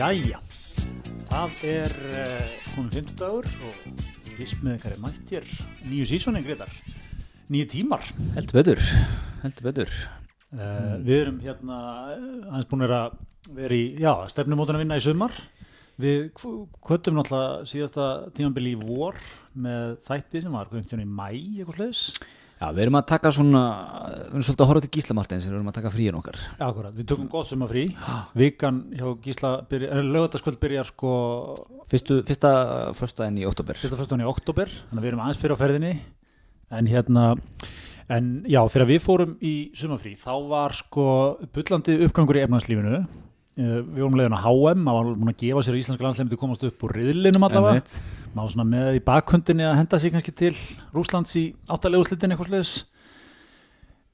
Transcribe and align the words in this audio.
Jæja, 0.00 0.38
það 1.28 1.56
er 1.68 1.90
uh, 2.08 2.52
komin 2.72 2.86
50 2.94 3.18
dagur 3.20 3.44
og 3.68 4.06
vist 4.38 4.62
með 4.64 4.78
ykkar 4.78 4.94
er 4.94 5.02
mætt 5.02 5.32
hér 5.34 5.50
nýju 5.90 6.06
sísónin 6.08 6.46
greitar, 6.46 6.72
nýju 7.52 7.66
tímar. 7.74 8.06
Heldur 8.38 8.56
betur, 8.62 8.80
heldur 9.44 9.68
betur 9.68 10.00
Uh, 10.50 10.96
Við 11.06 11.14
erum 11.14 11.36
hérna 11.44 11.76
eh, 12.10 12.22
aðeins 12.48 12.66
búin 12.66 12.82
að 12.82 13.12
vera 13.54 13.76
í, 13.76 13.84
já, 14.02 14.10
stefnumótun 14.32 14.74
að 14.74 14.82
vinna 14.82 14.96
í 14.98 15.04
sumar. 15.04 15.36
Við 16.02 16.24
kvötum 16.34 17.20
náttúrulega 17.20 17.68
síðasta 17.70 18.06
tímambili 18.34 18.72
í 18.74 18.80
vor 18.80 19.20
með 19.54 20.00
þætti 20.08 20.42
sem 20.42 20.56
var 20.58 20.66
hverjum 20.72 20.88
tjónu 20.90 21.06
í 21.06 21.12
mæ, 21.12 21.28
eitthvað 21.60 21.78
sliðis. 21.78 22.02
Já, 22.60 22.66
við 22.76 22.82
erum 22.84 22.96
að 22.98 23.04
taka 23.08 23.30
svona, 23.32 23.60
við 24.12 24.24
erum 24.34 24.42
svolítið 24.44 24.62
að 24.62 24.68
horfa 24.68 24.80
til 24.84 24.90
Gísla 24.92 25.14
Martins 25.16 25.44
við 25.46 25.54
erum 25.54 25.68
að 25.70 25.76
taka 25.78 25.92
fríin 25.94 26.16
okkar. 26.18 26.36
Akkurat, 26.60 26.92
við 26.92 27.06
tökum 27.08 27.30
gott 27.32 27.48
sumafrí. 27.48 27.84
Vikan 28.36 28.82
hjá 28.98 29.06
Gísla, 29.24 29.52
byrja, 29.70 30.02
lögataskvöld 30.04 30.58
byrjar 30.60 30.90
sko 30.90 31.12
Fyrstu, 31.88 32.18
Fyrsta 32.28 32.50
föstudaginn 32.98 33.40
í 33.40 33.46
oktober 33.48 33.80
fyrsta 33.80 33.96
fyrstunni 33.96 34.26
í 34.26 34.28
oktober, 34.28 34.68
þannig 34.90 35.00
að 35.00 35.06
við 35.06 35.12
erum 35.14 35.24
aðeins 35.24 35.40
fyrir 35.40 35.56
á 35.56 35.62
ferðinni. 35.62 35.94
En 36.76 36.92
hérna 36.92 37.24
en 38.12 38.30
já, 38.44 38.60
þegar 38.74 38.88
við 38.92 39.02
fórum 39.06 39.34
í 39.40 39.54
sumafrí 39.80 40.12
þá 40.20 40.32
var 40.52 40.76
sko 40.76 41.06
bullandi 41.56 41.96
uppgangur 42.10 42.42
í 42.42 42.44
efnagslífinu 42.44 43.00
við 43.58 43.98
vorum 43.98 44.16
leiðin 44.18 44.36
á 44.36 44.40
HM, 44.44 44.84
maður 44.86 45.08
var 45.08 45.18
búin 45.20 45.32
að 45.32 45.40
gefa 45.42 45.62
sér 45.66 45.74
að 45.74 45.80
íslenska 45.82 46.04
landsleimdi 46.06 46.38
komast 46.40 46.62
upp 46.68 46.84
úr 46.86 46.92
riðlinum 46.96 47.46
allavega. 47.48 47.82
Maður 48.36 48.52
svona 48.54 48.68
með 48.70 48.86
í 48.94 49.02
bakhundinni 49.08 49.64
að 49.66 49.78
henda 49.80 49.98
sig 50.00 50.14
kannski 50.14 50.34
til 50.38 50.54
Rúslands 50.94 51.32
í 51.40 51.44
áttalegu 51.66 52.06
slitin 52.06 52.30
eitthvað 52.30 52.50
sliðis 52.52 52.74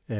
e, 0.09 0.19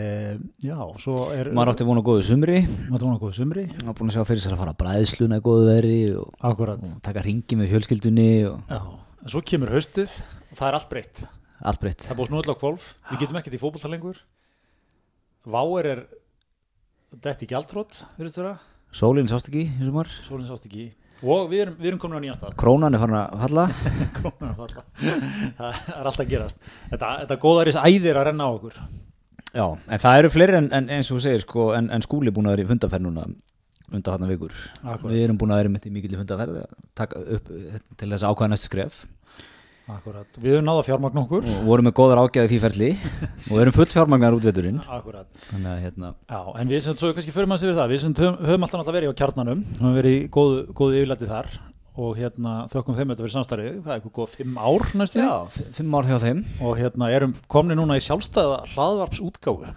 já, 0.67 0.77
svo 1.01 1.15
er 1.33 1.45
Maður 1.57 1.73
átti 1.73 1.89
vona 1.89 2.03
góðu 2.05 2.23
sumri. 2.29 2.59
Maður 2.91 3.07
vona 3.09 3.23
góðu 3.23 3.35
sumri. 3.39 3.65
Maður 3.81 3.97
búin 4.03 4.11
að 4.13 4.19
sjá 4.19 4.25
fyrir 4.29 4.43
sér 4.45 4.55
að 4.59 4.63
fara 4.63 4.73
að 4.77 4.81
bræðsluna 4.85 5.41
í 5.41 5.45
góðu 5.49 5.65
veri 5.71 5.99
og, 6.21 6.29
akkurat, 6.51 6.83
og 6.85 7.01
taka 7.09 7.25
ringi 7.25 7.55
með 7.57 7.73
fjölskyldunni 7.73 8.31
og 8.51 8.57
já, 8.69 8.81
svo 9.33 9.41
kemur 9.49 9.73
haustið 9.73 10.11
og 10.13 10.55
það 10.61 10.69
er 10.69 10.75
allt 10.83 10.91
breytt. 10.93 11.17
Allt 11.65 11.81
breytt. 11.81 12.05
Það 12.05 12.19
búið 12.21 12.29
snúðlega 12.35 12.61
kvolf, 12.61 12.85
við 13.09 13.17
getum 13.25 13.41
í 18.87 18.95
er 18.95 19.01
Sólinn 19.01 19.29
sást 19.29 19.51
ekki 19.51 19.65
í 19.67 19.85
sumar. 19.85 20.11
Sólinn 20.27 20.49
sást 20.49 20.67
ekki 20.69 20.85
í. 20.85 20.93
Og 21.25 21.49
við 21.51 21.63
erum, 21.65 21.77
við 21.81 21.91
erum 21.91 22.01
komin 22.01 22.19
á 22.19 22.23
nýjan 22.23 22.37
stað. 22.37 22.55
Krónan 22.61 22.95
er 22.95 23.01
farin 23.01 23.19
að 23.19 23.41
falla. 23.43 23.65
Krónan 24.19 24.53
að 24.53 24.61
falla. 24.61 24.85
Það 25.01 25.81
er 25.97 26.11
alltaf 26.11 26.23
að 26.23 26.31
gerast. 26.35 26.63
Þetta, 26.93 27.11
þetta 27.23 27.39
góðaris 27.47 27.79
æðir 27.81 28.21
að 28.21 28.27
renna 28.31 28.49
á 28.49 28.51
okkur. 28.53 28.79
Já, 29.57 29.67
en 29.73 30.03
það 30.03 30.19
eru 30.21 30.31
fleiri 30.35 30.59
en, 30.61 30.71
en 30.77 30.89
eins 30.93 31.11
og 31.11 31.17
þú 31.17 31.25
segir 31.25 31.45
sko, 31.47 31.67
en, 31.79 31.91
en 31.95 32.05
skúli 32.05 32.33
búin 32.35 32.51
að 32.51 32.59
vera 32.59 32.67
í 32.67 32.71
fundaferð 32.71 33.07
núna 33.07 33.25
undan 33.95 34.17
hann 34.19 34.31
vikur. 34.31 34.55
Akkúrat. 34.83 35.13
Við 35.13 35.25
erum 35.25 35.39
búin 35.41 35.55
að 35.55 35.63
vera 35.63 35.73
mitt 35.73 35.87
í 35.89 35.93
mikil 35.95 36.17
fundaferð 36.19 36.61
að 36.65 36.73
taka 36.99 37.23
upp 37.37 37.53
til 37.97 38.11
þess 38.11 38.23
að 38.27 38.33
ákvæða 38.33 38.51
næstu 38.53 38.71
skref 38.71 38.99
Akkurat, 39.87 40.27
við 40.43 40.57
höfum 40.57 40.65
náða 40.67 40.83
fjármagn 40.83 41.19
okkur. 41.21 41.45
Og 41.47 41.67
vorum 41.69 41.87
með 41.87 41.93
góðar 41.95 42.21
ágæði 42.25 42.49
því 42.51 42.57
ferli. 42.65 42.89
Og 43.53 43.61
erum 43.63 43.75
full 43.77 43.87
fjármagnar 43.87 44.35
útveturinn. 44.35 44.81
Akkurat. 44.83 45.29
Að 45.55 45.67
hérna. 45.85 46.09
Já, 46.27 46.41
en 46.59 46.73
við 46.73 46.81
sem 46.83 46.97
svo 46.99 47.11
kannski 47.15 47.35
maður 47.47 47.61
sér 47.63 47.71
við 47.71 47.79
það. 47.79 47.93
Við 47.93 48.01
sem 48.03 48.17
höfum, 48.19 48.41
höfum 48.49 48.67
alltaf 48.67 48.91
verið 48.97 49.13
á 49.15 49.19
kjarnanum. 49.21 49.61
Höfum 49.77 49.95
verið 49.95 50.17
í 50.17 50.25
góðu, 50.35 50.65
góðu 50.75 50.97
yfirlæti 50.99 51.29
þar. 51.31 51.53
Og 52.03 52.19
hérna 52.19 52.55
þökkum 52.73 52.97
þeim 52.99 53.13
þetta 53.13 53.23
fyrir 53.23 53.35
samstarfið. 53.37 53.77
Það 53.85 53.93
er 53.93 54.01
eitthvað 54.01 54.17
góð 54.19 54.35
fimm 54.35 54.59
ár 54.59 54.89
næstu 54.99 55.23
já, 55.23 55.63
fimm 55.79 55.95
ár 55.95 56.11
hjá 56.11 56.19
þeim. 56.25 56.43
Og 56.67 56.75
hérna 56.81 57.13
erum 57.15 57.37
komni 57.47 57.79
núna 57.79 58.01
í 58.01 58.03
sjálfstæða 58.05 58.59
hlaðvarpsútgáfu 58.75 59.71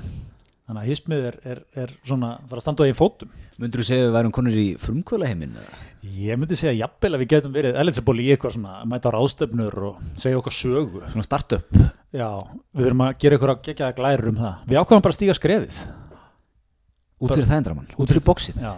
þannig 0.69 0.83
að 0.83 0.89
hismið 0.91 1.23
er, 1.25 1.37
er, 1.49 1.61
er 1.81 1.93
svona 2.05 2.35
fara 2.45 2.61
að 2.61 2.65
standa 2.65 2.85
á 2.85 2.87
einn 2.89 2.97
fótum. 2.97 3.31
Mundur 3.57 3.81
þú 3.81 3.87
segja 3.87 4.03
að 4.03 4.09
við 4.09 4.17
værum 4.19 4.33
konur 4.37 4.57
í 4.61 4.67
frumkvöla 4.77 5.29
heiminn 5.31 5.55
ég 6.03 6.39
myndi 6.39 6.55
segja 6.57 6.75
jafnvel 6.77 7.15
að 7.15 7.23
við 7.23 7.31
getum 7.33 7.55
verið 7.55 7.79
eligible 7.81 8.23
í 8.23 8.27
eitthvað 8.33 8.55
svona, 8.55 8.75
mæta 8.87 9.11
á 9.11 9.15
ráðstöfnur 9.15 9.75
og 9.89 9.97
segja 10.19 10.39
okkar 10.39 10.55
sögu. 10.55 11.01
Svona 11.11 11.25
startup. 11.27 11.81
Já, 12.15 12.29
við 12.73 12.85
þurfum 12.87 13.03
að 13.05 13.17
gera 13.23 13.35
eitthvað 13.37 13.53
að 13.55 13.65
gegja 13.67 13.89
glærur 13.97 14.31
um 14.31 14.39
það. 14.39 14.61
Við 14.69 14.79
ákvæmum 14.79 15.03
bara 15.05 15.15
að 15.15 15.19
stíga 15.19 15.35
skrefið. 15.37 15.81
Út 17.19 17.35
fyrir 17.35 17.49
það 17.49 17.59
endramann, 17.59 17.91
út 17.99 18.13
fyrir 18.13 18.23
bóksið 18.23 18.63
já. 18.63 18.73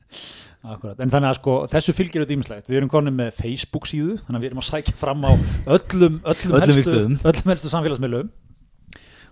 Akkurat, 0.76 0.98
en 1.02 1.10
þannig 1.12 1.30
að 1.30 1.36
sko 1.38 1.54
þessu 1.70 1.94
fylgir 1.94 2.22
þetta 2.22 2.34
ímislegt, 2.34 2.68
við 2.70 2.80
erum 2.80 2.90
konið 2.90 3.14
með 3.20 3.36
Facebook 3.36 3.86
síðu, 3.90 4.16
þannig 4.22 4.38
að 4.38 4.44
við 4.44 4.50
erum 4.50 4.62
að 4.62 4.68
sækja 4.68 4.94
fram 4.98 5.26
á 5.26 5.32
öllum, 5.76 6.16
öllum, 6.26 6.56
Öllum 6.56 7.16
öllum 7.30 7.52
helstu 7.52 7.70
samfélagsmiðlum. 7.70 8.30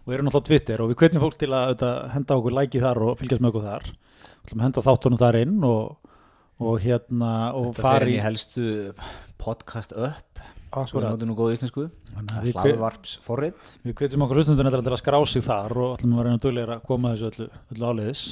Og 0.04 0.12
erum 0.12 0.28
náttúrulega 0.28 0.44
á 0.44 0.48
Twitter 0.50 0.82
og 0.84 0.90
við 0.90 0.98
hvetjum 1.00 1.22
fólk 1.24 1.38
til 1.40 1.48
að 1.48 1.70
auðvitað, 1.70 2.00
henda 2.12 2.36
okkur 2.38 2.54
læki 2.58 2.82
þar 2.82 3.00
og 3.06 3.14
fylgjast 3.18 3.42
með 3.42 3.50
okkur 3.54 3.66
þar. 3.70 3.86
Við 3.88 4.44
ætlum 4.44 4.60
að 4.60 4.66
henda 4.68 4.84
þáttunum 4.84 5.20
þar 5.22 5.38
inn 5.40 5.54
og, 5.64 6.03
og 6.62 6.78
hérna 6.82 7.32
og 7.56 7.72
það 7.74 7.82
fer 7.86 8.06
inn 8.06 8.14
í 8.14 8.22
helstu 8.22 8.68
podcast 9.40 9.94
upp. 9.96 10.42
Svo 10.74 10.98
við 10.98 11.06
notum 11.06 11.30
nú 11.30 11.36
góð 11.38 11.52
íslensku. 11.54 11.84
Að 12.18 12.48
við 12.48 12.56
við 13.84 13.94
hvetjum 13.98 14.24
okkur 14.26 14.40
hlustundun 14.40 14.70
til 14.74 14.80
að 14.90 14.98
skrá 14.98 15.18
sig 15.26 15.44
þar 15.46 15.76
og 15.78 15.92
ætlum 15.98 16.16
að 16.16 16.22
vera 16.22 16.40
duglegir 16.42 16.72
að 16.74 16.82
koma 16.88 17.12
þessu 17.14 17.30
öllu, 17.30 17.46
öllu 17.74 17.92
áleiðis. 17.92 18.24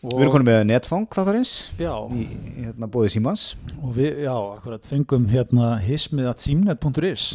Og, 0.00 0.14
við 0.14 0.22
erum 0.24 0.32
konum 0.32 0.48
með 0.48 0.62
netfang 0.68 1.08
þáttarins 1.12 1.54
í 1.76 2.26
hérna 2.64 2.88
bóði 2.92 3.14
símans. 3.16 3.50
Og 3.80 3.92
við, 3.96 4.22
já, 4.24 4.32
akkurat, 4.32 4.86
fengum 4.88 5.26
hérna 5.28 5.74
hismið 5.84 6.30
að 6.30 6.46
símnet.is 6.46 7.26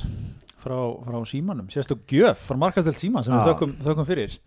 frá, 0.66 0.78
frá 1.06 1.20
símanum, 1.30 1.70
sérstu 1.70 1.98
gjöf 2.10 2.42
frá 2.50 2.58
markastelt 2.60 2.98
síman 3.02 3.26
sem 3.26 3.36
við 3.36 3.44
Já. 3.44 3.50
þökkum, 3.52 3.76
þökkum 3.86 4.08
fyrir 4.10 4.38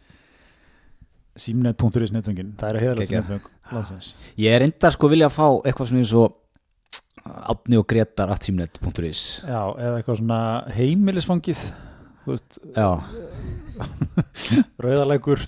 símnet.is 1.40 2.12
netfengin, 2.14 2.52
það 2.58 2.70
er 2.74 2.80
heiðalegt 2.84 3.12
Geggjað. 3.12 3.30
netfeng 3.30 3.72
landsins. 3.74 4.12
Ég 4.40 4.54
er 4.56 4.64
enda 4.66 4.90
sko 4.94 5.10
vilja 5.12 5.28
að 5.28 5.36
fá 5.36 5.46
eitthvað 5.68 5.90
svona 5.90 6.04
eins 6.04 6.14
og 6.18 6.36
átni 7.52 7.78
og 7.80 7.86
gretar 7.90 8.30
aftsímnet.is 8.32 9.22
já, 9.44 9.60
eða 9.74 9.98
eitthvað 9.98 10.20
svona 10.20 10.40
heimilisfangið 10.76 11.62
þú 12.24 12.34
veist, 12.34 12.58
já, 12.76 12.88
rauðalækur 14.84 15.42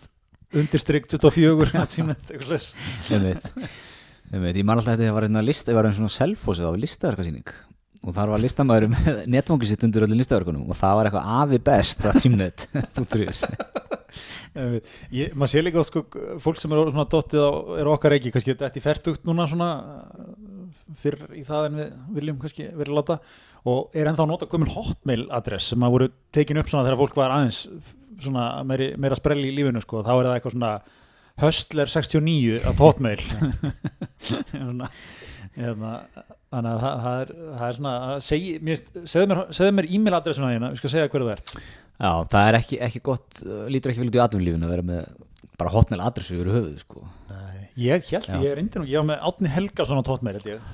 undirstrykk 0.61 1.09
24 1.15 1.87
símnet, 1.95 2.27
eitthvað 2.27 2.59
slags 2.59 3.11
einmitt. 3.15 3.49
Einmitt, 4.31 4.59
ég 4.59 4.67
man 4.67 4.79
alltaf 4.79 4.97
að 4.97 5.05
þetta 5.05 5.17
var 5.17 5.27
einn 5.27 5.41
að 5.41 5.49
lista, 5.51 5.71
það 5.71 5.79
var 5.81 5.89
einn 5.91 5.99
svona 5.99 6.15
selfosið 6.17 6.71
á 6.71 6.73
listaverkasýning 6.85 7.53
og 8.01 8.15
þar 8.17 8.33
var 8.33 8.41
listamæður 8.41 8.89
með 8.95 9.19
netfangi 9.29 9.69
sitt 9.69 9.83
undir 9.85 10.07
öllum 10.07 10.21
listaverkunum 10.21 10.71
og 10.71 10.79
það 10.79 10.97
var 10.97 11.09
eitthvað 11.11 11.33
afi 11.43 11.59
best 11.67 12.07
Einmitt. 14.57 14.89
Ég, 15.15 15.35
maður 15.39 15.53
sé 15.53 15.63
líka 15.63 15.85
sko, 15.87 16.03
fólk 16.43 16.59
sem 16.59 16.73
er 16.75 16.91
svona 16.91 17.07
dottið 17.13 17.45
er 17.79 17.91
okkar 17.93 18.17
ekki 18.17 18.33
kannski 18.35 18.57
þetta 18.57 18.81
er 18.81 18.83
færtugt 18.83 19.29
núna 19.29 19.47
svona 19.51 19.69
uh, 19.77 20.25
fyrr 20.99 21.37
í 21.39 21.45
það 21.47 21.69
en 21.69 21.79
við 21.79 21.93
viljum 22.17 22.41
kannski 22.43 22.67
verið 22.75 22.99
láta. 22.99 23.21
Og 23.71 23.95
er 23.95 24.09
ennþá 24.11 24.25
að 24.25 24.33
nota 24.33 24.49
komin 24.51 24.73
hotmail 24.73 25.29
adress 25.37 25.71
sem 25.71 25.85
að 25.85 25.95
voru 25.95 26.11
tekin 26.35 26.59
upp 26.59 26.73
svona 26.73 26.87
þegar 26.89 27.01
fólk 27.03 27.21
var 27.21 27.37
aðeins 27.37 27.61
svona 28.21 28.49
meiri, 28.67 28.91
meira 29.01 29.19
sprell 29.19 29.45
í 29.45 29.53
lífinu 29.55 29.83
sko, 29.85 30.03
þá 30.05 30.13
er 30.17 30.27
það 30.27 30.35
eitthvað 30.39 30.57
svona 30.57 30.73
höstler 31.41 31.93
69 31.93 32.61
at 32.69 32.83
hotmail. 32.83 33.23
Svona, 34.51 34.91
hérna, 35.61 35.95
þannig 36.51 36.73
að 36.73 36.83
það, 36.85 37.03
það, 37.05 37.21
er, 37.21 37.33
það 37.61 37.67
er 37.69 37.79
svona 37.79 37.95
segi, 38.27 38.53
mér, 38.67 38.85
segðu 39.15 39.31
mér, 39.31 39.43
mér 39.79 39.91
e-mail 39.97 40.19
adressuna 40.19 40.53
þína, 40.55 40.71
við 40.73 40.83
skal 40.83 40.93
segja 40.95 41.11
hverju 41.13 41.29
þú 41.29 41.35
ert 41.37 41.55
Já, 42.01 42.13
það 42.33 42.47
er 42.49 42.57
ekki, 42.57 42.79
ekki 42.87 43.03
gott, 43.05 43.43
uh, 43.45 43.65
lítur 43.71 43.93
ekki 43.93 44.01
vel 44.01 44.11
út 44.11 44.17
í 44.17 44.23
atvinnlífinu 44.25 44.67
að 44.67 44.75
vera 44.75 44.87
með 44.91 45.11
bara 45.61 45.73
hotmail 45.75 46.01
adressu 46.01 46.39
yfir 46.39 46.55
höfuð 46.55 46.77
sko. 46.81 47.03
Ég 47.81 48.09
held, 48.11 48.27
Já. 48.27 48.37
ég 48.43 48.51
er 48.51 48.59
reyndin 48.59 48.83
og 48.83 48.89
ég 48.91 48.99
var 48.99 49.07
með 49.09 49.21
Átni 49.29 49.51
Helgason 49.55 50.01
á 50.01 50.05
held 50.05 50.49
ég. 50.51 50.65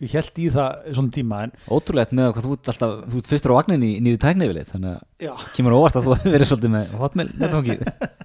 Ég 0.00 0.12
held 0.14 0.38
í 0.38 0.46
það 0.54 0.86
svona 0.96 1.12
tíma 1.12 1.40
en 1.44 1.52
Ótrúlegt 1.66 2.14
með 2.16 2.30
hvað 2.36 2.46
þú 2.46 2.54
ert 2.54 2.70
alltaf, 2.72 2.94
þú 3.10 3.20
ert 3.20 3.30
fyrstur 3.32 3.52
á 3.52 3.58
vagnin 3.58 3.84
í 3.84 3.90
nýri 4.04 4.20
tæknifilið, 4.22 4.70
þannig 4.70 4.94
að 4.94 5.26
já, 5.26 5.32
kemur 5.56 5.76
óvart 5.76 5.98
að 5.98 6.08
þú 6.08 6.16
verið 6.32 6.50
svolítið 6.52 6.72
með 6.76 6.94
hotmail 7.02 7.28
netfangið. 7.42 7.84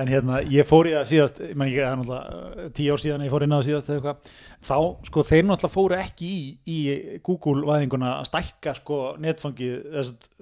en 0.00 0.08
hérna 0.10 0.40
ég 0.50 0.66
fór 0.68 0.88
í 0.90 0.94
það 0.96 1.04
síðast, 1.10 1.40
ég 1.44 1.56
menn 1.58 1.68
ekki 1.70 1.80
það 1.80 1.90
er 1.90 1.98
náttúrulega 2.00 2.68
tíu 2.78 2.94
ár 2.96 3.02
síðan 3.04 3.24
ég 3.26 3.32
fór 3.34 3.44
inn 3.46 3.54
á 3.54 3.58
það 3.58 3.66
síðast 3.68 3.90
eða 3.90 3.98
eitthvað, 3.98 4.32
þá 4.68 4.78
sko 5.10 5.24
þeir 5.30 5.44
náttúrulega 5.48 5.74
fóru 5.74 5.98
ekki 5.98 6.30
í, 6.30 6.38
í 6.66 6.78
Google 7.26 7.62
væðinguna 7.68 8.10
að 8.20 8.28
stækka 8.30 8.74
sko 8.80 8.98
netfangið 9.22 9.76
þess 9.94 10.32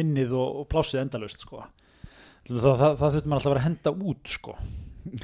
minnið 0.00 0.34
og, 0.38 0.58
og 0.62 0.68
plásið 0.72 1.02
endalust 1.04 1.46
sko. 1.46 1.62
Það, 2.50 2.58
það, 2.64 2.82
það, 2.82 3.14
þurfti 3.14 3.30
maður 3.30 3.38
alltaf 3.38 3.50
að 3.50 3.54
vera 3.54 3.62
að 3.62 3.68
henda 3.68 3.94
út 4.10 4.34
sko. 4.36 4.58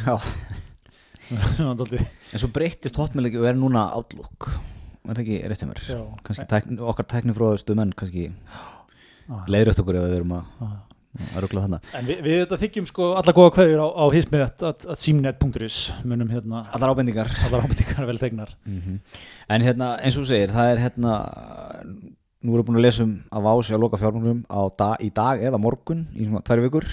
Já. 0.05 0.15
En 1.27 2.39
svo 2.39 2.49
breyttist 2.55 2.95
hotmail 3.01 3.27
ekki 3.27 3.41
og 3.41 3.49
er 3.51 3.57
núna 3.59 3.89
Outlook. 3.99 4.47
Er 5.07 5.17
það 5.17 5.23
ekki 5.25 5.39
rétt 5.51 5.59
sem 5.59 5.73
er? 5.73 5.81
Kannski 6.27 6.45
tækni, 6.53 6.77
okkar 6.87 7.09
tæknifróðustu 7.11 7.75
menn 7.79 7.91
kannski 7.99 8.29
Ah. 9.27 9.41
leiðrögt 9.51 9.81
okkur 9.83 9.97
ef 9.99 10.05
við 10.07 10.13
erum 10.21 10.33
að, 10.37 10.51
Að. 11.17 11.77
En 11.99 12.07
við, 12.09 12.21
við 12.27 12.39
þetta 12.43 12.59
þykjum 12.63 12.87
sko 12.91 13.09
alla 13.21 13.35
góða 13.37 13.53
kveður 13.57 13.83
á, 13.83 13.89
á 13.93 14.05
hismið 14.15 14.45
að, 14.47 14.65
að, 14.71 14.87
að 14.95 15.01
símnet.is 15.03 15.79
munum 16.05 16.31
hérna 16.33 16.63
Allar 16.77 16.93
ábendingar. 16.95 17.31
allar 17.49 17.65
ábendingar 17.67 18.09
vel 18.11 18.19
þegnar. 18.21 18.55
En 18.67 19.67
hérna, 19.67 19.91
eins 20.03 20.17
og 20.19 20.25
þú 20.25 20.31
segir, 20.31 20.55
það 20.55 20.71
er 20.75 20.83
hérna, 20.87 21.15
nú 22.43 22.55
erum 22.55 22.63
við 22.63 22.69
búin 22.71 22.81
að 22.81 22.87
lesa 22.87 23.05
um 23.07 23.15
að 23.33 23.47
vási 23.49 23.75
að 23.77 23.83
loka 23.85 24.01
fjármögnum 24.01 24.43
á 24.51 24.61
dag, 24.79 24.97
í 25.03 25.11
dag 25.15 25.45
eða 25.49 25.61
morgun 25.63 26.05
í 26.15 26.27
svona 26.27 26.43
tvær 26.47 26.65
vikur 26.67 26.89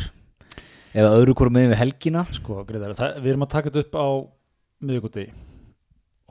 eða 0.93 1.13
öðru 1.17 1.33
hverju 1.37 1.53
meðin 1.55 1.71
við 1.73 1.79
helgina. 1.81 2.25
Sko, 2.37 2.61
Greiðar, 2.69 2.93
það, 2.97 3.19
við 3.23 3.31
erum 3.33 3.45
að 3.47 3.53
taka 3.55 3.71
þetta 3.73 3.83
upp 3.87 3.95
á 3.97 4.07
miðugúti 4.83 5.27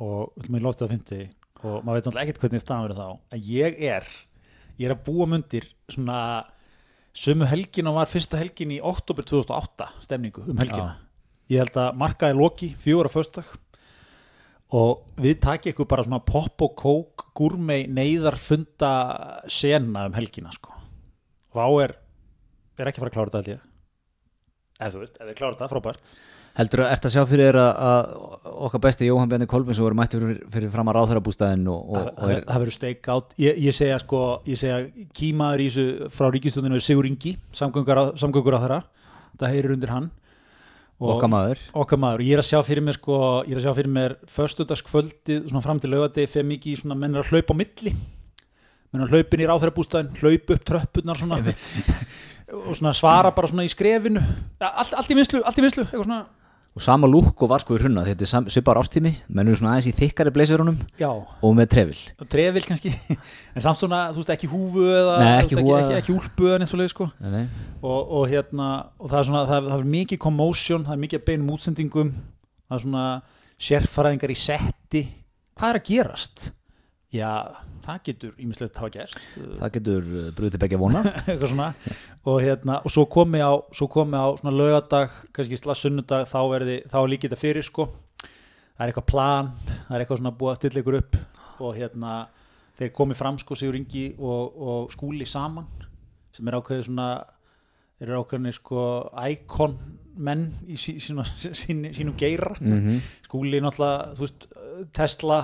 og 0.03 0.33
við 0.37 0.45
ætlum 0.45 0.59
að 0.59 0.67
loftið 0.67 0.87
á 0.87 0.93
50 0.95 1.25
og 1.63 1.75
maður 1.87 1.95
veit 1.99 2.07
náttúrulega 2.07 2.25
ekkert 2.27 2.43
hvernig 2.43 2.63
staðan 2.63 2.85
verður 2.87 3.01
þá. 3.03 3.09
En 3.37 3.43
ég 3.47 3.77
er, 3.93 4.07
ég 4.81 4.89
er 4.89 4.95
að 4.97 5.03
búa 5.07 5.27
mundir 5.31 5.67
svona 5.91 6.19
sömu 7.13 7.49
helgin 7.49 7.89
og 7.91 7.99
var 8.01 8.11
fyrsta 8.11 8.41
helgin 8.41 8.73
í 8.75 8.81
oktober 8.83 9.27
2008 9.29 9.89
stemningu 10.07 10.45
um 10.49 10.61
helgina. 10.61 10.97
Ég 11.53 11.61
held 11.61 11.77
að 11.77 11.99
markaði 12.01 12.39
loki 12.39 12.71
fjögur 12.81 13.11
á 13.11 13.13
föstdag 13.13 13.51
og 14.73 15.03
við 15.21 15.41
takið 15.45 15.75
ykkur 15.75 15.89
bara 15.91 16.05
svona 16.07 16.23
pop 16.25 16.65
og 16.65 16.77
kók 16.81 17.27
gúrmei 17.37 17.85
neyðarfunda 17.93 18.93
sena 19.53 20.07
um 20.09 20.17
helgina 20.17 20.53
sko. 20.55 20.73
Vá 21.53 21.67
er, 21.85 21.99
er 22.81 22.89
ekki 22.89 23.03
að 23.03 23.05
fara 23.05 23.13
að 23.13 23.17
klára 23.19 23.29
þetta 23.29 23.43
held 23.43 23.53
ég. 23.53 23.67
Eða 24.79 24.95
þú 24.95 25.03
veist, 25.03 25.19
þið 25.21 25.37
klára 25.37 25.57
þetta, 25.59 25.73
frábært 25.75 26.15
Heldur 26.53 26.83
þú 26.83 26.87
ert 26.93 27.07
að 27.09 27.15
sjá 27.15 27.23
fyrir 27.31 27.47
þér 27.49 27.59
að, 27.63 27.83
að 27.89 28.49
okkar 28.67 28.83
besti 28.85 29.07
Jóhann 29.09 29.31
Bjarni 29.31 29.47
Kolbins 29.49 29.79
og 29.81 29.89
er 29.89 29.95
mætti 29.97 30.19
fyrir, 30.21 30.41
fyrir 30.53 30.73
fram 30.75 30.91
að 30.93 30.99
ráðherrabústæðin 30.99 31.69
og, 31.73 31.85
og, 31.87 32.11
og 32.13 32.19
það, 32.19 32.33
er, 32.35 32.43
það 32.49 32.65
verður 32.65 32.77
steik 32.77 33.09
átt 33.15 33.33
ég, 33.41 33.61
ég 33.65 33.77
segja 33.77 34.01
sko, 34.03 34.21
ég 34.51 34.61
segja 34.61 35.07
kýmaður 35.17 35.63
í 35.65 35.69
þessu 35.71 36.11
frá 36.13 36.29
ríkistundinu 36.35 36.77
er 36.77 36.85
Sigur 36.85 37.09
Ingi 37.09 37.39
samgöngur 37.57 38.03
á, 38.05 38.05
þeirra 38.13 38.83
það 39.41 39.55
heyrir 39.55 39.77
undir 39.77 39.93
hann. 39.93 40.11
Og 41.03 41.17
okkar 41.17 41.31
maður. 41.33 41.63
okkar 41.83 41.99
maður, 41.99 42.23
ég 42.23 42.37
er 42.37 42.43
að 42.43 42.49
sjá 42.53 42.61
fyrir 42.67 42.85
mér 42.87 42.95
sko, 42.95 43.17
ég 43.49 43.57
er 43.57 43.59
að 43.59 43.65
sjá 43.65 43.77
fyrir 43.79 43.95
mér 43.97 44.13
föstudagskvöldið 44.31 45.49
svona 45.49 45.63
fram 45.65 45.81
til 45.83 45.91
laugadegi 45.91 46.31
fyrir 46.31 46.47
mikið 46.53 46.83
svona 46.83 46.99
menn 46.99 47.17
er 47.17 47.25
að 47.25 47.33
hlaupa 47.33 47.57
á 47.57 47.61
milli. 47.63 47.95
Menn 48.93 49.03
er 49.03 49.09
að 49.09 49.17
hlaupin 49.17 49.43
í 49.43 49.49
ráðherrabústæðin 49.51 50.13
hlaupa 50.21 50.55
upp 50.55 50.69
tröppurnar 50.69 51.19
svona. 51.19 51.41
Og 52.53 52.77
svona 52.77 52.93
svara 52.95 53.33
bara 53.35 53.49
svona 53.51 53.65
í 53.67 53.73
skrefinu. 53.73 54.23
Allt, 54.61 54.95
allt 54.95 55.11
í 55.11 55.19
vinslu, 55.19 55.43
allt 55.43 55.59
í 55.59 55.65
vinslu 55.65 55.87
eitthvað 55.89 56.05
svona, 56.05 56.21
og 56.73 56.81
sama 56.81 57.09
lúk 57.11 57.43
og 57.45 57.51
var 57.53 57.61
í 57.67 57.77
hrunna 57.77 58.05
þetta 58.07 58.25
er 58.25 58.51
svipar 58.53 58.79
ástími, 58.81 59.13
menn 59.29 59.49
eru 59.49 59.59
svona 59.61 59.75
aðeins 59.75 59.91
í 59.91 59.95
þykkari 59.99 60.33
blazerunum 60.33 60.79
já 61.01 61.11
og 61.11 61.57
með 61.59 61.69
trefil 61.75 61.99
og 62.23 62.31
trefil 62.33 62.65
kannski 62.65 62.93
en 63.55 63.65
samt 63.65 63.81
svona, 63.81 64.07
þú 64.15 64.23
veist, 64.23 64.33
ekki 64.37 64.49
húfu 64.49 64.87
eða 64.89 65.19
Nei, 65.21 65.33
ekki 65.43 65.59
húfa. 65.59 65.83
ekki, 65.83 65.83
ekki, 65.83 65.99
ekki 66.01 66.17
úlpu 66.17 66.49
eða 66.49 66.63
neitt 66.63 66.73
svo 66.73 66.81
leið 66.81 66.93
sko 66.95 67.09
Nei, 67.21 67.45
og, 67.83 68.01
og 68.01 68.25
hérna 68.33 68.71
og 68.97 69.13
það 69.13 69.19
er 69.21 69.29
svona, 69.29 69.45
það 69.51 69.69
það 69.69 69.77
er 69.77 69.93
mikið 69.99 70.23
commotion 70.25 70.87
það 70.89 70.97
er 70.97 71.03
mikið 71.05 71.21
að 71.21 71.29
beinum 71.29 71.53
útsendingum 71.59 72.15
það 72.17 72.79
er 72.79 72.85
svona 72.87 73.07
sérfæraðingar 73.69 74.33
í 74.33 74.39
setti 74.41 75.05
hvað 75.59 75.69
er 75.69 75.81
að 75.83 75.89
gerast? 75.93 76.49
Já, 77.13 77.33
það 77.83 78.03
getur 78.09 78.35
ímislegt 78.43 78.79
hafa 78.81 78.93
gerst 78.95 79.19
það 79.61 79.75
getur 79.77 80.07
uh, 80.09 80.29
brúið 80.37 80.55
til 80.55 80.63
begja 80.63 80.81
vona. 80.81 81.03
Eitthvað 81.27 81.53
svona. 81.53 81.69
Og 82.31 82.39
hérna, 82.43 82.79
og 82.83 82.95
svo 82.95 83.07
komi 83.11 83.43
á 83.43 83.53
svo 83.75 83.89
komi 83.93 84.19
á 84.19 84.27
svona 84.39 84.55
laugardag, 84.55 85.17
kannski 85.35 85.59
slag 85.61 85.79
sunnudag 85.79 86.29
þá 86.31 86.39
verði, 86.53 86.79
þá 86.91 86.99
er 87.03 87.13
líkið 87.15 87.33
þetta 87.33 87.43
fyrir 87.43 87.67
sko. 87.67 87.89
Það 88.23 88.85
er 88.87 88.93
eitthvað 88.93 89.09
plan 89.11 89.51
það 89.69 89.95
er 89.95 90.05
eitthvað 90.05 90.23
svona 90.23 90.35
búið 90.39 90.53
að 90.53 90.61
stilla 90.61 90.83
ykkur 90.83 90.99
upp 91.03 91.19
og 91.63 91.77
hérna, 91.77 92.13
þeir 92.79 92.95
komi 92.97 93.15
fram 93.15 93.39
sko 93.39 93.59
Sigur 93.59 93.79
Ingi 93.79 94.07
og, 94.19 94.57
og 94.57 94.95
skúli 94.95 95.29
saman 95.29 95.69
sem 96.33 96.49
er 96.49 96.57
ákveðið 96.57 96.87
svona 96.89 97.09
þeir 97.99 98.09
eru 98.09 98.23
ákveðinni 98.25 98.55
sko 98.57 98.85
íkon 99.31 99.77
menn 100.23 100.47
í 100.67 100.79
sí, 100.81 100.97
sínu, 101.01 101.25
sínu, 101.63 101.93
sínum 101.95 102.17
geira. 102.19 102.55
Mm 102.61 103.01
skúli 103.33 103.63
náttúrulega, 103.65 104.13
veist, 104.19 104.45
Tesla 104.93 105.39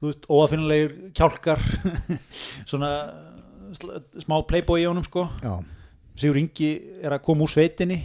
þú 0.00 0.08
veist, 0.08 0.24
óafinnilegir 0.32 0.94
kjálkar 1.16 1.60
svona 2.70 2.90
smá 4.24 4.40
playboy 4.48 4.82
í 4.82 4.88
honum 4.88 5.04
sko. 5.06 5.26
Já, 5.44 5.60
Sigur 6.20 6.40
Ingi 6.40 6.72
er 7.00 7.14
að 7.14 7.22
koma 7.24 7.46
úr 7.46 7.52
sveitinni. 7.52 8.00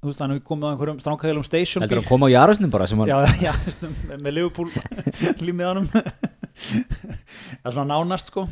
Þú 0.00 0.10
veist, 0.10 0.20
hann 0.20 0.34
hefur 0.34 0.44
komið 0.50 0.68
á 0.68 0.70
einhverjum 0.74 1.00
stránkæðilum 1.00 1.46
station 1.46 1.84
heldur 1.84 2.02
að 2.02 2.10
koma 2.10 2.28
á 2.28 2.34
jarðsnum 2.34 2.72
bara 2.72 2.86
sem 2.88 3.00
hann 3.00 3.08
já, 3.08 3.16
já, 3.40 3.52
veistu, 3.64 3.90
með, 4.12 4.30
Liverpool 4.36 4.68
límið 5.46 5.70
honum. 5.70 5.88
Það 5.88 7.70
er 7.70 7.76
svona 7.76 7.88
nánast 7.88 8.32
sko. 8.32 8.44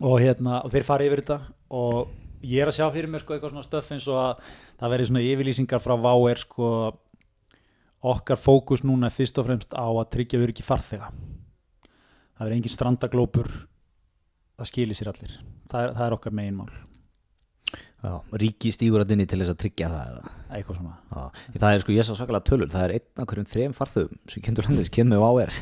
Og 0.00 0.16
hérna, 0.22 0.62
og 0.64 0.72
þeir 0.72 0.86
fara 0.86 1.06
yfir 1.06 1.24
þetta. 1.24 1.40
Og 1.76 2.14
ég 2.46 2.62
er 2.62 2.70
að 2.70 2.78
sjá 2.78 2.86
fyrir 2.94 3.10
mér 3.10 3.24
sko 3.24 3.34
eitthvað 3.34 3.56
svona 3.56 3.66
stöff 3.66 3.90
eins 3.94 4.06
og 4.08 4.22
að 4.22 4.54
það 4.80 4.94
verði 4.94 5.10
svona 5.10 5.26
yfirlýsingar 5.26 5.82
frá 5.82 5.96
VAR 6.06 6.42
sko. 6.46 6.70
Okkar 8.10 8.40
fókus 8.40 8.86
núna 8.86 9.10
er 9.10 9.18
fyrst 9.18 9.42
og 9.42 9.50
fremst 9.50 9.74
á 9.76 9.84
að 9.84 10.06
tryggja 10.14 10.40
við 10.40 10.54
ekki 10.54 10.64
farþega 10.64 11.10
það 12.40 12.46
verði 12.48 12.56
engin 12.60 12.72
strandaglópur 12.72 13.50
það 14.60 14.70
skilir 14.72 14.96
sér 14.96 15.12
allir. 15.12 15.34
Það 15.70 15.84
er, 15.84 15.92
það 15.98 16.06
er 16.06 16.16
okkar 16.16 16.40
meginmál 16.40 16.70
Já, 18.00 18.14
ríki 18.40 18.70
stígur 18.72 19.02
að 19.02 19.10
dinni 19.12 19.26
til 19.28 19.42
þess 19.42 19.52
að 19.52 19.58
tryggja 19.60 19.88
það 19.92 20.12
eða. 20.14 20.30
eitthvað 20.56 20.78
svona. 20.78 20.94
Já, 21.12 21.42
það 21.60 21.74
er 21.74 21.82
sko, 21.82 21.92
ég 21.92 22.06
sá 22.08 22.12
svakalega 22.16 22.46
tölur 22.48 22.70
það 22.72 22.84
er 22.86 22.94
einn 22.96 23.20
af 23.20 23.28
hverjum 23.28 23.48
þrejum 23.50 23.74
farþögum 23.76 24.20
sem 24.32 24.44
kemur 24.46 24.68
landis, 24.70 24.92
kemur 24.96 25.20
á 25.28 25.32
er 25.44 25.58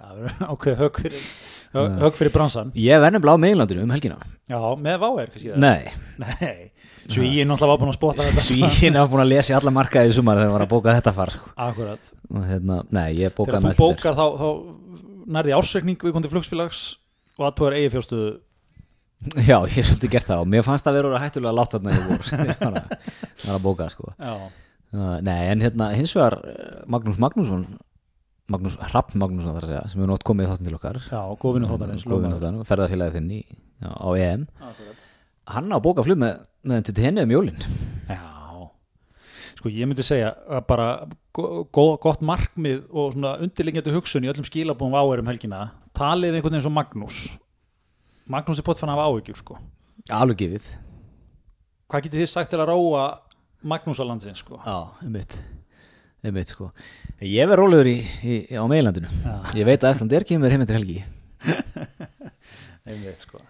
það 0.00 0.14
verður 0.16 0.46
ákveð 0.54 0.80
högg 0.80 1.00
fyrir, 1.04 1.28
högg, 1.76 2.16
fyrir 2.16 2.34
bransan. 2.38 2.72
Ég 2.80 3.04
verði 3.04 3.20
blá 3.20 3.34
meginlandinu 3.36 3.84
um 3.84 3.92
helgina. 3.92 4.16
Já, 4.48 4.58
með 4.80 4.98
váer 5.04 5.34
kannski 5.34 5.52
það 5.52 5.60
nei, 5.60 5.92
Nei, 6.24 6.72
ég 7.36 7.48
náttúrulega 7.48 7.74
var 7.74 7.80
búin 7.84 7.92
að 7.92 7.98
spotta 8.00 8.24
þetta. 8.24 8.46
Svíin 8.48 8.96
hafa 8.96 9.12
búin 9.12 9.24
að 9.26 9.32
lesa 9.34 9.52
í 9.52 9.56
alla 9.60 9.76
markaði 9.76 10.14
í 10.14 10.16
sumar 10.16 10.40
þegar 10.40 10.48
hann 10.48 10.56
var 10.56 10.64
að 10.64 10.72
bóka 10.72 10.94
þetta 10.96 11.14
far 11.16 11.32
sko. 11.36 11.52
Akkurat. 11.68 12.12
Hérna, 12.48 12.80
nei, 12.96 13.08
ég 13.20 13.32
Þegar 13.32 13.38
bókaði 13.40 13.60
þú 13.60 13.68
næstu 13.68 13.80
þér. 13.80 13.96
bókar 14.00 14.16
þá, 14.16 14.26
þá 14.40 14.48
nærði 15.36 15.54
ársreikning 15.56 16.00
við 16.04 16.14
kontið 16.16 16.32
flugsfélags 16.36 16.80
og 17.38 17.46
að 17.48 17.54
er 17.70 17.76
eigi 17.80 17.92
fjórstöðu 17.96 18.30
já, 19.50 19.56
ég 19.68 19.74
hef 19.76 19.86
svolítið 19.90 20.12
gert 20.14 20.28
það 20.30 20.42
og 20.46 20.48
mér 20.54 20.64
fannst 20.64 20.86
það 20.86 20.96
vera 21.00 21.18
hættulega 21.20 21.56
látt 21.58 21.74
þarna 21.76 21.94
voru 22.08 22.26
þegar 22.30 22.50
ég 22.54 22.62
var 22.66 22.78
að- 22.80 23.54
að 23.54 23.62
bóka 23.66 23.88
sko. 23.92 24.12
Já, 24.16 24.34
nei, 25.26 25.40
en 25.52 25.60
hérna 25.64 25.90
hins 25.92 26.14
vegar 26.16 26.38
eh, 26.48 26.78
Magnús 26.90 27.18
Magnússon 27.20 27.66
Magnús 28.50 28.78
Rapp 28.94 29.12
Magnússon 29.14 29.52
þar 29.54 29.66
að 29.66 29.70
segja 29.74 29.82
sem 29.92 30.00
hefur 30.00 30.08
nótt 30.10 30.24
komið 30.26 30.48
þáttin 30.50 30.66
til 30.70 30.74
okkar. 30.80 30.96
Já, 31.06 31.20
Góðvinu 31.44 31.68
þáttan, 31.70 32.56
ferðarfélagið 32.66 33.18
þinn 33.20 33.28
í, 33.36 33.42
á 33.86 34.08
EM. 34.18 34.46
Hann 35.54 35.70
á 35.70 35.76
að 35.78 35.84
bóka 35.84 36.02
flug 36.08 36.18
með, 36.18 36.40
með 36.66 36.82
til 36.88 36.96
henni 37.04 37.22
um 37.28 37.34
jólin. 37.36 37.62
Já, 38.08 38.18
sko 39.60 39.68
ég 39.72 39.84
myndi 39.88 40.02
segja 40.06 40.32
að 40.48 40.62
bara 40.70 40.86
go- 41.36 41.64
go- 41.72 41.98
gott 42.00 42.22
markmið 42.24 42.86
og 42.90 43.12
svona 43.14 43.34
undirlingjandi 43.44 43.92
hugsun 43.94 44.24
í 44.24 44.30
öllum 44.32 44.46
skilabúum 44.48 44.94
váer 44.96 45.20
um 45.22 45.28
helgina 45.30 45.66
talið 45.96 46.38
einhvern 46.38 46.54
veginn 46.56 46.64
svo 46.64 46.72
Magnús. 46.72 47.18
Magnús 48.30 48.60
er 48.62 48.64
pott 48.64 48.78
fann 48.80 48.92
af 48.94 49.00
áhyggjur 49.04 49.36
sko. 49.42 49.58
Alveg 50.14 50.38
gefið. 50.40 50.68
Hvað 51.90 52.04
getið 52.06 52.22
þið 52.22 52.30
sagt 52.32 52.50
til 52.54 52.60
að 52.62 52.70
róa 52.72 53.04
Magnús 53.66 54.00
á 54.00 54.04
landsins 54.08 54.40
sko? 54.40 54.60
Já, 54.64 54.78
einmitt. 55.04 55.36
Einmitt 56.24 56.52
sko. 56.54 56.70
Ég 57.20 57.48
verð 57.50 57.60
rólegur 57.64 57.88
í, 57.90 57.98
í, 58.24 58.34
á 58.56 58.64
meilandinu 58.70 59.08
Já. 59.24 59.34
ég 59.60 59.66
veit 59.68 59.82
að 59.84 59.92
Æsland 59.94 60.12
er 60.16 60.24
kemur 60.28 60.52
heim 60.52 60.64
eftir 60.64 60.78
helgi. 60.80 61.02
Einmitt 62.88 63.20
sko 63.26 63.40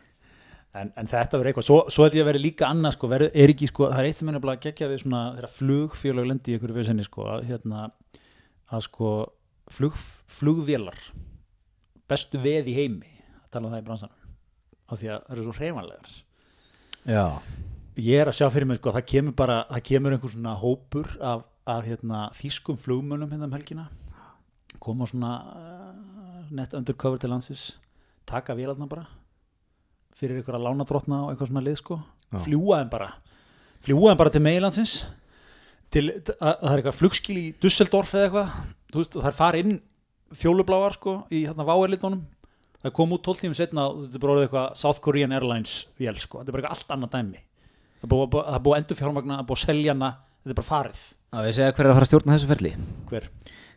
en, 0.76 0.92
en 0.94 1.10
þetta 1.10 1.38
verður 1.38 1.50
eitthvað, 1.50 1.66
svo, 1.66 1.78
svo 1.90 2.06
held 2.06 2.16
ég 2.18 2.24
að 2.24 2.30
vera 2.30 2.42
líka 2.42 2.68
annað 2.70 2.96
sko, 2.96 3.10
verður, 3.10 3.32
er 3.42 3.52
ekki 3.54 3.68
sko, 3.70 3.88
það 3.90 4.02
er 4.02 4.10
eitt 4.10 4.20
sem 4.20 4.30
er 4.30 4.36
nefnilega 4.36 4.60
að 4.60 4.66
gegja 4.68 4.90
við 4.90 5.02
svona 5.04 5.22
þeirra 5.36 5.52
flugfélag 5.56 6.30
lendi 6.30 6.54
í 6.54 6.60
við 6.62 6.86
senni 6.88 7.06
sko, 7.06 7.26
að 7.34 7.46
hérna 7.50 7.88
að 8.70 8.84
sko 8.86 9.12
flug, 9.70 9.98
flugvélar 10.30 10.98
bestu 12.10 12.40
veð 12.42 12.70
í 12.70 12.76
heimi 12.76 13.10
að 13.42 13.48
tala 13.54 13.68
um 13.68 13.74
það 13.74 13.82
í 13.82 13.86
bransanum 13.88 14.30
af 14.90 15.00
því 15.00 15.10
að 15.10 15.24
það 15.26 15.34
eru 15.34 15.46
svo 15.46 15.56
hreifanlegar 15.58 16.14
já, 17.10 17.26
ég 18.00 18.22
er 18.22 18.30
að 18.30 18.38
sjá 18.38 18.46
fyrir 18.50 18.70
mig 18.70 18.80
sko, 18.80 18.94
það 18.94 19.08
kemur 19.14 19.38
bara 19.38 19.60
það 19.70 19.86
kemur 19.90 20.16
einhver 20.16 20.34
svona 20.34 20.56
hópur 20.62 21.14
af, 21.18 21.46
af 21.70 21.86
hérna, 21.86 22.26
þýskum 22.38 22.78
flugmönnum 22.80 23.30
hérna 23.30 23.50
um 23.50 23.56
helgina 23.58 23.88
koma 24.82 25.08
svona 25.10 25.32
uh, 25.50 26.44
net 26.54 26.74
undercover 26.78 27.20
til 27.20 27.32
landsins 27.32 27.72
taka 28.30 28.54
vélarna 28.58 28.88
bara 28.90 29.06
fyrir 30.20 30.40
ykkur 30.42 30.58
að 30.58 30.66
lána 30.68 30.86
drotna 30.88 31.22
og 31.24 31.32
eitthvað 31.32 31.50
svona 31.50 31.64
lið 31.66 31.78
sko. 31.80 32.00
Já. 32.30 32.38
fljúa 32.44 32.80
þeim 32.80 32.90
bara. 32.92 33.08
Fljúa 33.86 34.12
þeim 34.12 34.20
bara 34.20 34.32
til 34.34 34.42
meilandsins 34.44 34.96
til, 35.90 36.04
að, 36.12 36.34
að 36.38 36.58
það 36.60 36.72
er 36.72 36.82
eitthvað 36.82 36.98
flugskil 37.00 37.38
í 37.40 37.46
Dusseldorf 37.62 38.12
eða 38.14 38.26
eitthvað. 38.28 38.58
Þú 38.90 39.02
veist, 39.02 39.16
það 39.16 39.30
er 39.30 39.38
farið 39.38 39.66
inn 39.66 39.78
fjólubláar 40.40 40.96
sko 40.98 41.14
í 41.34 41.44
hérna 41.48 41.66
váerlitunum 41.66 42.20
það 42.80 42.94
kom 42.96 43.14
út 43.16 43.24
12 43.26 43.42
tímum 43.44 43.56
setna 43.58 43.86
og 43.90 44.04
þetta 44.04 44.18
er 44.18 44.24
bara 44.24 44.44
eitthvað 44.44 44.76
South 44.80 45.02
Korean 45.04 45.34
Airlines 45.36 45.74
vél 46.00 46.16
sko, 46.22 46.40
þetta 46.40 46.52
er 46.52 46.56
bara 46.56 46.62
eitthvað 46.62 46.76
allt 46.78 46.94
annað 46.96 47.16
dæmi. 47.16 47.42
Það 48.00 48.06
er 48.06 48.12
búið, 48.14 48.36
það 48.36 48.54
er 48.56 48.62
búið 48.66 48.78
endur 48.80 49.00
fjármagna, 49.00 49.36
það 49.36 49.42
er 49.42 49.48
búið 49.50 49.58
að 49.58 49.66
selja 49.66 49.94
hana 49.94 50.10
þetta 50.40 50.54
er 50.54 50.60
bara 50.60 50.70
farið. 50.70 51.02
Já 51.30 51.40
ég 51.46 51.56
segja 51.58 51.74
hver 51.74 51.84
er 51.84 51.90
að 51.90 51.98
fara 51.98 52.06
að 52.06 52.10
stjórna 52.10 52.36
þessu 52.36 52.50
ferli? 52.50 52.72
Hver? 53.10 53.26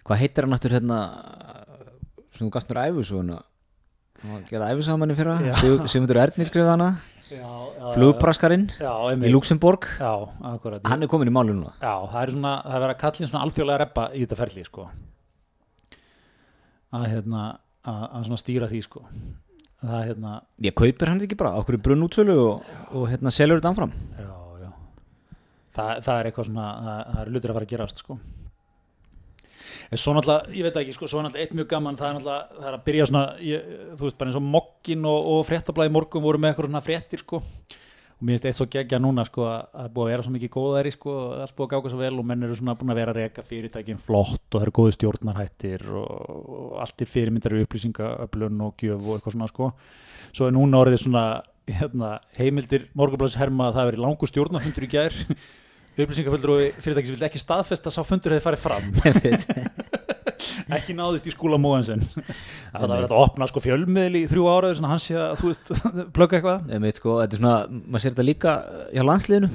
hvað 0.03 0.19
heitir 0.19 0.45
hann 0.45 0.55
aftur 0.57 0.75
hérna 0.75 0.99
sem 2.33 2.45
þú 2.45 2.51
gast 2.53 2.71
mér 2.71 2.81
æfisuguna 2.89 3.39
hann 3.39 3.52
var 4.29 4.39
að 4.39 4.51
gera 4.51 4.69
æfisamanni 4.73 5.17
fyrra. 5.17 5.35
Sigmundur 5.91 6.19
Ernir 6.23 6.49
skrifði 6.49 6.71
hana. 6.71 6.89
Flugbraskarinn 7.93 8.67
í. 8.69 9.31
Luxemburg 9.31 9.87
já, 9.99 10.11
akkurat. 10.53 10.83
Hann 10.87 11.03
er 11.03 11.09
komin 11.11 11.31
í 11.31 11.33
málu 11.33 11.55
núna. 11.55 11.73
Já, 11.81 11.93
það 12.11 12.19
er 12.21 12.33
svona, 12.35 12.51
það 12.63 12.75
er 12.75 12.83
verið 12.83 12.93
að 12.93 13.01
kalla 13.03 13.29
svona 13.29 13.41
alþjóðlega 13.47 13.79
reppa 13.81 14.05
í 14.13 14.21
þetta 14.23 14.37
ferli, 14.39 14.65
sko. 14.67 14.85
Að 16.93 17.07
hérna 17.09 17.41
að, 17.49 18.03
að 18.05 18.27
svona 18.29 18.41
stýra 18.43 18.69
því, 18.71 18.83
sko. 18.85 19.03
Það 19.83 19.97
er 19.99 20.07
hérna, 20.11 20.35
ég 20.63 20.77
kaupir 20.79 21.11
hann 21.11 21.25
ekki 21.25 21.39
bara 21.39 21.57
okkur 21.59 21.79
í 21.79 21.81
brunnútsölu 21.87 22.37
og, 22.43 22.69
og 22.93 23.09
hérna 23.11 23.33
selur 23.33 23.59
þetta 23.59 23.73
áfram. 23.73 23.97
Já, 24.19 24.29
já. 24.61 24.69
Það, 25.73 25.91
það 26.05 26.15
er 26.21 26.29
eitthvað 26.29 26.49
svona, 26.51 26.69
það, 26.85 27.03
það 27.09 27.21
er 27.25 27.33
lutur 27.35 27.53
að 27.53 27.59
fara 27.59 27.69
að 27.69 27.73
gerast, 27.73 28.05
sko 28.05 28.19
En 29.93 29.99
svo 30.01 30.15
náttúrulega, 30.15 30.49
ég 30.57 30.65
veit 30.65 30.77
ekki, 30.81 30.93
sko, 30.95 31.05
svo 31.05 31.19
er 31.21 31.27
náttúrulega 31.27 31.45
eitt 31.45 31.55
mjög 31.59 31.69
gaman, 31.69 31.97
það 31.99 32.07
er 32.07 32.15
náttúrulega, 32.17 32.57
það 32.57 32.67
er 32.69 32.75
að 32.79 32.83
byrja 32.87 33.05
svona, 33.09 33.23
ég, 33.45 33.71
þú 33.93 34.07
veist, 34.07 34.17
bara 34.17 34.31
eins 34.31 34.39
og 34.39 34.45
mokkin 34.55 35.05
og, 35.05 35.27
og 35.33 35.41
fréttablaði 35.45 35.93
morgun 35.93 36.23
voru 36.23 36.41
með 36.41 36.49
eitthvað 36.49 36.69
svona 36.71 36.81
fréttir, 36.87 37.21
sko, 37.21 37.39
og 37.43 38.25
mér 38.25 38.33
finnst 38.33 38.47
eitt 38.49 38.57
svo 38.57 38.67
geggja 38.73 38.99
núna, 39.03 39.27
sko, 39.29 39.45
að 39.45 39.93
búið 39.93 40.07
að 40.07 40.13
vera 40.15 40.25
svo 40.25 40.33
mikið 40.33 40.53
góðæri, 40.57 40.95
sko, 40.95 41.15
allt 41.43 41.55
búið 41.59 41.67
að 41.67 41.73
gáka 41.75 41.93
svo 41.93 42.01
vel 42.01 42.13
og 42.23 42.27
menn 42.31 42.47
eru 42.47 42.57
svona 42.57 42.77
búin 42.79 42.93
að 42.95 43.01
vera 43.03 43.13
að 43.13 43.21
reka 43.21 43.45
fyrirtækin 43.45 44.01
flott 44.01 44.41
og 44.49 44.57
það 44.57 44.65
eru 44.65 44.75
góði 44.79 44.97
stjórnarhættir 44.97 45.87
og, 46.01 46.35
og 46.57 46.75
allt 46.87 47.05
er 47.05 47.13
fyrirmyndar 47.13 47.59
upplýsingaöflun 47.61 48.63
og 48.65 48.81
gjöf 48.81 49.01
og 49.03 49.17
eitthvað 49.19 49.37
svona, 49.37 49.51
sko, 49.53 49.73
svo 50.31 50.49
er 50.49 50.55
núna 50.57 50.81
orðið 50.81 51.03
svona, 51.05 51.25
hérna, 51.69 52.15
heimildir 52.39 52.89
morgunblæðs 52.97 53.37
herma 53.37 53.69
að 53.69 53.77
það 53.77 53.83
hefur 53.83 53.93
verið 53.93 54.07
langur 54.07 54.33
stjórnarfundur 54.33 54.87
í 54.87 54.95
gær. 54.97 55.19
Upplýsingaföldur 55.93 56.55
og 56.55 56.77
fyrirtæki 56.81 57.11
sem 57.11 57.17
vil 57.19 57.27
ekki 57.27 57.41
staðfesta 57.41 57.91
að 57.91 57.99
sá 57.99 58.07
fundur 58.07 58.33
hefði 58.33 58.47
farið 58.47 58.63
fram 58.63 59.82
ekki 60.79 60.95
náðist 60.97 61.29
í 61.29 61.33
skúla 61.33 61.59
móansen 61.61 62.03
það 62.73 62.87
var 62.87 63.03
þetta 63.03 63.15
að 63.15 63.23
opna 63.23 63.47
sko 63.49 63.63
fjölmiðl 63.63 64.19
í 64.19 64.25
þrjú 64.31 64.49
ára 64.51 64.73
svona 64.77 64.91
hans 64.93 65.07
sé 65.09 65.17
að 65.19 65.33
þú 65.41 65.49
veist 65.51 65.71
plögga 66.17 66.39
eitthvað. 66.39 66.69
Einmitt, 66.75 66.99
sko, 67.01 67.17
þetta 67.21 67.37
er 67.37 67.41
svona, 67.41 67.55
maður 67.87 68.03
sér 68.05 68.15
þetta 68.15 68.27
líka 68.27 68.53
hjá 68.93 69.03
landsliðinu. 69.09 69.49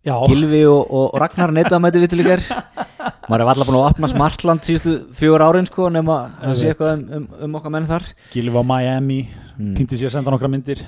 Já, 0.00 0.14
Gilvi 0.30 0.62
og, 0.64 0.94
og 0.96 1.18
Ragnar 1.20 1.52
neittaðmæti 1.52 2.00
vittilegar 2.00 2.40
maður 3.28 3.42
er 3.42 3.50
alltaf 3.52 3.68
búin 3.68 3.78
að 3.82 3.88
opna 3.90 4.08
Smartland 4.08 4.64
síðustu 4.64 4.94
fjögur 5.18 5.44
árin 5.44 5.68
sko 5.68 5.90
nema 5.92 6.22
að 6.40 6.54
sé 6.56 6.70
eitthvað 6.72 6.94
um, 6.96 7.04
um, 7.18 7.26
um 7.46 7.58
okkar 7.60 7.74
menn 7.76 7.88
þar. 7.90 8.08
Gilvi 8.32 8.56
á 8.56 8.64
Miami 8.64 9.20
Mm. 9.60 9.74
pýndi 9.76 9.98
sér 10.00 10.08
að 10.08 10.14
senda 10.14 10.32
nokkra 10.32 10.48
myndir. 10.48 10.80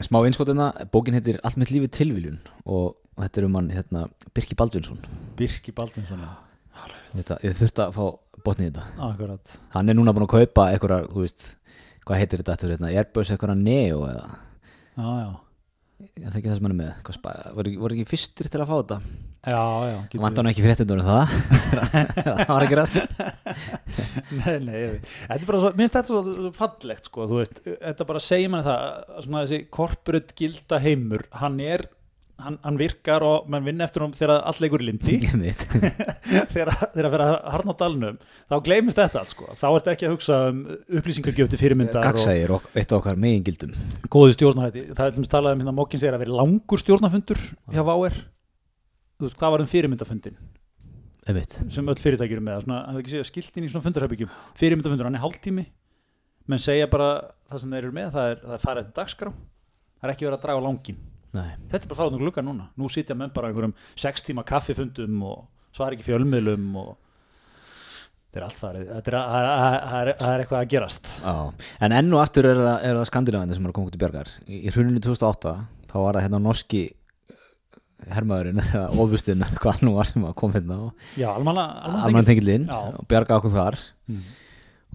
Smá 0.00 0.16
einskotuna, 0.24 0.70
bókin 0.88 1.12
heitir 1.12 1.36
Allt 1.44 1.58
mitt 1.60 1.68
lífi 1.74 1.90
tilviljun 1.92 2.38
og 2.64 2.94
þetta 3.20 3.40
er 3.42 3.46
um 3.50 3.58
hann 3.58 3.68
hérna, 3.74 4.06
Birki 4.32 4.56
Baldvinsson. 4.56 4.96
Birki 5.36 5.74
Baldinsson 5.76 6.22
þetta, 7.14 7.36
ég 7.44 7.56
þurfti 7.58 7.84
að 7.84 7.92
fá 7.94 8.06
botnið 8.46 8.70
þetta. 8.70 8.86
Akkurat. 9.08 9.56
Hann 9.76 9.88
er 9.92 9.98
núna 9.98 10.14
búin 10.16 10.26
að 10.28 10.34
kaupa 10.36 10.66
eitthvað, 10.72 11.06
þú 11.14 11.24
veist 11.24 11.46
hvað 12.04 12.20
heitir 12.20 12.42
þetta 12.42 12.56
eftir 12.58 12.74
hérna, 12.74 12.92
Airbus 12.92 13.32
eitthvað 13.32 13.60
Neo 13.64 14.02
eða, 14.08 14.24
já, 14.94 15.06
já, 15.24 15.28
ég 16.04 16.26
það 16.26 16.40
ekki 16.40 16.50
það 16.50 16.58
sem 16.58 16.66
hann 16.68 16.74
er 16.74 16.80
með 16.82 16.98
Hvað 17.06 17.16
spa- 17.16 17.54
voru, 17.56 17.76
voru 17.80 17.96
ekki 17.96 18.10
fyrstir 18.12 18.50
til 18.52 18.60
að 18.60 18.68
fá 18.70 18.74
þetta? 18.82 18.98
Já, 19.44 19.60
já 19.60 19.96
getur 20.08 20.22
vant 20.24 20.38
hann 20.40 20.48
ekki 20.48 20.62
fréttindur 20.64 21.00
um 21.02 21.08
það. 21.08 21.32
Það 22.24 22.52
var 22.54 22.64
ekki 22.64 22.76
rast. 22.78 22.94
Nei, 24.38 24.54
nei, 24.64 24.76
ég 24.78 24.92
veit. 24.94 25.08
þetta 25.10 25.36
er 25.36 25.48
bara 25.50 25.60
svo, 25.60 25.72
minnst 25.76 25.96
þetta 25.98 26.08
svo 26.14 26.52
fallegt 26.56 27.10
sko, 27.10 27.26
þú 27.28 27.40
veist, 27.42 27.60
þetta 27.66 28.06
bara 28.08 28.22
segir 28.24 28.52
manni 28.52 28.64
það 28.64 28.86
að 29.18 29.26
svona 29.26 29.42
þessi 29.44 29.58
corporate 29.76 30.36
gilda 30.40 30.80
heimur 30.84 31.26
hann 31.42 31.60
er, 31.64 31.84
hann, 32.42 32.56
hann 32.64 32.78
virkar 32.78 33.24
og 33.26 33.48
mann 33.50 33.64
vinn 33.66 33.82
eftir 33.84 34.04
hann 34.04 34.14
þegar 34.16 34.42
allt 34.48 34.60
leikur 34.62 34.82
lindi 34.84 35.18
þegar 36.54 36.72
þegar 36.94 37.08
að 37.08 37.14
vera 37.14 37.28
harn 37.54 37.70
á 37.70 37.74
dalnum 37.82 38.18
þá 38.50 38.56
gleymist 38.66 38.98
þetta 38.98 39.22
allt 39.22 39.32
sko. 39.34 39.48
Þá 39.60 39.66
ertu 39.70 39.92
ekki 39.94 40.08
að 40.08 40.16
hugsa 40.16 40.40
um 40.50 40.64
upplýsingargjöf 40.98 41.52
til 41.52 41.60
fyrirmyndar 41.60 42.06
gagsægir 42.08 42.56
og 42.56 42.66
eitt 42.74 42.96
okkar 42.96 43.20
megin 43.20 43.46
gildum. 43.46 43.76
Og 44.02 44.10
góði 44.16 44.36
stjórnarhætti. 44.38 44.88
Það 44.90 45.06
er 45.06 45.14
til 45.14 45.22
dæmis 45.22 45.32
talað 45.36 45.56
um 45.56 45.64
hérna 45.64 45.76
Mokkin 45.78 46.02
segir 46.02 46.18
að 46.18 46.26
vera 46.26 46.42
langur 46.42 46.82
stjórnarfundur 46.82 47.46
hjá 47.74 47.86
VR 47.86 48.18
þú 49.14 49.28
veist, 49.28 49.38
hvað 49.38 49.54
var 49.54 49.64
um 49.64 49.70
fyrirmyndafundin 49.70 50.38
einmitt. 51.24 51.56
Sem 51.72 51.88
öll 51.88 52.02
fyrirtækjur 52.02 52.44
með 52.44 52.68
að 52.74 53.24
skiltin 53.30 53.64
í 53.64 53.70
svona 53.72 53.86
fundarherbyggjum 53.86 54.32
fyrirmyndafundur, 54.60 55.08
hann 55.08 55.16
er 55.16 55.22
hálftími. 55.24 55.64
Menn 56.50 56.60
segja 56.60 56.90
bara 56.92 57.30
það 57.48 57.62
sem 57.62 57.72
þeir 57.72 57.86
eru 57.86 57.96
með 57.96 58.10
það 58.12 58.30
er, 58.34 58.42
það 58.42 58.56
er 58.58 58.64
farið 58.66 58.82
eftir 58.82 58.96
dagskrá. 58.98 59.30
Það 59.94 60.10
er 60.10 60.12
ekki 60.12 60.26
verið 60.26 60.36
að 60.36 60.42
draga 60.44 60.64
langin 60.66 60.98
Nei. 61.34 61.48
þetta 61.70 61.82
er 61.82 61.90
bara 61.90 62.00
farað 62.00 62.18
um 62.18 62.24
glugga 62.24 62.44
núna. 62.46 62.68
Nú 62.78 62.90
sitja 62.92 63.16
menn 63.18 63.32
bara 63.34 63.46
á 63.46 63.50
einhverjum 63.50 63.74
sex 63.98 64.26
tíma 64.26 64.44
kaffifundum 64.46 65.22
og 65.26 65.46
svar 65.74 65.96
ekki 65.96 66.06
fjölmiðlum 66.06 66.68
og 66.78 66.90
þetta 68.30 68.40
er 68.40 68.46
allt 68.48 68.60
farið. 68.62 68.90
Þetta 68.94 69.12
er, 69.12 69.16
það 69.20 69.38
er, 69.44 69.54
það 69.92 70.00
er, 70.00 70.12
er 70.30 70.44
eitthvað 70.44 70.60
að 70.60 70.72
gerast. 70.74 71.14
Já. 71.20 71.68
en 71.86 71.96
enn 72.00 72.12
og 72.14 72.22
aftur 72.22 72.50
er 72.50 72.60
það, 72.60 72.76
er 72.88 73.00
það 73.00 73.08
skandinavandi 73.10 73.58
sem 73.58 73.66
er 73.66 73.74
að 73.74 73.78
koma 73.80 73.90
út 73.90 73.98
í 73.98 74.04
bjargar. 74.04 74.34
Í, 74.46 74.60
í 74.60 74.74
hruninu 74.74 75.02
2008 75.02 75.56
þá 75.90 75.96
var 76.02 76.18
það 76.18 76.26
hérna 76.28 76.42
norski 76.42 76.84
hermaðurinn 78.12 78.62
eða 78.64 78.86
ofustinn 79.02 79.44
eða 79.44 79.60
hvað 79.62 79.84
nú 79.86 79.94
var 79.96 80.08
sem 80.08 80.24
að 80.26 80.34
koma 80.40 80.58
hérna 80.58 80.78
almanna, 81.30 81.66
almann 82.04 82.26
tengilinn 82.28 82.66
og 82.70 83.04
bjarga 83.10 83.38
okkur 83.38 83.54
þar. 83.54 83.78
Mm. 84.10 84.24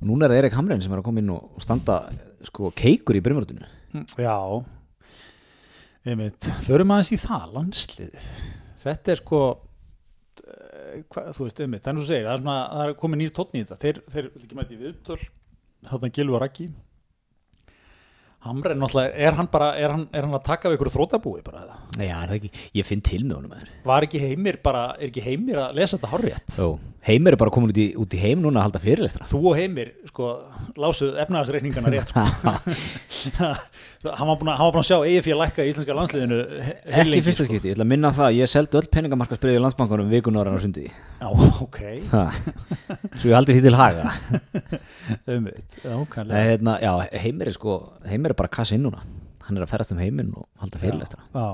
og 0.01 0.09
núna 0.11 0.27
er 0.27 0.33
það 0.33 0.41
Erik 0.43 0.57
Hamren 0.59 0.83
sem 0.83 0.93
er 0.93 1.01
að 1.01 1.07
koma 1.07 1.23
inn 1.23 1.31
og 1.33 1.63
standa 1.63 2.01
sko 2.45 2.69
keikur 2.77 3.17
í 3.17 3.23
brimvörðinu 3.25 3.65
já 4.21 4.35
förum 6.65 6.93
aðeins 6.95 7.13
í 7.15 7.19
það 7.21 7.55
landsliðið. 7.57 8.27
Þetta 8.79 9.13
er 9.13 9.21
sko 9.21 9.39
eh, 9.49 10.99
hvað, 11.11 11.31
þú 11.37 11.47
veist, 11.47 11.63
einmitt, 11.63 11.83
þannig 11.85 12.01
að 12.01 12.05
þú 12.05 12.09
segir 12.11 12.27
það 12.27 12.35
er, 12.35 12.43
svona, 12.43 12.59
það 12.73 12.85
er 12.85 12.99
komið 13.03 13.21
nýr 13.23 13.33
tónn 13.35 13.57
í 13.57 13.63
þetta. 13.63 13.79
Þeir, 13.83 14.03
þeir 14.13 14.29
ekki 14.29 14.59
mæti 14.59 14.79
viðtöl. 14.79 15.19
Þarna 15.89 16.11
Gilvi 16.15 16.35
og 16.35 16.43
Raggi. 16.43 16.69
Hamren 18.39 18.85
er 18.87 19.35
hann 19.35 19.49
bara 19.51 19.73
er 19.75 19.91
hann, 19.91 20.05
er 20.15 20.23
hann 20.23 20.35
að 20.37 20.45
taka 20.47 20.69
við 20.71 20.77
ykkur 20.77 20.91
þrótabúi 20.93 21.41
bara 21.43 21.65
eða? 21.65 21.79
Nei, 21.97 22.05
já, 22.07 22.15
er 22.21 22.29
það 22.29 22.35
ekki, 22.37 22.51
ég 22.79 22.87
finn 22.87 23.01
til 23.03 23.19
með 23.25 23.35
honum 23.35 23.55
var 23.89 24.05
ekki 24.07 24.21
heimir 24.23 24.59
bara, 24.63 24.83
er 24.95 25.09
ekki 25.09 25.23
heimir 25.25 25.59
að 25.59 25.75
lesa 25.75 25.97
þetta 25.97 26.11
hárrétt? 26.13 26.55
Jó, 26.55 26.69
Heimir 27.07 27.31
er 27.33 27.39
bara 27.39 27.51
komin 27.53 27.71
út 27.71 27.77
í, 27.79 27.85
út 27.95 28.11
í 28.11 28.19
heim 28.19 28.41
núna 28.43 28.59
að 28.59 28.65
halda 28.67 28.79
fyrirlestra. 28.83 29.27
Þú 29.29 29.39
og 29.51 29.53
heimir, 29.55 29.91
sko, 30.09 30.31
lásuð 30.79 31.15
efnaðarsreikningana 31.23 31.91
rétt, 31.93 32.11
sko. 32.11 32.25
Hann 34.19 34.27
var 34.27 34.39
búin 34.41 34.51
að, 34.51 34.81
sjá 34.87 34.97
fyrir 34.99 35.37
að 35.37 35.39
lækka 35.45 35.63
í 35.63 35.71
íslenska 35.71 35.95
landsliðinu 35.95 36.39
Ekki 36.99 37.21
fyrsta 37.23 37.45
sko. 37.45 37.53
skipti, 37.53 37.71
ég 37.71 37.77
ætla 37.77 37.85
að 37.85 37.91
minna 37.93 38.11
það 38.15 38.35
Ég 38.39 38.51
seldi 38.51 38.79
öll 38.81 38.91
peningamarkasbreið 38.91 39.59
í 39.59 39.63
landsbankunum 39.63 40.11
vikunáran 40.11 40.59
á 40.59 40.63
sundi. 40.63 40.85
Já, 40.91 41.29
ok, 41.63 41.79
ha. 42.11 42.25
Svo 43.15 43.31
ég 43.31 43.37
haldi 43.39 43.55
því 43.55 43.63
til 43.69 43.79
haga. 43.79 44.13
Umveit 45.37 45.79
já, 45.83 45.95
kannlega 46.11 46.45
hérna, 46.51 46.77
Já, 46.83 46.93
Heimir 47.23 47.51
er 47.51 47.55
sko 47.55 47.79
Heimir 48.11 48.35
er 48.35 48.39
bara 48.39 48.51
að 48.51 48.57
kassa 48.59 48.75
inn 48.75 48.87
núna. 48.87 49.03
Hann 49.47 49.57
er 49.59 49.65
að 49.65 49.71
ferast 49.71 49.95
um 49.95 50.03
heiminn 50.03 50.35
og 50.35 50.47
halda 50.61 50.83
fyrirlestra. 50.83 51.23
já, 51.31 51.47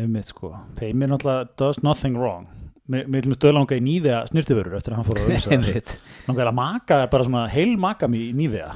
einmitt, 0.00 0.32
sko. 0.32 0.54
Heimir 0.80 1.12
náttúrulega 1.12 1.48
does 1.60 1.84
nothing 1.84 2.16
wrong 2.16 2.48
Mér 2.84 3.06
mér 3.08 3.24
til 3.24 3.30
með 3.32 3.38
stöðlanga 3.38 3.76
í 3.78 3.82
nývega 3.84 4.16
snirtiförur 4.28 4.74
eftir 4.76 4.92
að 4.92 4.98
hann 4.98 5.06
fór 5.08 5.20
að 5.22 5.46
Einmitt. 5.54 5.92
Náttúrulega 6.26 6.50
að 6.50 6.58
maka 6.58 6.98
er 7.00 7.10
bara 7.14 7.24
svona 7.24 7.44
heil 7.48 7.78
makam 7.80 8.16
í 8.18 8.26
nývega 8.36 8.74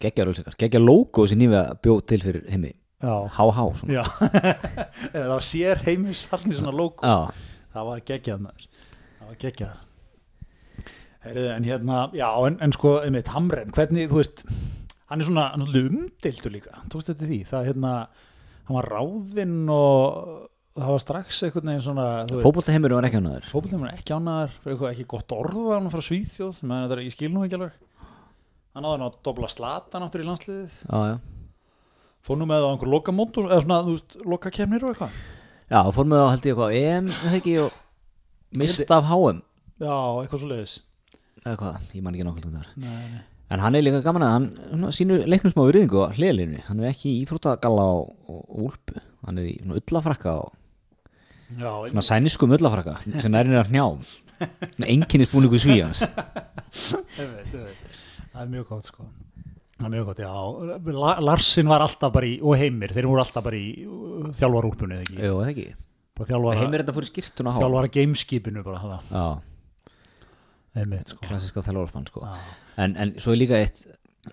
Geggjar 0.00 0.30
ölsekar, 0.32 0.56
geggjar 0.58 0.82
logo 0.82 1.26
sem 1.28 1.38
nýfið 1.38 1.74
bjóð 1.84 1.98
til 2.08 2.18
fyrir 2.24 2.46
heimi. 2.48 2.70
Já. 3.92 4.02
Það 5.12 5.28
var 5.28 5.44
sér 5.44 5.82
heimis 5.84 6.24
allir 6.32 6.56
svona 6.56 6.72
logo 6.72 7.04
Já, 7.04 7.44
það 7.74 7.88
var 7.90 8.02
geggjað 8.08 8.42
maður. 8.46 8.66
Það 9.18 9.28
var 9.28 9.38
geggjað. 9.44 9.86
Heyriði, 11.20 11.48
en 11.52 11.68
hérna, 11.68 12.00
já, 12.16 12.28
en, 12.48 12.56
en 12.64 12.74
sko 12.74 12.94
einmitt, 13.04 13.30
Hamren, 13.36 13.74
hvernig, 13.76 14.08
þú 14.08 14.22
veist 14.22 14.42
hann 15.10 15.20
er 15.20 15.28
svona, 15.28 15.46
umdeildur 15.60 16.54
líka. 16.56 16.80
Tókst 16.90 17.12
þetta 17.12 17.28
því, 17.28 17.40
það 17.50 17.68
hérna 17.68 17.92
hann 18.70 18.78
var 18.78 18.88
ráðinn 18.88 19.58
og 19.74 20.49
það 20.78 20.92
var 20.94 21.02
strax 21.02 21.40
einhvern 21.46 21.70
veginn 21.72 21.84
svona 21.84 22.06
fótbolta 22.30 22.74
heimur 22.74 22.94
var 22.94 23.08
ekki 23.08 23.20
ánæður 23.20 23.48
fókbólum 23.50 23.86
er 23.88 23.96
ekki 23.96 24.14
eitthvað 24.14 24.86
ekki 24.92 25.08
gott 25.10 25.34
orða 25.34 25.76
hann 25.76 25.90
frá 25.92 26.04
Svíþjóð 26.06 26.62
menn 26.62 26.84
þetta 26.84 26.96
er, 26.96 27.02
ég 27.08 27.16
skil 27.16 27.32
nú 27.34 27.44
ekki 27.46 27.58
alveg. 27.58 27.76
Hann 28.70 28.86
áður 28.86 28.96
hann 28.96 29.06
að 29.08 29.18
dobla 29.26 29.50
slatan 29.50 30.06
áttur 30.06 30.22
í 30.22 30.28
landsliðið. 30.28 30.76
Já, 30.86 30.98
já. 31.10 31.16
Fór 32.22 32.38
nú 32.38 32.46
með 32.46 32.66
á 32.66 32.70
einhver 32.70 32.92
lokamótur 32.92 33.48
eða 33.48 33.64
svona, 33.64 33.80
þú 33.86 33.96
veist, 33.96 34.18
lokakefnir 34.30 34.84
og 34.86 34.92
eitthvað. 34.94 35.16
Já, 35.70 35.80
fór 35.96 36.06
með 36.06 36.22
þá 36.22 36.28
held 36.30 36.46
ég 36.46 36.52
eitthvað 36.54 36.76
EM, 36.78 37.10
eða 37.16 37.40
ekki, 37.40 37.56
og 37.64 38.60
mist 38.60 38.94
af 38.94 39.10
HM 39.10 39.42
já, 39.80 39.96
eitthvað 40.20 40.42
svo 40.42 40.50
leiðis 40.50 40.76
eða 41.40 41.56
hvað, 41.60 41.84
ég 41.96 42.04
man 42.04 42.16
ekki 42.16 42.26
nákvæmlega. 42.28 43.20
En 43.50 43.62
hann 43.64 43.74
er 43.74 43.82
líka 43.82 44.02
gaman 44.04 44.22
að 44.26 44.34
hann, 44.34 44.48
hann 44.70 44.94
sínur 44.94 45.24
leiknum 45.26 45.52
smá 45.54 45.64
virðingu 45.64 46.04
á 46.06 46.14
hliðalínu 46.14 46.60
Hann 46.68 46.82
er 46.82 46.92
ekki 46.92 47.08
í 47.10 47.22
íþróttagalla 47.24 47.86
og, 47.98 48.42
úlpu. 48.62 49.00
Hann 49.26 49.40
er 49.40 49.48
í 49.50 49.56
ullafrakka 49.64 50.36
og 50.44 50.52
já, 51.58 51.72
svona 51.90 52.04
sæniskum 52.06 52.54
ullafrakka 52.56 52.98
sem 53.20 53.34
er 53.34 53.50
að 53.60 53.72
hnjám. 53.72 54.04
Svona 54.40 54.88
einkinnis 54.88 55.32
búningu 55.32 55.58
svíjans 55.60 56.00
það 58.30 58.44
er 58.44 58.48
mjög 58.54 58.70
gott 58.70 58.88
sko. 58.88 59.06
Það 59.80 59.86
er 59.86 59.92
mjög 59.94 60.08
gott, 60.10 60.22
já. 60.22 60.32
La 60.96 61.12
Larsin 61.24 61.68
var 61.70 61.84
alltaf 61.84 62.12
bara 62.14 62.28
í, 62.28 62.38
og 62.44 62.56
Heimir 62.60 62.94
þeir 62.94 63.08
voru 63.10 63.22
alltaf 63.24 63.46
bara 63.46 63.58
í 63.58 63.84
uh, 63.84 64.30
þjálfarúlpunni 64.36 65.00
eða 65.16 65.46
ekki, 65.50 65.68
bara 66.16 66.30
þjálfara, 66.32 66.58
Heimir 66.60 66.84
þetta 66.84 66.96
fór 66.96 67.06
í 67.06 67.10
skýrtuna 67.10 67.54
þjálfara 67.58 67.92
gameskipinu 67.96 68.64
bara 68.66 68.82
einmitt 70.78 71.10
sko. 71.10 71.22
Klassiska 71.26 71.64
þjálfarfann 71.66 72.06
sko. 72.06 72.22
Já. 72.22 72.34
en, 72.84 72.92
en 72.94 73.14
svo 73.18 73.34
er 73.34 73.40
líka 73.40 73.58
eitt 73.58 73.82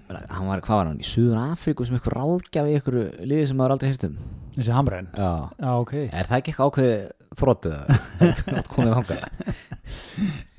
hann 0.07 0.49
var, 0.49 0.61
hvað 0.61 0.81
var 0.81 0.89
hann, 0.91 0.99
í 1.01 1.07
Suður 1.07 1.39
Afríku 1.41 1.87
sem 1.87 1.95
eitthvað 1.97 2.19
ráðgjafi 2.19 2.75
ykkur 2.77 2.97
liði 3.23 3.47
sem 3.49 3.57
maður 3.57 3.77
aldrei 3.77 3.89
hýrt 3.89 4.05
um 4.09 4.19
þessi 4.57 4.75
Hamren, 4.75 5.09
Já, 5.13 5.31
já 5.61 5.71
ok. 5.77 5.93
Er 6.07 6.29
það 6.29 6.37
ekki 6.41 6.53
eitthvað 6.53 6.71
ákveðið 6.71 7.07
þróttið 7.37 7.75
að 7.77 8.43
það 8.47 8.69
komið 8.73 8.93
þangað? 8.97 9.25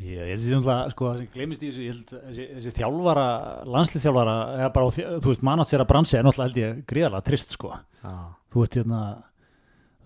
Ég, 0.09 0.25
held 0.31 0.43
því 0.45 0.59
að 0.73 0.93
sko, 0.95 1.09
það 1.09 1.21
sem 1.21 1.31
glemist 1.35 1.63
í 1.63 1.71
þessu 1.71 1.85
ég 1.85 1.95
held, 1.95 2.13
þessi, 2.29 2.45
þessi 2.57 2.75
þjálfara, 2.79 3.29
landslið 3.69 4.07
eða 4.09 4.71
bara, 4.75 4.85
á 4.87 4.95
þú 4.95 5.33
veist, 5.33 5.47
manat 5.47 5.71
sér 5.71 5.85
að 5.85 5.91
bransi 5.93 6.19
er 6.19 6.27
náttúrulega 6.27 6.49
held 6.49 6.61
ég 6.63 6.85
gríðarlega 6.89 7.27
trist 7.29 7.57
sko. 7.59 7.73
Já, 8.03 8.15
þú 8.53 8.63
veist 8.63 8.79
hérna 8.79 9.03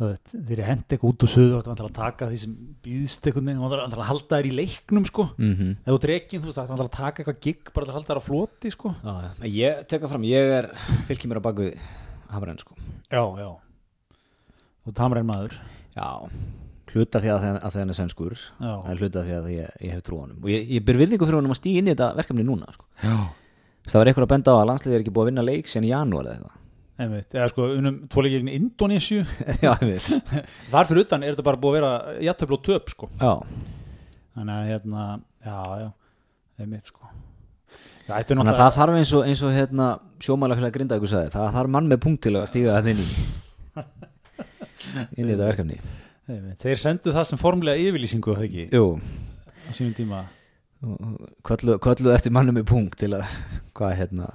þú 0.03 0.09
veist, 0.09 0.33
þegar 0.33 0.63
ég 0.63 0.69
hendi 0.71 0.97
eitthvað 0.97 1.13
út 1.13 1.25
úr 1.27 1.31
suðu 1.31 1.59
þá 1.63 1.71
ætla 1.75 1.89
að 1.89 1.99
taka 1.99 2.29
því 2.31 2.39
sem 2.43 2.55
býðst 2.85 3.29
veginn 3.29 3.61
þá 3.61 3.67
ætla 3.69 3.99
að 4.01 4.09
halda 4.11 4.39
þær 4.39 4.49
í 4.49 4.55
leiknum 4.59 5.09
sko. 5.09 5.27
Mm 5.39 5.53
-hmm. 5.59 5.99
drekkin, 6.07 6.43
þú 6.43 6.49
veist, 6.49 6.59
þá 6.59 6.75
ætla 6.77 6.87
að 6.89 6.97
taka 6.97 7.23
eitthvað 7.23 7.43
gigg 7.47 7.73
bara 7.75 7.87
að 7.87 7.99
halda 7.99 8.09
þær 8.11 8.23
á 8.23 8.29
floti 8.29 8.73
sko. 8.73 8.95
Já, 9.03 9.13
já. 9.23 9.31
ég 9.47 9.85
teka 9.87 10.09
fram, 10.09 10.25
ég 10.25 10.57
er 10.59 10.71
fylgir 11.07 11.29
mér 11.29 11.43
á 11.45 11.47
baku 11.47 11.71
Hamren 12.33 12.59
sko. 12.59 12.75
Já 13.13 13.23
þú 14.87 14.95
tamar 14.97 15.21
einn 15.21 15.29
maður. 15.29 15.59
Já, 15.97 16.09
hluta 16.93 17.21
því 17.23 17.31
að, 17.33 17.47
að 17.59 17.75
það 17.75 17.83
er 17.83 17.97
sænskur 17.99 18.35
já, 18.39 18.73
en 18.73 18.99
hluta 18.99 19.23
því 19.27 19.37
að 19.37 19.47
ég, 19.53 19.77
ég 19.87 19.95
hef 19.95 20.03
trú 20.07 20.19
á 20.19 20.23
honum. 20.25 20.41
Og 20.43 20.51
ég, 20.53 20.67
ég 20.77 20.85
ber 20.87 20.99
virðingu 21.01 21.29
fyrir 21.29 21.41
honum 21.41 21.55
að 21.55 21.61
stíða 21.61 21.83
inn 21.83 21.89
í 21.89 21.95
þetta 21.95 22.11
verkefni 22.19 22.47
núna 22.47 22.75
sko. 22.75 22.89
já. 23.03 23.17
það 23.89 23.99
var 24.01 24.11
eitthvað 24.11 24.27
að 24.27 24.33
benda 24.35 24.55
á 24.55 24.59
að 24.59 24.69
landsliðið 24.71 24.99
er 24.99 25.05
ekki 25.05 25.15
búið 25.15 25.25
að 25.25 25.31
vinna 25.33 25.47
leik 25.47 25.71
síðan 25.71 25.89
í 25.89 25.93
janúar 25.93 26.29
eða 26.29 26.37
eitthvað. 26.37 26.59
Einmitt, 27.03 27.35
eða 27.35 27.49
sko 27.51 27.67
unum 27.73 27.99
tvoleikir 28.13 28.45
í 28.45 28.55
Indonésiu 28.59 29.23
þar 29.63 30.89
fyrir 30.91 31.03
utan 31.07 31.25
er 31.25 31.33
þetta 31.33 31.47
bara 31.47 31.61
búið 31.63 31.73
að 31.73 31.79
vera 31.79 32.21
jættöfl 32.29 32.57
og 32.59 32.65
töp 32.69 32.93
sko. 32.93 33.09
Já, 33.17 33.33
þannig 34.37 34.55
að 34.59 34.71
hérna, 34.71 35.07
já, 35.47 35.59
já. 35.83 35.89
Einmitt 36.61 36.93
sko. 36.93 37.09
Já, 38.07 38.15
þannig 38.29 38.53
að 38.53 38.61
það 38.61 38.77
þarf 38.77 39.01
eins 39.01 39.15
og, 39.17 39.27
eins 39.31 39.43
og 39.47 39.57
hérna, 39.57 39.89
sjómælafélag 40.23 40.77
grinda 40.77 40.99
ykkur 41.01 41.15
sagði, 41.15 41.33
það 41.33 41.53
þarf 41.57 41.75
mann 41.75 41.91
með 41.91 42.03
punkt 42.05 42.23
til 42.27 42.35
að 42.37 42.49
stíga 42.51 42.77
það 42.77 42.93
inn 42.93 43.03
í 43.03 43.09
inn 45.17 45.27
í 45.27 45.33
þetta 45.33 45.49
verkefni. 45.49 45.81
Þeir 46.63 46.81
sendu 46.81 47.13
það 47.15 47.27
sem 47.29 47.41
formlega 47.41 47.83
yfirlýsingu 47.83 48.37
það 48.37 48.47
ekki, 48.47 48.69
jú, 48.73 48.87
á 49.67 49.71
sínum 49.75 49.97
tíma. 49.97 50.23
Köllu 51.47 52.15
eftir 52.15 52.35
mann 52.35 52.51
með 52.55 52.67
punkt 52.71 52.99
til 53.03 53.13
að, 53.17 53.27
hvað 53.77 53.97
hérna 54.01 54.29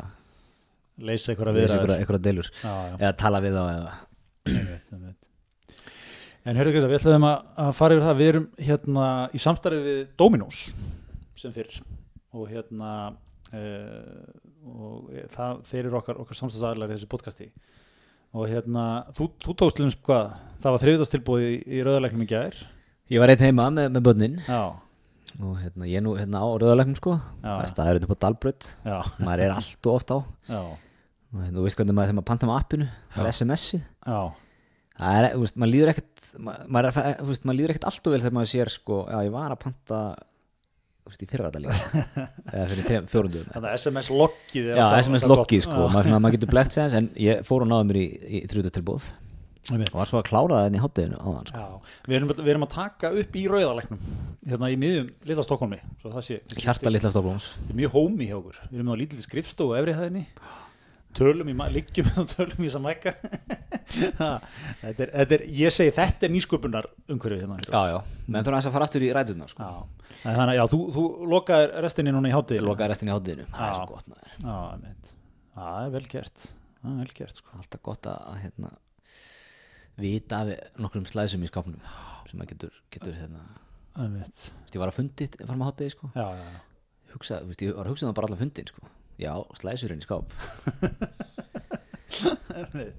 leysa 0.98 1.36
viðræður. 1.36 1.78
einhverja 1.78 1.98
einhverja 2.02 2.24
deilur. 2.26 2.50
Já, 2.62 2.74
já, 2.74 2.96
eða 3.00 3.14
tala 3.22 3.42
við 3.44 3.58
þá 3.58 3.64
eða. 3.74 3.94
Einmitt, 4.48 4.92
einmitt. 4.96 5.30
en 6.48 6.60
hörðu 6.60 6.74
Greta, 6.74 6.90
við 6.90 7.00
ætlaðum 7.00 7.28
að, 7.30 7.48
að 7.64 7.72
fara 7.78 7.98
yfir 7.98 8.08
það. 8.08 8.20
Við 8.22 8.32
erum 8.32 8.48
hérna 8.70 9.08
í 9.30 9.44
samstarfi 9.44 9.82
við 9.86 10.02
Dominos 10.20 10.64
sem 11.38 11.54
fyrr. 11.56 11.80
Og 12.38 12.50
hérna 12.52 12.92
uh, 13.54 14.24
og 14.68 15.12
það, 15.34 15.62
þeir 15.70 15.84
eru 15.86 16.00
okkar, 16.02 16.22
okkar 16.24 16.42
samstæðsæðlar 16.42 16.92
í 16.92 16.98
þessu 16.98 17.12
podcasti 17.12 17.52
og 18.38 18.48
hérna, 18.52 18.84
þú, 19.18 19.28
þú 19.44 19.56
tókst 19.62 19.80
um 19.84 19.92
hvað, 20.08 20.34
það 20.62 20.74
var 20.76 20.84
þriðutastilbúið 20.86 21.46
í, 21.48 21.56
í 21.78 21.84
rauðarleiknum 21.88 22.26
í 22.26 22.30
gær. 22.30 22.58
Ég 23.14 23.22
var 23.24 23.32
einn 23.34 23.44
heima 23.48 23.70
með, 23.74 23.90
með 23.96 24.06
börnin. 24.10 24.38
Já, 24.48 24.62
og 25.38 25.54
hérna, 25.62 25.88
ég 25.90 26.00
er 26.00 26.04
nú 26.06 26.16
hérna 26.20 26.42
á 26.44 26.48
rauðarleiknum 26.48 26.98
sko. 27.00 27.16
Það 27.44 27.64
er 27.66 27.72
staður 27.74 28.00
upp 28.08 28.14
á 28.14 28.22
Dalbrödd 28.26 28.68
já, 28.88 28.98
maður 29.26 29.44
er 29.48 29.56
allt 29.58 29.90
og 29.92 29.98
oft 30.00 30.14
á. 30.14 30.18
Já, 30.52 30.62
og 30.68 31.40
hérna, 31.44 31.56
þú 31.60 31.66
veist 31.68 31.80
hvernig 31.82 31.98
maður 31.98 32.10
þegar 32.12 32.20
maður 32.22 32.30
panta 32.32 32.50
með 32.50 32.60
appinu 32.62 32.90
það 33.16 33.24
er 33.28 33.34
SMS-ið 33.36 33.82
já. 33.84 34.20
Það 34.98 35.18
er, 35.22 35.28
þú 35.36 35.42
veist, 35.44 35.58
maður 35.62 35.74
líður 35.76 35.92
ekkert 35.94 36.30
ma- 36.42 36.56
maður, 36.74 36.96
þú 37.20 37.28
veist, 37.30 37.44
maður 37.46 37.58
líður 37.60 37.74
ekkert 37.76 37.88
allt 37.92 38.08
og 38.10 38.14
vel 38.16 38.22
þegar 38.24 38.36
maður 38.40 38.52
sér 38.54 38.72
sko, 38.74 38.96
já, 39.12 39.18
ég 39.28 39.34
var 39.36 39.54
að 39.54 39.60
panta 39.68 40.00
veist, 41.12 41.24
í 41.24 41.30
fyrra 41.30 41.52
þetta 41.52 41.62
líka. 41.64 42.26
Þannig 43.54 43.70
að 43.70 43.78
SMS-loggið 43.78 44.68
já, 44.74 44.84
SMS-loggið 45.02 45.64
sko, 45.68 45.86
maður, 45.94 46.10
svona, 46.10 46.20
maður 46.24 46.38
getur 46.38 46.52
blekt 46.52 46.78
sér 46.78 46.98
en 47.00 47.10
ég 47.22 47.48
fór 47.48 47.66
og 47.66 47.72
náði 47.72 47.90
mér 47.92 48.02
í, 48.02 48.06
í 48.28 48.44
þrjúðastilbóð 48.52 49.10
Einmitt. 49.68 49.92
og 49.92 50.00
var 50.00 50.08
svo 50.10 50.22
að 50.22 50.28
klára 50.30 50.60
það 50.62 50.70
enn 50.70 50.78
í 50.78 50.82
hátteginu 50.84 51.18
á 51.20 51.28
þann 51.28 51.50
sko. 51.50 51.64
Við 52.08 52.18
við 52.38 52.52
erum 52.54 52.68
að 52.68 52.74
taka 52.76 53.12
upp 53.22 53.36
í 53.36 53.44
rauðarleiknum 53.52 54.06
hérna 54.48 54.70
í 54.72 54.78
miðjum 54.80 55.10
Lilla 55.28 55.44
Stokkólmi 55.44 55.80
hjarta 56.64 56.94
þetta 56.94 57.74
er 57.74 57.80
mjög 57.82 57.98
hómi 57.98 58.30
hjá 58.30 58.38
okkur. 58.38 58.62
Við 58.70 58.80
erum 58.80 58.94
á 58.96 59.00
lítill 59.02 59.24
skrifstofu 59.26 59.74
og 59.74 59.82
efri 59.82 59.98
hæðinni 59.98 60.24
tölum 61.18 61.50
í, 61.52 61.56
liggjum 61.74 62.10
og 62.22 62.30
tölum 62.32 62.66
í 62.66 62.72
er, 64.88 65.12
er, 65.24 65.44
ég 65.58 65.74
segi 65.74 65.94
þetta 65.96 66.28
er 66.28 66.34
nýsköpunar 66.34 66.88
umhverfið 67.10 67.44
hérna 67.46 67.58
já, 67.64 67.94
já, 67.94 68.00
menn 68.28 68.44
þurfa 68.46 68.58
aðeins 68.58 68.70
að 68.70 68.76
fara 68.76 68.88
aftur 68.90 69.06
í 69.06 69.12
ræðuna 69.16 69.48
sko. 69.52 69.70
Þannig 70.24 70.52
að 70.52 70.58
já, 70.58 70.64
þú, 70.74 70.80
þú 70.96 71.04
lokaðir 71.34 71.74
restinni 71.86 72.14
núna 72.16 72.32
í 72.32 72.36
hátið 72.36 72.66
lokaði 72.66 72.92
restin 72.94 73.12
í 73.12 73.16
hátteginu, 73.16 73.48
það 73.54 73.70
er 73.70 73.78
svo 73.78 73.88
gott 73.94 74.12
maður. 74.12 75.16
Það 75.58 75.80
er 75.86 75.94
vel 75.96 76.04
gert. 76.12 76.48
Það 76.82 76.92
er 76.92 77.00
vel 77.02 77.16
gert 77.18 77.42
sko. 77.42 77.56
Alltaf 77.58 77.84
gott 77.88 78.10
að 78.12 78.42
hérna, 78.44 78.74
vita 79.98 80.44
af 80.44 80.78
nokkrum 80.84 81.08
slæsum 81.10 81.46
í 81.46 81.50
skápnum 81.50 81.82
sem 82.28 82.38
maður 82.38 82.54
getur, 82.54 82.80
getur 82.94 83.18
hérna, 83.18 83.46
þú 83.98 84.76
ég 84.76 84.82
var 84.84 84.92
að 84.92 84.98
fundi 85.00 85.30
fara 85.40 85.58
með 85.58 85.70
hátegi 85.72 85.96
sko. 85.96 86.12
Já, 86.14 86.28
já, 86.38 86.48
já. 86.52 86.64
Hugsa, 87.14 87.40
þú 87.42 87.50
veist, 87.50 87.64
ég 87.64 87.78
var 87.78 87.88
að 87.88 87.94
hugsa 87.94 88.06
um 88.06 88.12
það 88.12 88.18
bara 88.20 88.30
allar 88.30 88.42
fundin 88.42 88.68
sko. 88.70 88.90
Já, 89.22 89.34
slæsurinn 89.60 90.04
í 90.04 90.08
skáp. 90.08 90.38
Einmitt. 92.58 92.98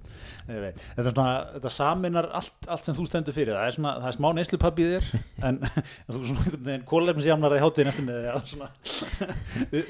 Ég 0.48 0.62
veit. 0.62 0.78
þetta, 0.81 1.11
er 1.11 1.12
svona, 1.12 1.33
þetta 1.57 1.70
saminar 1.72 2.26
allt, 2.38 2.59
allt 2.72 2.85
sem 2.87 2.94
þú 2.96 3.04
stendur 3.09 3.35
fyrir. 3.37 3.52
Það 3.52 3.66
er, 3.66 3.72
svona, 3.76 3.92
það 4.00 4.11
er 4.11 4.16
smá 4.16 4.28
neyslupapp 4.37 4.76
í 4.81 4.83
þér 4.88 5.04
en 5.48 5.57
þú 6.09 6.16
er 6.16 6.26
svona 6.31 6.42
einhvern 6.44 6.66
veginn 6.68 6.88
kólefnisjamnar 6.88 7.57
í 7.57 7.64
hátíðin 7.64 7.90
eftir 7.92 8.04
með 8.09 8.16
því 8.22 8.28
að 8.33 8.38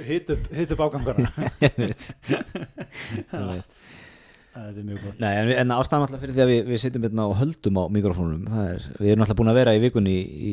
hit 0.09 0.27
upp, 0.75 0.83
ágangana 0.83 1.29
það 4.59 4.67
er 4.67 4.83
mjög 4.83 4.99
gott. 5.05 5.19
Nei, 5.23 5.31
en, 5.31 5.55
en 5.63 5.71
ástæðan 5.77 6.05
alltaf 6.09 6.23
fyrir 6.25 6.35
því 6.35 6.43
að 6.43 6.51
við, 6.51 6.61
við 6.73 6.79
sitjum 6.83 7.05
hérna 7.07 7.31
og 7.31 7.39
höldum 7.39 7.79
á 7.79 7.85
mikrofónum 7.95 8.43
það 8.51 8.65
er, 8.73 8.81
við 8.99 9.11
erum 9.13 9.23
alltaf 9.25 9.39
búin 9.39 9.53
að 9.53 9.61
vera 9.61 9.77
í 9.77 9.83
vikunni 9.85 10.15
í, 10.19 10.21
í 10.51 10.53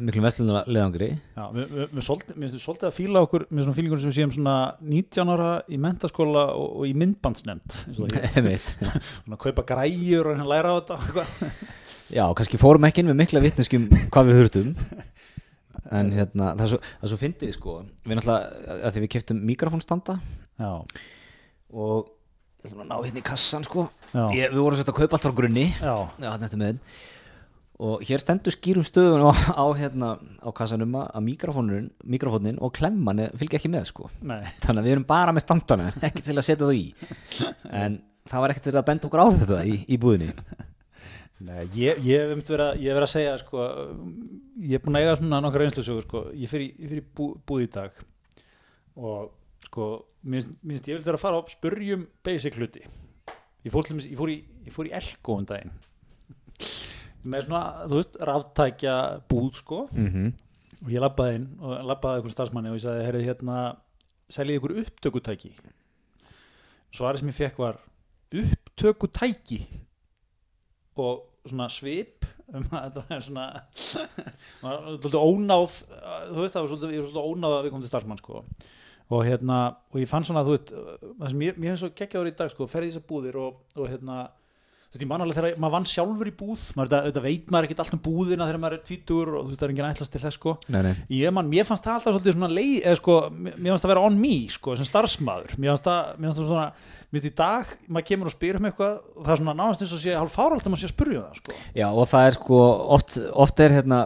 miklum 0.00 0.24
vestlunarleðangri 0.26 1.08
Já, 1.16 1.42
við, 1.54 1.64
við, 1.72 1.88
við, 1.90 2.02
svolítið, 2.06 2.38
við 2.42 2.54
finnst 2.56 2.84
að 2.86 2.94
fíla 2.96 3.22
okkur 3.26 3.46
með 3.50 3.66
svona 3.66 3.76
fílingur 3.78 4.02
sem 4.02 4.12
við 4.12 4.18
séum 4.18 4.32
svona 4.34 4.54
19 4.80 5.32
ára 5.34 5.50
í 5.68 5.78
mentaskóla 5.82 6.44
og, 6.56 6.68
og 6.80 6.88
í 6.88 6.94
myndbandsnefnd 6.98 7.76
svona 7.96 9.40
kaupa 9.42 9.66
græjur 9.68 10.30
og 10.30 10.36
hérna 10.36 10.48
læra 10.48 10.72
á 10.72 10.76
þetta. 10.78 11.46
Já, 12.14 12.24
kannski 12.38 12.60
fórum 12.60 12.86
ekki 12.88 13.02
inn 13.02 13.10
með 13.10 13.20
mikla 13.24 13.42
vitneskjum 13.44 13.88
hvað 14.14 14.30
við 14.30 14.40
hurtum 14.42 14.74
en 15.96 16.12
hérna, 16.14 16.52
það 16.54 16.64
er 16.66 16.72
svo, 16.74 16.80
svo 17.12 17.18
fyndið 17.20 17.56
sko. 17.56 17.78
Við 18.06 18.18
náttúrulega, 18.18 18.76
að 18.80 18.94
því 18.94 19.02
við 19.04 19.12
keftum 19.16 19.42
mikrofónstanda 19.48 20.20
Já, 20.56 20.70
og 21.74 22.08
ég 22.62 22.70
ætlum 22.70 22.86
að 22.86 22.88
ná 22.90 22.96
hérna 22.96 23.20
í 23.20 23.26
kassan 23.26 23.66
sko. 23.66 23.90
Ég, 24.34 24.48
við 24.54 24.62
vorum 24.62 24.78
svolítið 24.78 24.94
að 24.94 25.02
kaupa 25.02 25.18
allt 25.18 25.26
frá 25.28 25.36
grunni. 25.42 25.66
Já, 25.78 25.94
Já, 26.22 26.30
þetta 26.40 26.60
með 26.62 26.80
og 27.82 28.04
hér 28.08 28.22
stendur 28.22 28.54
skýrum 28.54 28.84
stöðun 28.86 29.26
á, 29.28 29.32
á, 29.52 29.64
hérna, 29.76 30.14
á 30.40 30.48
kassanum 30.56 30.94
að 31.02 31.26
mikrofónin, 31.26 32.60
og 32.60 32.72
klemman 32.76 33.26
fylgja 33.36 33.60
ekki 33.60 33.72
með 33.72 33.90
sko. 33.90 34.08
Nei. 34.24 34.40
Þannig 34.62 34.80
að 34.80 34.86
við 34.86 34.94
erum 34.94 35.08
bara 35.08 35.34
með 35.36 35.44
standana 35.44 35.90
ekki 36.08 36.24
til 36.24 36.36
að 36.36 36.46
setja 36.48 36.68
þá 36.68 36.72
í. 36.72 36.86
En 37.68 38.00
það 38.26 38.44
var 38.44 38.54
ekkert 38.54 38.68
til 38.70 38.74
að 38.76 38.88
benda 38.88 39.08
okkur 39.10 39.24
á 39.24 39.26
þetta 39.34 39.60
í, 39.68 39.76
í 39.92 40.00
búðinni. 40.00 40.32
Nei, 41.46 41.66
ég, 41.76 41.98
ég 42.00 42.22
hef 42.22 42.32
einmitt 42.32 42.48
verið 42.48 42.64
að, 42.64 42.78
ég 42.80 42.88
hef 42.88 42.96
verið 42.96 43.06
að 43.06 43.12
segja 43.12 43.38
sko, 43.42 43.64
ég 44.64 44.78
er 44.78 44.84
búin 44.86 44.96
að 44.96 45.02
eiga 45.04 45.16
svona 45.20 45.40
nokkar 45.44 45.66
reynslusögur 45.66 46.06
sko, 46.06 46.22
ég 46.32 46.48
fyrir, 46.48 47.02
bú, 47.12 47.34
búð 47.44 47.66
í 47.66 47.72
dag 47.74 47.98
og 48.96 49.34
sko 49.66 49.90
mér 50.24 50.46
finnst 50.46 50.88
ég 50.88 50.96
vil 50.96 51.04
vera 51.04 51.20
að 51.20 51.26
fara 51.26 51.42
og 51.42 51.52
spurjum 51.52 52.08
basic 52.24 52.56
hluti. 52.56 52.86
Ég 53.66 53.74
fór, 53.74 53.84
til 53.84 54.00
ég 54.00 54.16
fór 54.16 54.32
í, 54.32 54.38
ég 54.64 54.72
fór 54.72 54.88
í 54.88 54.94
Elko 54.96 55.36
um 55.42 55.44
daginn 55.44 55.74
með 57.32 57.46
svona, 57.46 57.62
þú 57.86 58.00
veist, 58.00 58.18
ráftækja 58.30 58.96
búð 59.30 59.50
sko. 59.62 59.80
Mm 59.92 60.08
-hmm. 60.12 60.32
og 60.84 60.90
ég 60.92 61.00
labbaði 61.00 61.34
inn 61.34 61.48
og 61.60 61.84
labbaði 61.90 62.16
einhvern 62.16 62.36
starfsmanni 62.36 62.70
og 62.70 62.76
ég 62.76 62.84
sagði, 62.84 63.06
heyrðu 63.06 63.26
hérna 63.26 63.56
seljið 64.28 64.58
ykkur 64.58 64.76
upptökutæki? 64.82 65.52
Svarið 66.92 67.18
sem 67.18 67.28
ég 67.28 67.34
fekk 67.34 67.58
var 67.58 67.78
upptökutæki? 68.34 69.66
Og 70.96 71.22
svona 71.46 71.68
svip 71.68 72.24
um 72.54 72.64
að 72.70 72.86
þetta 72.86 73.16
er 73.16 73.22
svona 73.26 73.46
svolítið 75.00 75.20
ónáð 75.20 75.76
þú 76.30 76.40
veist 76.40 76.54
það 76.54 76.62
var 76.62 76.70
svolítið, 76.70 76.94
ég 76.94 77.02
var 77.02 77.10
svolítið 77.10 77.30
ónáð 77.30 77.56
að 77.56 77.62
við 77.64 77.70
komum 77.70 77.84
til 77.84 77.92
starfsmann 77.92 78.22
sko. 78.22 78.42
Og 79.06 79.22
hérna, 79.22 79.58
og 79.92 80.00
ég 80.02 80.10
fann 80.10 80.26
svona 80.26 80.42
þú 80.46 80.56
veist, 80.56 80.72
það 80.72 81.28
sem 81.30 81.44
ég, 81.46 81.58
mér 81.58 81.72
hefði 81.72 81.82
svo 81.84 81.92
geggjaður 82.00 82.30
í 82.30 82.34
dag 82.40 82.50
sko, 82.50 82.66
ferði 82.70 82.90
þessar 82.90 83.06
búðir 83.10 83.38
og, 83.38 83.60
og 83.78 83.90
hérna 83.90 84.16
þú 84.96 85.02
veist, 85.02 85.04
ég 85.04 85.10
man 85.10 85.24
alveg 85.24 85.36
þegar 85.36 85.60
maður 85.62 85.74
vann 85.76 85.88
sjálfur 85.90 86.30
í 86.30 86.34
búð 86.36 86.64
maður, 86.76 86.90
þetta, 86.90 87.00
þetta 87.06 87.24
veit 87.26 87.52
maður 87.52 87.68
ekkert 87.68 87.82
allt 87.84 87.96
um 87.96 88.02
búðina 88.06 88.48
þegar 88.48 88.62
maður 88.62 88.76
er 88.76 88.84
tvítur 88.86 89.32
og 89.32 89.42
þú 89.44 89.52
veist, 89.52 89.60
það 89.60 89.66
er 89.66 89.74
enginn 89.74 89.88
ætlast 89.90 90.14
til 90.14 90.22
þess 90.24 90.38
sko 90.40 90.54
nei, 90.72 90.80
nei. 90.86 90.92
ég 91.20 91.34
man, 91.36 91.50
mér 91.52 91.68
fannst 91.68 91.86
það 91.86 91.98
alltaf 91.98 92.16
svolítið 92.16 92.36
svona 92.36 92.52
leið, 92.56 92.76
eða 92.82 93.00
sko, 93.00 93.16
mér 93.36 93.72
fannst 93.72 93.86
það 93.86 93.92
vera 93.92 94.06
on 94.08 94.20
me 94.20 94.34
sko, 94.56 94.76
sem 94.78 94.88
starfsmaður, 94.88 95.56
mér 95.60 95.74
fannst 95.74 95.90
það, 95.90 96.14
mér 96.16 96.30
fannst 96.30 96.42
það 96.42 96.50
svona 96.52 96.70
mér 97.06 97.20
finnst 97.20 97.28
í 97.30 97.36
dag, 97.38 97.76
maður 97.86 98.08
kemur 98.10 98.30
og 98.30 98.34
spyr 98.34 98.58
um 98.58 98.66
eitthvað 98.70 98.96
og 98.96 99.20
það 99.22 99.34
er 99.34 99.42
svona 99.42 99.54
náðast 99.60 99.84
eins 99.84 99.94
og 99.94 100.02
sé 100.02 100.16
hálf 100.16 100.34
fáralt 100.34 100.66
að 100.66 100.72
maður 100.72 100.82
sé 100.82 100.88
að 100.88 100.94
spyrja 100.94 101.20
um 101.20 101.28
það 101.28 101.38
sko. 101.40 101.54
Já, 101.76 101.86
og 101.86 102.08
það 102.10 102.26
er 102.26 102.36
sko 102.36 102.58
oft, 102.96 103.18
oft 103.44 103.62
er 103.62 103.76
hérna 103.76 104.00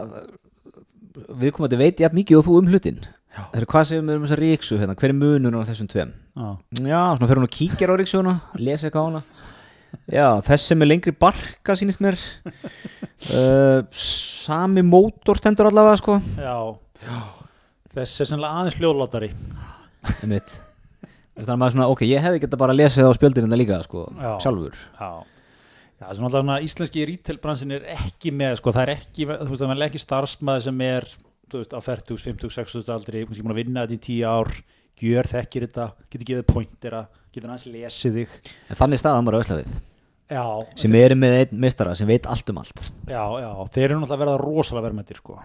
viðkomandi 1.41 1.79
veit 1.79 2.01
jafn 2.01 2.19
mikið 2.19 2.39
og 2.39 2.47
þú 2.47 2.59
um 2.59 2.71
hlutin 2.71 3.01
Já. 3.31 3.45
það 3.47 3.59
er 3.61 3.67
hvað 3.71 3.85
segum 3.87 4.09
við 4.09 4.17
um 4.17 4.25
þessa 4.25 4.39
ríksu 4.41 4.77
hérna, 4.79 4.95
hver 4.99 5.13
er 5.13 5.17
munun 5.17 5.55
á 5.55 5.67
þessum 5.69 5.89
tveim 5.91 6.11
Já, 6.11 6.47
Já, 6.83 7.01
svona 7.15 7.29
fyrir 7.29 7.39
hún 7.39 7.47
og 7.47 7.53
kíkjar 7.55 7.93
á 7.93 7.99
ríksuna 7.99 8.33
lesa 8.59 8.87
eitthvað 8.87 9.03
á 9.03 9.07
hana 9.07 9.21
Já, 10.11 10.27
þess 10.45 10.71
sem 10.71 10.83
er 10.83 10.89
lengri 10.89 11.13
barka 11.15 11.75
sýnist 11.77 12.01
mér. 12.03 12.17
Uh, 13.31 13.83
Sami 13.93 14.83
mótor 14.85 15.39
stendur 15.39 15.69
allavega 15.69 15.99
sko. 16.01 16.17
Já, 16.39 16.55
þess 17.93 18.23
er 18.23 18.31
sannlega 18.31 18.61
aðeins 18.61 18.79
hljóðlátari. 18.79 19.31
Einmitt. 20.21 20.55
Þannig 21.35 21.53
að 21.53 21.59
maður 21.61 21.75
svona, 21.75 21.89
ok, 21.93 22.01
ég 22.09 22.23
hefði 22.25 22.41
geta 22.43 22.59
bara 22.59 22.75
lesið 22.75 23.07
á 23.07 23.11
spjöldinu 23.15 23.47
þetta 23.47 23.59
líka 23.61 23.77
sko, 23.85 24.07
Já. 24.19 24.31
sjálfur. 24.43 24.75
Já, 24.99 25.11
Já, 26.01 26.07
það 26.17 26.23
er 26.25 26.31
svona 26.33 26.55
íslenski 26.65 27.03
retailbransin 27.05 27.73
er 27.75 27.83
ekki 27.93 28.31
með, 28.33 28.55
sko, 28.57 28.71
það 28.73 28.83
er 28.87 28.91
ekki, 28.95 29.25
þú 29.29 29.49
veist, 29.51 29.61
það 29.61 29.73
er 29.75 29.83
ekki 29.85 30.01
starfsmæði 30.01 30.63
sem 30.65 30.79
er, 30.87 31.05
þú 31.53 31.61
veist, 31.61 31.75
á 31.77 31.79
40, 31.85 32.21
50, 32.25 32.53
60 32.57 32.89
aldri, 32.95 33.21
kannski 33.29 33.45
búin 33.45 33.53
að 33.53 33.59
vinna 33.61 33.83
þetta 33.85 33.97
í 33.97 34.01
10 34.07 34.23
ár, 34.31 34.49
gjör 35.01 35.29
þekkir 35.29 35.65
þetta, 35.67 35.85
getur 36.09 36.29
gefið 36.31 36.47
pointera, 36.49 37.03
getur 37.35 37.51
næst 37.51 37.69
lesið 37.71 38.19
þig. 38.21 38.35
En 38.69 38.79
þannig 38.79 39.01
staðan 39.01 39.29
bara 39.29 39.41
öslavið 39.43 39.71
Já, 40.31 40.43
sem 40.79 40.93
eru 40.95 41.15
með 41.19 41.37
einn 41.41 41.57
mistara 41.59 41.93
sem 41.99 42.07
veit 42.07 42.27
allt 42.31 42.47
um 42.53 42.59
allt 42.61 42.85
já, 43.03 43.23
já, 43.43 43.49
þeir 43.73 43.89
eru 43.89 43.97
náttúrulega 43.99 44.15
að 44.15 44.21
verða 44.21 44.35
rosalega 44.39 44.85
verðmættir, 44.85 45.19
sko. 45.19 45.39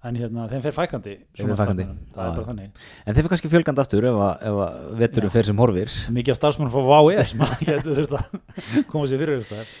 En 0.00 0.16
hérna, 0.16 0.46
þeim 0.48 0.62
fer 0.64 0.72
fækandi. 0.72 1.14
Þeim 1.36 1.50
fer 1.50 1.56
starfsmönnum. 1.58 1.96
Það 2.14 2.38
þannig. 2.46 2.68
En 3.02 3.08
þeir 3.10 3.18
fyrir 3.18 3.32
kannski 3.34 3.50
fjölgand 3.52 3.82
aftur 3.82 4.06
ef 4.08 4.20
að, 4.24 4.44
ef 4.48 4.60
að 4.64 5.00
veturum 5.02 5.32
fer 5.34 5.48
sem 5.50 5.60
horfir 5.60 5.96
Mikið 6.16 6.32
af 6.32 6.38
starfsmönnum 6.38 6.72
fá 6.72 6.86
vá 6.86 7.00
eða 7.12 7.26
sem 7.28 7.42
að 7.44 7.52
getur 7.68 7.98
þurft 7.98 8.14
að 8.16 8.86
koma 8.88 9.10
sér 9.10 9.20
fyrir 9.20 9.42
þess 9.42 9.58
að 9.58 9.74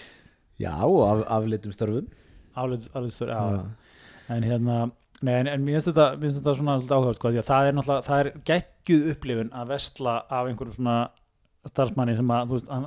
Já, 0.60 0.74
af, 0.76 1.22
afleitum 1.38 1.72
störfum 1.72 2.10
aflýtstur, 2.60 3.30
já. 3.32 3.64
En 4.30 4.44
hérna, 4.44 4.90
nei, 5.22 5.34
en, 5.38 5.48
en 5.54 5.64
mér 5.64 5.78
finnst 5.78 5.90
þetta, 5.90 6.10
þetta 6.20 6.54
svona 6.58 6.76
áhugavert, 6.82 7.18
sko, 7.18 7.32
að 7.32 7.48
það 7.48 7.70
er 7.70 7.80
það 7.88 8.18
er 8.18 8.30
geggjuð 8.50 9.08
upplifun 9.14 9.52
að 9.56 9.72
vestla 9.72 10.16
af 10.28 10.50
einhverju 10.50 10.76
svona 10.76 10.98
starfsmanni 11.68 12.16
sem 12.16 12.30
að, 12.32 12.54
veist, 12.54 12.70
hann, 12.72 12.86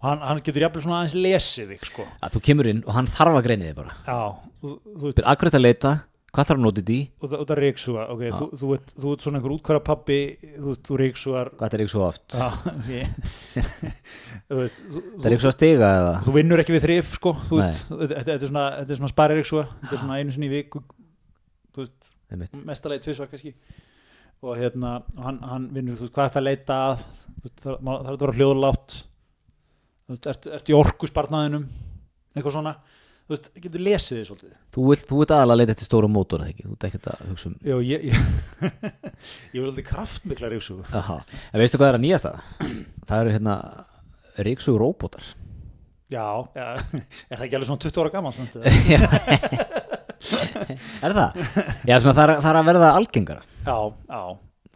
og 0.00 0.04
hann, 0.04 0.22
hann 0.28 0.42
getur 0.44 0.66
jafnvel 0.66 0.84
svona 0.84 1.00
aðeins 1.00 1.16
lesið 1.24 1.72
þig, 1.74 1.88
sko. 1.88 2.06
Að 2.20 2.36
þú 2.36 2.42
kemur 2.50 2.68
inn 2.74 2.84
og 2.86 2.94
hann 2.98 3.08
þarf 3.10 3.38
að 3.40 3.46
greina 3.48 3.68
þig 3.70 3.76
bara. 3.80 3.96
Já, 4.04 4.20
þú, 4.60 4.76
þú 4.84 5.04
veist, 5.08 5.22
akkurat 5.32 5.56
að 5.56 5.64
leita, 5.64 5.92
hvað 6.30 6.50
þarf 6.50 6.60
að 6.60 6.64
nota 6.66 6.84
því? 6.90 6.98
Af- 7.26 7.38
út 7.40 7.50
af 7.54 7.60
reyksuga, 7.64 8.04
ok, 8.14 8.22
þú, 8.36 8.48
þú, 8.60 8.72
ert, 8.76 8.92
þú 9.00 9.14
ert 9.14 9.24
svona 9.24 9.40
einhver 9.40 9.54
útkværa 9.56 9.82
pappi, 9.88 10.18
þú 10.60 10.74
þú 10.90 11.00
reyksugar, 11.00 11.52
Hvað 11.58 11.76
er 11.80 11.84
svo 11.94 12.04
oft? 12.06 12.36
já, 12.36 12.50
veist, 14.60 14.80
Það 14.84 15.26
er 15.30 15.36
að 15.50 15.56
stiga 15.56 15.90
eða? 16.00 16.14
þú 16.26 16.34
vinnur 16.36 16.62
ekki 16.62 16.76
við 16.76 16.84
þrif 16.86 17.12
sko, 17.16 17.34
veist, 17.50 17.90
þetta, 17.90 18.36
er 18.36 18.46
svona, 18.50 18.64
er 18.84 18.98
svona 19.00 19.12
sparir 19.12 19.42
ykkur 19.42 19.66
þetta 19.66 19.94
er 19.96 20.02
svona 20.04 20.18
einu 20.20 20.34
sinni 20.36 20.50
í 20.50 20.54
veist, 21.80 22.12
Einmitt. 22.30 22.56
mestalegi 22.66 23.04
tvisvar 23.08 23.30
kannski 23.30 23.54
og 24.40 24.56
hérna, 24.56 24.94
hann, 25.20 25.40
hann 25.44 25.66
vinnur 25.74 25.98
þú 25.98 26.06
veist, 26.06 26.14
hvað 26.14 26.24
er 26.24 26.30
þetta 26.30 26.40
að 26.40 26.46
leita 26.46 26.78
að? 26.86 27.02
Það 27.40 27.74
það 27.74 27.98
þetta 27.98 28.14
að 28.14 28.22
vera 28.22 28.36
hljóðlátt. 28.38 28.96
Þú 30.06 30.14
veist, 30.14 30.30
ertu, 30.32 30.54
ertu 30.56 30.72
í 30.72 30.78
orkusparnaðinum? 30.78 31.66
Eitthvað 32.30 32.56
svona, 32.56 32.72
þú 33.26 33.34
veist, 33.34 33.50
getur 33.66 33.84
lesið 33.84 34.16
þið 34.16 34.24
svolítið. 34.30 34.54
Þú 34.76 34.86
vilt, 34.88 35.04
þú 35.10 35.20
vilt 35.20 35.34
aðalega 35.36 35.60
leita 35.60 35.74
eftir 35.76 35.90
stóra 35.90 36.10
mótor 36.10 36.46
ekki? 36.46 36.66
Þú 36.68 36.76
ert 36.76 36.88
ekkert 36.88 37.10
að 37.12 37.26
hugsa 37.28 37.50
um 37.50 37.58
Jó, 37.68 37.76
ég, 37.84 38.08
ég, 38.08 38.24
ég 39.52 39.60
var 39.60 39.68
svolítið 39.68 39.88
kraftmikla 39.90 40.52
ríksugu 40.54 40.88
Aha. 41.02 41.20
En 41.50 41.62
veistu 41.62 41.80
hvað 41.80 41.92
er 41.92 42.00
að 42.00 42.04
nýjasta? 42.06 42.34
Það 43.10 43.16
eru 43.20 43.36
hérna 43.36 43.58
ríksug 44.46 44.80
róbótar. 44.80 45.24
Já, 46.10 46.26
já, 46.56 46.74
er 47.30 47.38
það 47.38 47.44
ekki 47.46 47.58
alveg 47.60 47.68
svona 47.68 47.84
20 47.84 48.00
ára 48.02 48.10
gammal 48.16 48.32
já, 48.90 49.89
Er 51.06 51.14
það? 51.16 51.40
Já, 51.88 51.96
svona, 52.00 52.14
það, 52.16 52.22
er, 52.24 52.32
það 52.44 52.50
er 52.52 52.58
að 52.60 52.68
verða 52.70 52.90
algengara. 53.00 53.42
Já, 53.66 53.76
já. 54.10 54.22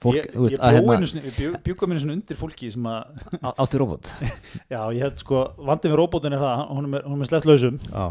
Fólk, 0.04 0.16
ég, 0.18 0.26
þú 0.34 0.42
veist, 0.44 0.54
ég 0.54 0.60
að 0.60 0.74
bjó 0.74 0.80
hérna- 0.80 0.94
einu 0.98 1.06
sinni, 1.08 1.30
bjuggum 1.64 1.92
einu 1.94 2.00
sinni 2.02 2.14
undir 2.18 2.36
fólki 2.36 2.68
sem 2.74 2.88
að 2.90 3.22
á- 3.40 3.54
átti 3.64 3.78
róbót 3.80 4.10
Já, 4.74 4.80
ég 4.92 4.98
held 5.00 5.22
sko, 5.22 5.38
vandið 5.64 5.94
með 5.94 6.00
róbótin 6.02 6.36
er 6.36 6.42
það 6.42 6.64
hún 6.74 6.82
er, 6.84 6.90
með- 6.96 7.06
hún 7.08 7.22
er 7.24 7.30
sleppt 7.30 7.48
lausum. 7.48 7.78
Já, 7.88 8.04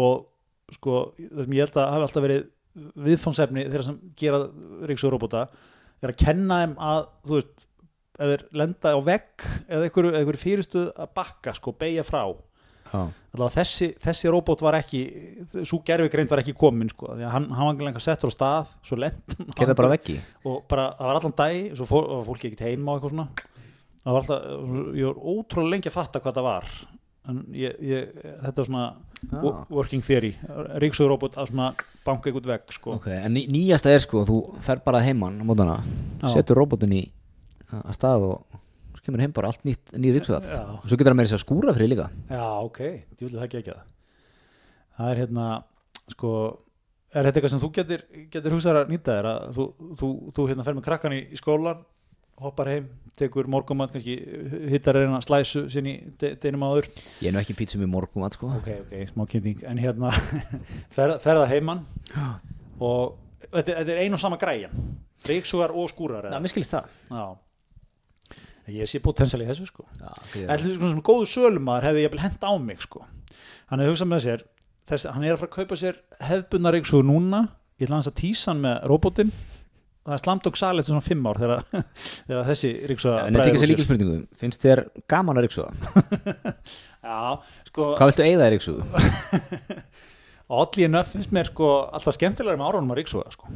og 0.00 0.74
sko, 0.74 0.96
það 1.20 1.44
sem 1.44 1.54
ég 1.54 1.62
held 1.68 1.78
að 1.84 1.92
hafi 1.94 2.06
alltaf 2.08 2.24
verið 2.26 2.42
viðfangsefni 3.06 3.64
þeirra 3.68 3.86
sem 3.92 4.00
gera 4.18 4.40
ríksugur 4.90 5.14
róbóta 5.16 5.44
er 6.02 6.12
að 6.14 6.18
kenna 6.24 6.58
þeim 6.64 6.74
að, 6.90 7.00
þú 7.28 7.36
veist 7.38 7.66
ef 8.20 8.30
þeir 8.34 8.44
lenda 8.64 8.92
á 8.94 8.98
vegg 9.06 9.46
eða 9.70 9.86
einhverju, 9.86 10.12
einhverju 10.18 10.42
fyrirstuð 10.48 10.90
að 10.98 11.12
bakka, 11.20 11.54
sko, 11.56 11.72
beigja 11.78 12.04
frá. 12.10 12.24
Já, 12.90 13.00
Alltaf 13.30 13.54
þessi, 13.60 13.86
þessi 14.02 14.30
róbót 14.34 14.62
var 14.66 14.74
ekki 14.80 15.00
svo 15.62 15.78
gerfi 15.86 16.08
greint 16.10 16.30
var 16.32 16.40
ekki 16.42 16.54
komin, 16.58 16.88
sko 16.90 17.12
því 17.14 17.22
að 17.28 17.34
hann, 17.36 17.44
hann 17.54 17.68
var 17.68 17.76
ekki 17.76 17.86
lengur 17.86 18.02
settur 18.02 18.32
á 18.32 18.34
stað 18.34 18.72
svo 18.88 18.96
lent 18.98 19.36
bara 19.78 19.92
og 20.50 20.64
bara, 20.70 20.86
það 20.98 21.06
var 21.10 21.18
allan 21.20 21.36
dag 21.38 21.76
svo 21.78 21.86
fór, 21.92 22.08
fólki 22.26 22.48
ekkert 22.50 22.64
heima 22.66 22.90
og 22.90 22.98
eitthvað 22.98 23.14
svona. 23.14 23.28
Það 24.00 24.16
var 24.16 24.24
alltaf, 24.24 24.48
ég 24.98 25.06
var 25.12 25.20
ótrúlega 25.34 25.70
lengi 25.76 25.90
að 25.92 25.94
fatta 26.00 26.22
hvað 26.24 26.40
það 26.40 26.48
var. 26.48 26.68
En 27.30 27.40
ég, 27.54 27.74
ég, 27.84 28.14
þetta 28.42 28.62
er 28.64 28.66
svona 28.70 28.84
wo- 29.44 29.54
working 29.76 30.02
theory, 30.02 30.32
ríksugur 30.82 31.12
robot 31.12 31.36
að 31.38 31.50
svona 31.52 31.66
banka 32.06 32.30
eitthvað 32.32 32.50
vegg 32.50 32.72
sko. 32.74 32.96
Ok, 32.96 33.06
en 33.14 33.34
ný, 33.36 33.44
nýjasta 33.52 33.92
er 33.94 34.00
sko, 34.02 34.24
þú 34.26 34.38
fer 34.64 34.80
bara 34.82 35.02
heimann 35.04 35.38
á 35.38 35.44
mótana, 35.46 35.76
setur 36.32 36.58
róbótin 36.64 36.96
í 36.98 37.02
að 37.70 37.92
stað 37.94 38.26
og 38.32 38.58
svo 39.00 39.08
kemur 39.08 39.24
heim 39.24 39.32
bara 39.36 39.48
allt 39.48 39.64
nýtt, 39.64 39.94
ný 39.96 40.12
ríksvæð 40.12 40.50
og 40.60 40.84
svo 40.84 40.98
getur 41.00 41.14
það 41.14 41.16
meira 41.16 41.30
sér 41.30 41.40
að 41.40 41.44
skúra 41.46 41.74
fyrir 41.76 41.90
líka. 41.94 42.10
Já, 42.28 42.44
ok, 42.60 42.80
djúlega 43.16 43.40
það 43.40 43.48
ekki 43.48 43.78
það 45.00 45.12
er 45.14 45.22
hérna 45.22 45.46
sko, 46.10 46.32
er 47.14 47.26
þetta 47.28 47.40
eitthvað 47.40 47.54
sem 47.54 47.62
þú 47.62 47.70
getur, 47.78 48.04
getur 48.34 48.56
hugsað 48.56 48.82
að 48.82 48.92
nýta 48.92 49.16
þér? 49.16 49.30
Að 49.30 49.56
þú, 49.56 49.66
þú, 50.00 50.10
þú 50.36 50.46
hérna 50.50 50.66
fer 50.66 50.76
með 50.76 50.86
krakkan 50.88 51.16
í, 51.16 51.22
í 51.30 51.40
skólan 51.40 51.80
hoppar 52.40 52.70
heim, 52.72 52.86
tekur 53.20 53.48
morgumat 53.52 53.96
hittar 54.00 54.96
reyna 54.96 55.18
slæsu 55.24 55.66
sinni 55.72 55.98
de, 56.20 56.32
deinum 56.40 56.64
áður. 56.68 56.88
Ég 57.20 57.28
er 57.28 57.36
nú 57.36 57.42
ekki 57.42 57.56
pítsum 57.58 57.84
í 57.84 57.88
morgum 57.90 58.24
að 58.24 58.38
sko. 58.38 58.52
Ok, 58.60 58.70
ok, 58.86 58.94
smá 59.10 59.26
kynning 59.28 59.64
en 59.68 59.80
hérna, 59.80 60.12
fer, 60.96 61.18
ferða 61.20 61.48
heimann 61.50 61.84
og 62.80 63.18
þetta, 63.50 63.82
þetta 63.82 63.94
er 63.96 64.02
ein 64.06 64.16
og 64.16 64.22
sama 64.22 64.40
græjan. 64.40 64.72
Ríksugar 65.28 65.74
og 65.76 65.92
skúrar 65.92 66.30
eða? 66.30 66.40
mér 66.40 66.52
skilst 66.54 66.72
það. 66.72 67.00
Já 67.12 67.24
ég 68.78 68.90
sé 68.90 69.00
potential 69.04 69.42
í 69.44 69.48
þessu 69.48 69.68
sko 69.68 69.86
Já, 69.98 70.10
en 70.46 70.60
til 70.62 70.74
svona 70.76 70.92
sem 70.94 71.02
góðu 71.10 71.28
sölumæður 71.30 71.88
hefði 71.90 72.04
ég 72.06 72.18
hent 72.24 72.44
á 72.46 72.52
mig 72.58 72.82
sko 72.86 73.04
hann 73.70 73.82
hefði 73.82 73.92
hugsað 73.94 74.10
með 74.12 74.24
sér 74.26 74.44
þess, 74.90 75.06
hann 75.14 75.24
er 75.26 75.34
að 75.36 75.40
fara 75.42 75.50
að 75.50 75.56
kaupa 75.58 75.78
sér 75.80 76.00
hefðbunna 76.28 76.74
ríksugur 76.76 77.06
núna 77.08 77.44
ég 77.80 77.86
ætla 77.88 78.00
hans 78.00 78.10
að 78.10 78.18
tísa 78.20 78.50
hann 78.52 78.62
með 78.64 78.84
robotinn 78.90 79.32
það 80.00 80.14
er 80.16 80.22
slamt 80.24 80.46
og 80.48 80.56
sal 80.58 80.72
eftir 80.80 80.94
svona 80.94 81.04
fimm 81.06 81.26
ár 81.28 81.38
þegar, 81.42 81.64
þegar 82.28 82.46
þessi 82.50 82.70
ríksuga 82.90 83.18
En 83.26 83.36
þetta 83.36 83.50
ekki 83.52 83.62
sér 83.62 83.70
líka 83.72 83.86
spurningu, 83.86 84.20
finnst 84.40 84.64
þér 84.64 84.82
gaman 85.12 85.38
að 85.40 85.46
ríksuga? 85.46 85.74
já, 87.10 87.18
sko 87.68 87.90
Hvað 88.00 88.10
viltu 88.10 88.24
eigða 88.26 88.48
í 88.48 88.54
ríksugu? 88.56 88.80
Oddly 90.50 90.88
enough 90.88 91.12
finnst 91.12 91.30
mér 91.36 91.46
sko 91.52 91.68
alltaf 91.94 92.16
skemmtilega 92.16 92.58
með 92.58 92.72
árunum 92.72 92.90
að 92.90 92.98
ríksuga 93.04 93.30
sko. 93.30 93.46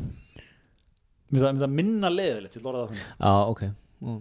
Minna 1.35 2.11
leðilegt 2.13 2.55
til 2.55 2.63
orða 2.63 2.85
það 2.85 2.93
þannig. 2.93 3.09
Já, 3.19 3.33
ok 3.51 3.65
Mm. 4.05 4.19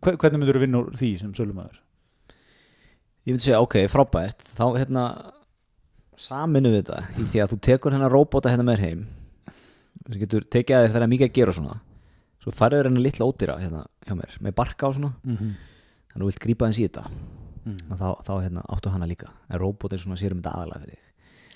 Hve- 0.00 0.16
Hvernig 0.18 0.40
myndur 0.40 0.58
þú 0.58 0.64
vinna 0.64 0.80
úr 0.82 0.94
því 0.98 1.10
sem 1.20 1.32
sölumæður? 1.36 1.80
Ég 3.24 3.32
myndi 3.32 3.44
segja, 3.46 3.60
ok, 3.64 3.76
frábært. 3.88 4.42
Þá 4.56 4.64
hérna 4.78 5.04
saminu 6.20 6.70
við 6.74 6.82
þetta 6.84 6.98
í 7.18 7.26
því 7.32 7.40
að 7.42 7.52
þú 7.54 7.58
tekur 7.66 7.94
hennar 7.96 8.12
róbóta 8.12 8.50
hérna 8.52 8.66
með 8.68 8.82
heim 8.84 9.06
þú 10.04 10.20
getur 10.20 10.44
tekið 10.52 10.76
að 10.76 10.84
þér 10.84 10.92
þegar 10.94 11.10
mikið 11.12 11.28
að 11.28 11.36
gera 11.38 11.54
svona. 11.56 11.78
Svo 12.44 12.52
færður 12.52 12.88
hennar 12.90 13.04
litla 13.06 13.26
ódýra 13.30 13.56
hérna 13.60 13.84
hjá 14.04 14.14
mér 14.18 14.36
með 14.44 14.54
barka 14.54 14.86
og 14.88 14.94
svona. 14.98 15.12
Mm 15.24 15.36
-hmm. 15.36 15.54
þannig 16.12 16.20
að 16.20 16.20
þú 16.22 16.30
vilt 16.30 16.44
grípa 16.44 16.64
hans 16.66 16.78
í 16.78 16.86
þetta. 16.88 17.04
Mm. 17.64 17.78
þá, 17.96 18.08
þá 18.26 18.32
hérna, 18.42 18.62
áttu 18.68 18.90
hana 18.90 19.06
líka. 19.06 19.28
En 19.48 19.58
róbótin 19.58 19.98
svona 19.98 20.16
sér 20.20 20.32
um 20.32 20.42
þetta 20.42 20.52
aðalega 20.52 20.80
fyrir 20.80 20.98
þig. 20.98 21.10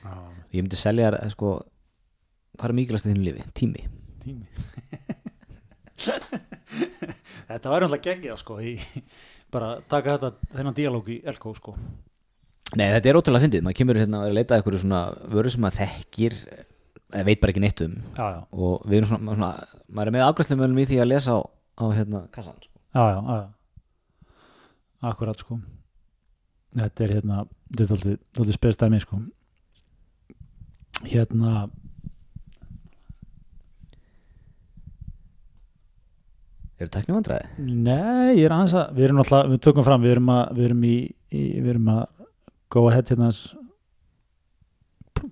Ah, 0.05 0.31
ég 0.53 0.63
myndi 0.63 0.77
selja 0.77 1.11
þér 1.11 1.25
eh, 1.25 1.31
sko, 1.31 1.49
hvað 2.57 2.69
er 2.69 2.75
mikilvægst 2.79 3.07
í 3.07 3.13
þínu 3.13 3.25
lífi? 3.25 3.43
Tími. 3.53 3.83
Tími 4.25 4.47
Þetta 7.49 7.73
væri 7.73 7.89
alltaf 7.89 8.05
gengið 8.05 8.39
sko 8.41 8.61
bara 9.53 9.79
taka 9.89 10.17
þetta 10.17 10.55
þennan 10.55 10.77
díalóg 10.77 11.11
í 11.13 11.19
Elko 11.29 11.55
sko. 11.57 11.75
Nei, 12.77 12.91
þetta 12.93 13.09
er 13.09 13.19
ótrúlega 13.19 13.47
fyndið, 13.47 13.63
maður 13.65 13.79
kemur 13.79 14.01
hérna 14.03 14.25
að 14.27 14.35
leita 14.37 14.55
að 14.55 14.61
einhverju 14.61 14.81
svona 14.83 15.03
vöru 15.33 15.53
sem 15.53 15.63
maður 15.65 15.79
þekkir 15.79 16.35
eða 17.09 17.25
veit 17.25 17.41
bara 17.41 17.55
ekki 17.55 17.63
neitt 17.65 17.83
um. 17.87 17.95
Já, 18.19 18.27
já, 18.35 18.41
og 18.53 18.85
við 18.85 18.99
erum 18.99 19.11
svona, 19.13 19.37
svona 19.39 19.51
maður 19.89 20.11
er 20.11 20.17
með 20.19 20.27
afgræslega 20.27 20.69
í 20.69 20.89
því 20.91 21.01
að 21.01 21.09
lesa 21.09 21.37
á, 21.37 21.41
á 21.49 21.85
hérna 21.97 22.21
kassan 22.35 22.61
sko. 22.61 22.75
já, 22.93 23.05
já, 23.09 23.17
já, 23.17 23.39
já. 23.41 23.49
Akkurat 25.09 25.41
sko. 25.41 25.61
Þetta 26.77 27.05
er 27.07 27.15
hérna 27.17 27.43
þetta 27.73 27.89
er 27.97 28.21
þóttið 28.37 28.57
spestæmi 28.59 29.01
sko. 29.01 29.23
Hérna 31.09 31.69
Eru 36.79 36.91
tekni 36.95 37.15
vandræði? 37.17 37.49
Nei, 37.59 38.39
ég 38.39 38.45
er 38.47 38.53
aðeins 38.55 38.77
að 38.79 38.93
við 38.95 39.09
erum 39.09 39.23
alltaf, 39.25 39.49
við 39.51 39.63
tökum 39.67 39.87
fram, 39.87 40.05
við 40.05 40.13
erum 40.15 40.29
að 40.31 40.51
við 40.55 40.67
erum 40.69 40.85
í, 40.87 40.97
í 41.35 41.45
við 41.59 41.71
erum 41.73 41.89
að 41.91 42.03
go 42.71 42.85
ahead 42.87 43.11
hérna 43.11 43.31
þess 43.33 43.57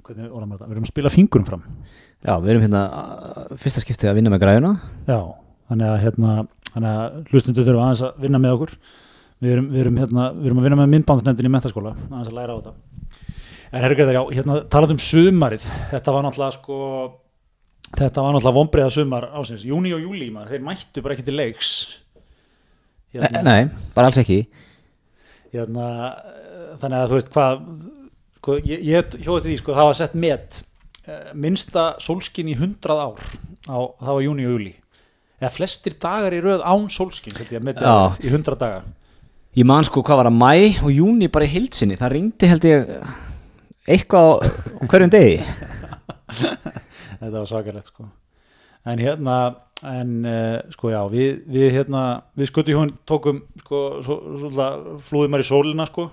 hvernig 0.06 0.32
orðum 0.32 0.50
við 0.50 0.56
þetta, 0.56 0.66
við 0.66 0.74
erum 0.74 0.86
að 0.86 0.90
spila 0.90 1.12
fingurum 1.14 1.46
fram. 1.46 1.66
Já, 2.26 2.32
við 2.42 2.52
erum 2.52 2.64
hérna 2.64 2.80
fyrsta 3.62 3.82
skiptið 3.84 4.10
að 4.10 4.18
vinna 4.18 4.32
með 4.32 4.42
græjuna. 4.42 4.72
Já, 5.06 5.20
þannig 5.70 5.92
að 5.92 6.02
hérna 6.02 6.32
þannig 6.72 6.88
að 6.90 7.20
hlustundur 7.30 7.68
þurfa 7.68 7.84
aðeins 7.84 8.02
að 8.08 8.24
vinna 8.24 8.40
með 8.42 8.56
okkur. 8.56 8.74
Við 9.44 9.52
erum, 9.52 9.68
við 9.70 9.82
erum 9.84 10.00
hérna, 10.00 10.26
við 10.32 10.48
erum 10.48 10.58
að 10.58 10.66
vinna 10.66 10.80
með 10.80 10.90
myndbandnefndin 10.94 11.46
í 11.46 11.52
mentaskóla, 11.52 11.92
aðeins 12.08 12.32
að 12.32 12.38
læra 12.40 12.56
á 12.56 12.58
þetta. 12.58 12.74
En 13.70 13.84
herrgæðar, 13.84 14.18
já, 14.18 14.22
hérna 14.40 14.58
talað 14.72 14.96
um 14.96 15.00
sumarið, 15.02 15.70
þetta 15.92 16.14
var 16.16 16.26
náttúrulega 16.26 16.56
sko 16.56 16.78
þetta 17.94 18.24
var 18.24 18.34
náttúrulega 18.34 18.56
vombriða 18.58 18.92
sumar 18.94 19.28
ásins, 19.38 19.64
júni 19.66 19.92
og 19.96 20.02
júli 20.04 20.30
maður, 20.34 20.54
þeir 20.54 20.64
mættu 20.66 21.04
bara 21.04 21.16
ekki 21.16 21.26
til 21.28 21.36
leiks. 21.38 21.74
Nei, 23.16 23.42
nei, 23.46 23.60
bara 23.96 24.10
alls 24.10 24.18
ekki. 24.20 24.42
Hérna, 25.54 25.86
þannig 26.80 26.98
að 26.98 27.12
þú 27.12 27.18
veist 27.20 27.30
hvað 27.32 27.60
sko, 28.46 28.56
ég, 28.62 28.82
ég 28.86 29.14
hjóði 29.24 29.44
til 29.44 29.52
því 29.52 29.58
sko, 29.60 29.76
það 29.76 29.88
var 29.90 29.96
sett 29.98 30.16
met 30.26 30.58
eh, 31.06 31.30
minnsta 31.34 31.86
sólskin 32.02 32.50
í 32.52 32.56
100 32.58 32.98
ár 32.98 33.22
á, 33.66 33.78
það 33.78 34.12
var 34.12 34.26
júni 34.26 34.46
og 34.46 34.56
júli 34.56 34.74
eða 35.36 35.52
flestir 35.52 35.96
dagar 36.00 36.32
í 36.32 36.40
röð 36.44 36.62
án 36.64 36.86
sólskin 36.92 37.36
ég, 37.36 37.58
metið 37.60 37.84
Já. 37.84 37.96
í 38.24 38.30
100 38.32 38.56
daga. 38.60 38.84
Ég 39.56 39.68
man 39.68 39.84
sko 39.88 40.02
hvað 40.04 40.20
var 40.22 40.30
að 40.30 40.38
mæ 40.38 40.52
og 40.84 40.90
júni 40.92 41.30
bara 41.32 41.46
í 41.48 41.52
heilsinni 41.54 41.96
Það 41.96 42.12
ringdi 42.12 42.48
held 42.50 42.66
ég 42.68 42.90
eitthvað 43.88 44.44
á 44.44 44.84
hverjum 44.90 45.12
degi 45.12 45.38
þetta 47.20 47.38
var 47.38 47.48
svakalegt 47.50 47.92
sko. 47.92 48.08
En 48.86 49.02
hérna 49.02 49.38
en 49.84 50.12
uh, 50.24 50.60
sko 50.72 50.92
já, 50.92 51.00
við, 51.12 51.42
við 51.52 51.74
hérna 51.74 52.04
við 52.38 52.48
skutu 52.50 52.72
hjón 52.72 52.94
tókum 53.08 53.42
sko 53.60 53.80
svo, 54.04 54.16
svo, 54.40 54.68
flúðum 55.04 55.34
maður 55.34 55.44
í 55.44 55.48
sólina 55.50 55.88
sko. 55.88 56.06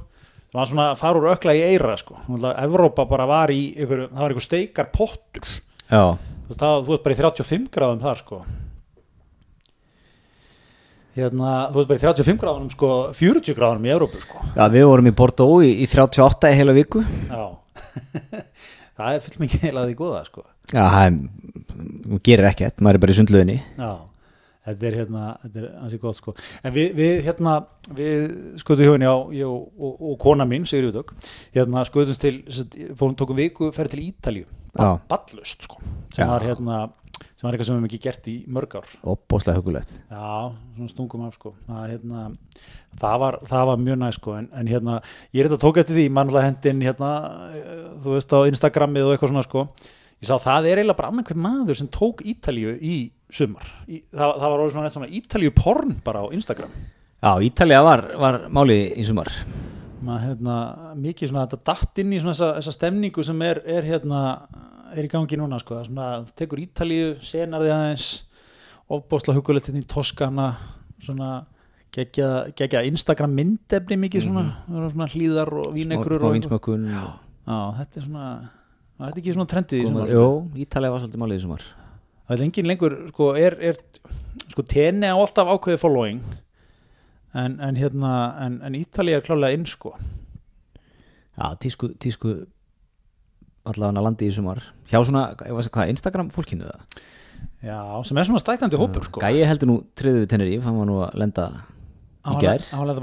Það 0.54 0.60
var 0.60 0.70
svona 0.70 1.14
úr 1.18 1.30
ökla 1.32 1.56
í 1.58 1.64
eira 1.72 1.96
sko. 1.98 2.18
Evrópa 2.52 3.08
bara 3.10 3.26
var 3.30 3.54
í 3.54 3.72
ykkur, 3.74 4.10
það 4.12 4.26
var 4.26 4.36
ykkur 4.36 4.46
steikar 4.46 4.92
pottur 4.94 5.48
Já, 5.90 6.04
það, 6.52 6.84
þú 6.84 6.92
veist 6.92 7.06
bara 7.06 7.16
í 7.16 7.20
35 7.22 7.72
gráðum 7.74 8.04
þar 8.04 8.22
sko. 8.22 8.42
Hérna, 11.14 11.50
þú 11.70 11.80
veist 11.80 11.90
bara 11.90 12.02
í 12.02 12.04
35 12.04 12.42
gráðum 12.42 12.70
sko 12.74 12.92
40 13.18 13.58
gráðum 13.58 13.88
í 13.88 13.94
Evrópu 13.96 14.22
sko. 14.24 14.46
Já 14.54 14.66
við 14.74 14.88
vorum 14.90 15.10
í 15.10 15.16
Bordeaux 15.18 15.66
í, 15.66 15.74
í 15.86 15.90
38 15.90 16.54
í 16.54 16.60
heila 16.60 16.76
viku. 16.78 17.04
Já. 17.30 17.44
Það 18.98 19.16
er 19.16 19.24
full 19.26 19.40
mikið 19.42 19.66
heila 19.68 19.88
því 19.88 19.98
góða 19.98 20.26
sko 20.28 20.44
Já, 20.74 20.84
það 20.90 21.06
er- 21.06 22.20
gerir 22.24 22.50
ekkert, 22.50 22.82
maður 22.84 22.98
er 22.98 23.04
bara 23.04 23.14
í 23.14 23.18
sundluðinni 23.18 23.56
Já, 23.78 23.92
þetta 24.68 24.88
er 24.90 24.98
hérna 25.02 25.24
þetta 25.44 25.62
er 25.62 25.68
ansi 25.84 26.00
gott 26.02 26.18
sko. 26.20 26.34
En 26.64 26.74
við, 26.76 26.94
við 26.98 27.22
hérna, 27.28 27.54
við 27.98 28.34
skutum 28.62 28.88
hjóðin 28.88 29.06
já, 29.08 29.14
ég 29.40 29.50
og, 29.50 29.70
og, 29.78 30.02
og 30.12 30.18
kona 30.24 30.48
mín, 30.50 30.66
Sigri 30.70 30.90
Udök 30.92 31.14
hérna 31.56 31.86
skutumst 31.90 32.22
til, 32.24 32.42
fórum 33.00 33.16
tókum 33.20 33.38
viku 33.40 33.72
ferð 33.76 33.96
til 33.96 34.04
Ítalíu, 34.08 34.46
Já. 34.74 34.90
ballust 35.10 35.66
sko, 35.68 35.80
sem 36.14 36.26
Já. 36.26 36.30
var 36.32 36.46
hérna 36.48 36.84
sem 37.38 37.48
var 37.48 37.56
eitthvað 37.56 37.68
sem 37.68 37.76
við 37.76 37.80
hefum 37.82 37.90
ekki 37.90 38.02
gert 38.04 38.28
í 38.32 38.34
mörg 38.56 38.76
ár. 38.80 38.92
Óbóðslega 39.04 39.60
hugulegt 39.60 39.92
Já, 40.10 40.54
svona 40.78 40.90
stungum 40.92 41.26
af 41.28 41.36
sko. 41.36 41.52
Það, 41.68 41.82
hérna, 41.92 42.22
það, 43.02 43.18
var, 43.24 43.38
það 43.50 43.66
var 43.70 43.82
mjög 43.84 44.00
næst 44.00 44.20
sko. 44.22 44.36
En, 44.40 44.48
en 44.62 44.70
hérna, 44.72 44.96
ég 45.36 45.44
er 45.44 45.50
þetta 45.52 45.60
tók 45.66 45.80
eftir 45.82 45.98
því 46.00 46.06
mannlega 46.16 46.48
hendin 46.48 46.82
hérna, 46.88 47.12
eh, 47.58 47.84
þú 48.06 48.16
veist 48.16 48.32
á 48.32 48.40
Instagramið 48.48 49.10
og 49.10 49.14
eitthvað 49.18 49.34
svona 49.34 49.44
sko 49.46 49.66
ég 50.24 50.30
sá 50.30 50.38
það 50.40 50.70
er 50.70 50.82
eiginlega 50.82 51.00
bara 51.02 51.12
annar 51.12 51.28
hver 51.28 51.40
maður 51.44 51.80
sem 51.80 51.92
tók 51.92 52.24
Ítalíu 52.32 52.78
í 52.80 52.98
sumar. 53.34 53.70
Í, 53.88 54.00
það, 54.08 54.36
það 54.40 54.46
var 54.48 54.64
orðið 54.64 54.76
svona, 54.78 54.92
svona 54.96 55.12
Ítalíu 55.20 55.54
porn 55.58 55.96
bara 56.06 56.24
á 56.24 56.26
Instagram. 56.36 56.74
Já, 57.24 57.32
Ítalía 57.44 57.84
var, 57.84 58.06
var 58.20 58.40
málið 58.54 58.98
í 59.00 59.08
sumar. 59.08 59.32
Maður 60.04 60.28
hérna, 60.30 60.58
mikið 61.00 61.32
svona 61.32 61.46
þetta 61.48 61.72
datt 61.72 62.04
inn 62.04 62.12
í 62.16 62.20
svona 62.20 62.36
þessa, 62.36 62.52
þessa 62.60 62.76
stemningu 62.76 63.24
sem 63.24 63.44
er, 63.48 63.62
er 63.78 63.88
hérna, 63.88 64.22
er 64.94 65.08
í 65.08 65.12
gangi 65.12 65.40
núna 65.40 65.60
sko, 65.62 65.80
það 65.80 65.90
svona, 65.90 66.10
tekur 66.40 66.64
Ítalíu 66.64 67.14
senar 67.24 67.64
því 67.64 67.74
aðeins, 67.76 68.10
ofbóðsla 68.94 69.36
hugulegt 69.38 69.70
hérna 69.70 69.84
í 69.84 69.90
Toskana 69.92 70.50
svona 71.04 71.32
gegja, 71.94 72.82
Instagram 72.88 73.36
myndefni 73.38 74.00
mikið 74.02 74.28
svona, 74.28 74.48
mm 74.66 74.90
svona 74.94 75.08
hlýðar 75.12 75.52
og 75.62 75.72
vínegrur 75.76 76.20
Smá 76.20 76.28
og 76.28 76.36
vinsmökkun 76.38 76.86
já, 76.90 77.04
þetta 77.78 78.00
er 78.00 78.06
svona 78.08 78.28
þetta 79.00 79.18
er 79.18 79.22
ekki 79.24 79.36
svona 79.36 79.50
trendið 79.52 79.82
í 79.82 79.88
sumar. 79.90 80.12
Jó, 80.14 80.26
Ítalía 80.64 80.94
var 80.94 81.04
svolítið 81.04 81.24
málið 81.24 81.40
í 81.40 81.44
sumar. 81.44 81.66
Það 82.24 82.36
er 82.36 82.44
engin 82.46 82.70
lengur, 82.70 82.96
sko, 83.12 83.30
er, 83.40 83.58
er 83.60 83.80
sko, 84.54 84.66
tenni 84.70 85.10
á 85.12 85.16
alltaf 85.16 85.50
ákveðið 85.54 85.82
following 85.82 86.22
en, 87.34 87.58
en 87.58 87.80
hérna 87.80 88.14
en, 88.46 88.60
en 88.64 88.78
Ítalía 88.80 89.20
er 89.20 89.26
klálega 89.26 89.58
inn, 89.58 89.66
sko. 89.70 89.96
Já, 91.34 91.50
tísku, 91.60 91.92
tísku 92.00 92.38
allavega 93.68 94.06
landi 94.06 94.30
í 94.30 94.36
sumar. 94.36 94.62
Hjá 94.92 95.02
svona, 95.02 95.28
ég 95.42 95.58
veist 95.58 95.74
hvað, 95.74 95.92
Instagram 95.96 96.32
fólkinu 96.34 96.70
það 96.70 97.04
Já, 97.64 97.80
sem 98.04 98.18
er 98.20 98.28
svona 98.28 98.42
stækandi 98.44 98.76
hópur 98.80 99.06
sko. 99.08 99.22
Gæi 99.24 99.46
heldur 99.48 99.70
nú 99.70 99.76
triðið 99.96 100.26
við 100.26 100.32
Teneríf, 100.34 100.66
hann 100.68 100.76
var 100.82 100.88
nú 100.90 100.98
að 101.06 101.14
lenda 101.22 101.46
í 102.28 102.34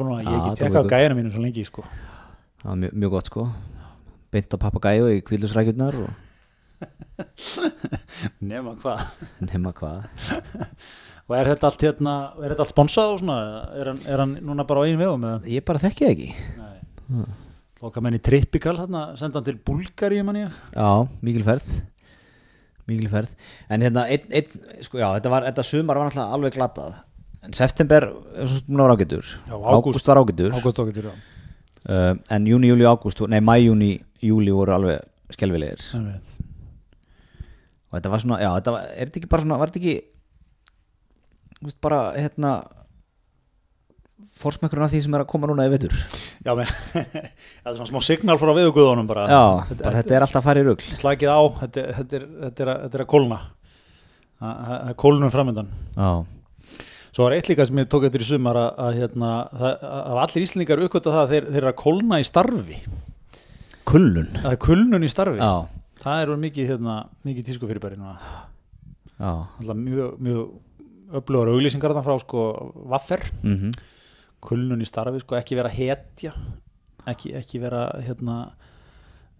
núna, 0.04 0.18
ég 0.20 0.34
ekki 0.36 0.60
tekka 0.60 0.82
á 0.84 0.90
gæjana 0.92 1.16
mínu 1.16 1.32
svo 1.32 1.44
lengi 1.44 1.64
sko. 1.64 1.84
Það 2.60 2.68
var 2.68 2.80
mjög, 2.82 2.98
mjög 3.00 3.14
gott 3.14 3.30
sko 3.32 3.46
Beint 4.30 4.54
á 4.54 4.56
pappagæju 4.62 5.10
í 5.10 5.22
kvílusrækjurnar 5.26 5.96
og 6.04 6.10
Nema 8.50 8.74
hvað. 8.80 9.04
Nema 9.50 9.72
hvað. 9.76 10.06
Og 11.30 11.36
er 11.38 11.52
þetta 11.52 11.68
allt 11.68 11.84
hérna, 11.86 12.14
er 12.40 12.54
þetta 12.54 12.64
allt 12.64 12.72
sponsað 12.72 13.12
og 13.14 13.20
svona? 13.22 13.36
Er 13.78 13.92
hann, 13.92 14.00
er 14.08 14.22
hann 14.24 14.32
núna 14.46 14.66
bara 14.66 14.82
á 14.82 14.84
einu 14.88 14.98
vegum 15.02 15.26
eða? 15.28 15.42
Ég 15.52 15.66
bara 15.66 15.82
þekki 15.82 16.06
það 16.06 16.14
ekki. 16.14 16.30
Nei. 16.58 17.28
Loka 17.80 18.02
menn 18.04 18.18
í 18.18 18.22
Trippikal 18.22 18.76
hérna, 18.80 19.04
senda 19.18 19.40
hann 19.40 19.46
til 19.46 19.60
Búlgaríu 19.66 20.24
mann 20.26 20.40
ég. 20.42 20.58
Já, 20.74 20.90
mikil 21.24 21.46
ferð. 21.46 21.70
Mikil 22.90 23.12
ferð. 23.12 23.36
En 23.70 23.86
hérna, 23.86 24.08
einn, 24.10 24.26
ein, 24.34 24.58
sko 24.84 25.00
já, 25.00 25.06
þetta 25.16 25.32
var 25.32 25.46
Þetta 25.46 25.66
sumar 25.70 26.00
var 26.00 26.10
náttúrulega 26.10 26.38
alveg 26.38 26.58
glatað. 26.58 26.98
En 27.46 27.56
september, 27.56 28.10
er 28.36 28.50
svo 28.50 28.60
svona 28.60 28.88
var 28.88 28.98
ágætur. 28.98 29.34
Já, 29.48 29.54
ágúst. 29.56 30.10
Var 30.10 30.20
ágætur. 30.24 30.56
Ágúst 30.58 30.80
til 30.80 31.04
það 31.06 31.29
uh, 31.88 32.12
En 32.30 32.48
júni, 32.48 32.70
júli, 32.72 32.86
ágúst 32.88 33.22
Nei, 33.30 33.40
mæ, 33.40 33.56
júni, 33.62 33.92
júli 34.24 34.52
voru 34.54 34.76
alveg 34.76 35.00
skelfilegir. 35.30 35.84
Og 37.90 37.98
þetta 37.98 38.10
var 38.12 38.22
svona, 38.22 38.40
já, 38.42 38.50
þetta 38.58 38.74
var, 38.74 38.90
er 38.90 39.08
þetta 39.08 39.20
ekki 39.22 39.30
bara 39.30 39.46
svona 39.46 39.60
Var 39.60 39.72
þetta 39.72 39.82
ekki 39.82 39.96
þú 41.60 41.68
veist, 41.68 41.80
bara, 41.84 42.02
hérna 42.18 42.52
Forsmekkurinn 44.40 44.86
af 44.86 44.92
því 44.92 45.00
sem 45.04 45.14
er 45.16 45.22
að 45.24 45.30
koma 45.32 45.48
núna 45.50 45.66
í 45.68 45.70
vetur? 45.72 45.92
Já, 46.44 46.52
menn 46.56 46.68
Það 47.62 47.70
er 47.70 47.78
svona 47.78 47.88
smá 47.90 48.00
signal 48.04 48.36
frá 48.40 48.52
viðuguðunum 48.56 49.08
bara. 49.08 49.26
Já, 49.28 49.42
þetta, 49.68 49.82
bara 49.84 49.96
þetta 49.98 50.14
er 50.16 50.24
alltaf 50.24 50.40
að 50.40 50.46
fara 50.46 50.62
í 50.62 50.66
rugl. 50.68 50.84
Slakið 51.00 51.32
á, 51.32 51.40
þetta, 51.60 51.84
þetta, 51.98 52.16
er, 52.16 52.24
þetta, 52.44 52.64
er, 52.64 52.70
að, 52.72 52.78
þetta 52.84 52.98
er 52.98 53.04
að 53.04 53.10
kólna. 53.12 53.38
Það 54.40 54.70
er 54.78 54.94
kólnum 54.96 55.32
framöndan 55.34 55.66
Já, 55.92 56.10
Svo 57.10 57.26
var 57.26 57.34
eitt 57.36 57.50
líka 57.50 57.66
sem 57.66 57.80
ég 57.82 57.90
tók 57.90 58.06
eftir 58.06 58.22
í 58.22 58.28
sumar 58.28 58.58
að, 58.60 58.70
að, 58.84 58.98
hérna, 59.00 59.30
það, 59.60 59.84
að 59.98 60.22
allir 60.24 60.46
íslendingar 60.46 60.82
uppgötta 60.86 61.14
það 61.14 61.22
að 61.24 61.34
þeir, 61.34 61.50
þeir 61.50 61.60
eru 61.62 61.70
að 61.72 61.78
kólna 61.82 62.20
í 62.22 62.26
starfi. 62.28 62.80
Kullun 63.90 64.32
Það 64.36 64.50
er 64.52 64.60
kulnun 64.62 65.06
í 65.06 65.10
starfi. 65.10 65.42
Já, 65.42 65.52
Það 66.00 66.22
er 66.22 66.34
mikið, 66.46 66.68
hérna, 66.70 66.96
mikið 67.26 67.48
tísku 67.50 67.68
fyrirbæri 67.68 67.98
núna. 68.00 68.16
Já. 69.20 69.32
Alltaf 69.60 69.76
mjög, 69.76 70.20
mjög 70.22 71.18
öflugar 71.20 71.50
auglýsingar 71.50 71.92
þarna 71.92 72.06
frá 72.06 72.20
sko 72.22 72.44
vaffer. 72.94 73.26
Mm 73.42 73.72
kulnun 74.40 74.80
í 74.80 74.88
starfi, 74.88 75.20
sko 75.22 75.36
ekki 75.38 75.58
vera 75.58 75.70
hetja 75.72 76.32
ekki, 77.08 77.34
ekki 77.40 77.60
vera 77.62 77.84
hérna 78.04 78.38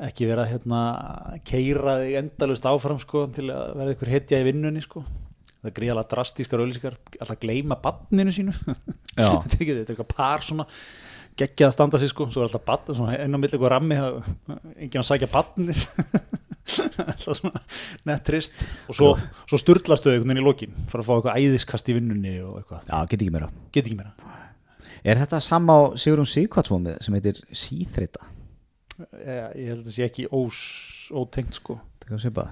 ekki 0.00 0.28
vera 0.30 0.46
hérna 0.48 0.82
keira 1.46 1.98
þig 2.02 2.18
endalust 2.22 2.68
áfram 2.68 3.00
sko 3.02 3.26
til 3.34 3.48
að 3.52 3.74
verða 3.78 3.96
ykkur 3.96 4.12
hetja 4.14 4.40
í 4.40 4.46
vinnunni 4.48 4.84
sko 4.84 5.04
það 5.60 5.70
er 5.70 5.76
gríðalega 5.76 6.10
drastískar 6.14 6.62
auglýsingar. 6.64 6.98
Alltaf 7.20 7.40
gleyma 7.42 7.78
banninu 7.84 8.34
sínu. 8.34 8.56
Þetta 9.16 9.60
er 9.60 9.72
er 9.74 9.80
eitthvað 9.84 10.12
par 10.14 10.44
svona 10.46 10.66
geggjað 11.40 11.70
að 11.70 11.74
standa 11.74 12.00
sig 12.00 12.10
sko, 12.12 12.26
svo 12.32 12.42
er 12.42 12.48
alltaf 12.48 12.64
bann 12.66 12.96
svona 12.96 13.16
enn 13.20 13.36
á 13.36 13.38
milli 13.40 13.56
eitthvað 13.56 13.72
rammi 13.74 13.98
það 13.98 14.18
enginn 14.76 15.02
að 15.02 15.08
sækja 15.08 15.28
bannið 15.32 15.84
alltaf 17.06 17.38
svona 17.38 17.62
nett 18.08 18.24
trist. 18.26 18.56
Og 18.90 18.98
svo, 18.98 19.10
svo 19.48 19.60
sturlastu 19.60 20.12
einhvern 20.12 20.34
veginn 20.34 20.42
í 20.42 20.46
lokin 20.46 20.76
fyrir 20.90 21.04
að 21.04 21.08
fá 21.08 21.14
eitthvað 21.16 21.40
æðiskast 21.44 21.90
í 21.90 21.96
vinnunni 21.96 22.36
og 22.44 22.60
eitthvað, 22.60 22.84
Já, 22.90 22.98
get 23.12 23.20
ekki 23.20 23.34
meira. 23.36 23.50
Get 23.72 23.88
ekki 23.88 24.00
meira. 24.00 24.36
Er 25.00 25.16
þetta 25.16 25.40
sama 25.40 25.76
á 25.76 25.80
Sigrun 26.00 26.28
Sigvartsson 26.28 26.84
með 26.84 27.00
sem 27.06 27.16
heitir 27.16 27.40
Síþreita? 27.56 28.26
ég, 29.00 29.44
ég 29.56 29.70
held 29.72 29.80
að 29.80 29.86
það 29.88 29.94
sé 29.96 30.08
ekki 30.08 30.28
ótengt 30.30 31.56
sko. 31.56 31.78
Það 32.02 32.12
kan 32.12 32.24
svipað 32.26 32.50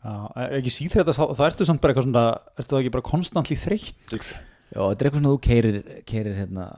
Já, 0.00 0.12
er 0.40 0.54
ekki 0.60 0.72
síð 0.72 0.94
þetta, 0.96 1.12
þá, 1.12 1.24
þá 1.36 1.42
ertu 1.50 1.66
samt 1.68 1.80
bara 1.82 1.92
eitthvað 1.92 2.06
svona, 2.06 2.22
ertu 2.56 2.72
það 2.72 2.80
ekki 2.84 2.92
bara 2.94 3.06
konstantli 3.10 3.56
þreyttur? 3.60 4.22
Já, 4.70 4.78
þetta 4.80 4.86
er 4.88 5.08
eitthvað 5.10 5.18
svona 5.20 5.32
þú 5.34 5.40
keirir, 5.44 5.80
keirir 6.08 6.38
hérna 6.38 6.68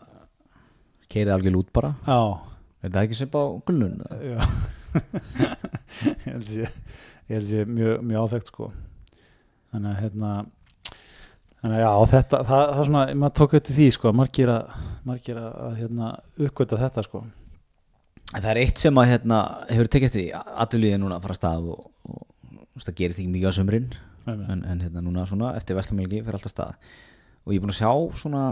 keirir 1.12 1.34
algjör 1.36 1.54
lút 1.58 1.70
bara. 1.76 1.92
Já, 2.08 2.22
Er 2.82 2.90
það 2.90 3.04
ekki 3.06 3.14
svipað 3.20 3.44
á 3.46 3.50
gullun? 3.68 3.92
já. 4.26 4.38
Ég 6.02 6.24
held 6.26 6.48
sé 6.50 6.64
ég 6.66 7.36
held 7.36 7.46
sé 7.52 7.62
mjög, 7.68 8.00
mjög 8.08 8.24
áþekkt 8.26 8.50
sko. 8.50 8.66
Þannig 9.72 9.92
að 9.92 10.00
hérna 10.02 10.30
þannig 11.62 11.76
að 11.76 11.84
já, 11.84 11.90
þetta, 12.16 12.40
það, 12.48 12.64
það 12.72 12.80
er 12.82 12.88
svona 12.90 13.04
maður 13.22 13.36
tók 13.38 13.54
eftir 13.60 13.78
því 13.78 13.86
sko, 13.94 14.12
margir 14.18 14.50
að 14.56 14.72
margir 15.06 15.38
að, 15.38 15.52
að 15.68 15.78
hérna, 15.78 16.10
uppgöta 16.48 16.80
þetta 16.82 17.06
sko. 17.06 17.22
En 18.32 18.40
það 18.42 18.50
er 18.56 18.62
eitt 18.64 18.82
sem 18.82 18.98
að 18.98 19.10
hérna 19.12 19.40
hefur 19.70 19.92
tekið 19.94 20.08
eftir 20.10 20.24
því 20.24 20.42
aðlýðið 20.66 21.00
núna 21.04 21.20
að 21.20 21.26
fara 21.28 21.38
stað 21.38 21.70
og, 21.76 21.86
það 22.86 22.98
gerist 22.98 23.20
ekki 23.20 23.32
mikið 23.32 23.50
á 23.50 23.58
sömurinn 23.58 23.88
en, 24.30 24.62
en 24.62 24.82
hérna 24.82 25.02
núna 25.02 25.24
svona 25.28 25.54
eftir 25.58 25.76
vestamælgi 25.78 26.22
fyrir 26.22 26.38
alltaf 26.38 26.52
stað. 26.52 26.76
Og 27.42 27.54
ég 27.54 27.58
er 27.58 27.64
búin 27.64 27.74
að 27.74 27.80
sjá 27.80 27.92
svona 28.20 28.42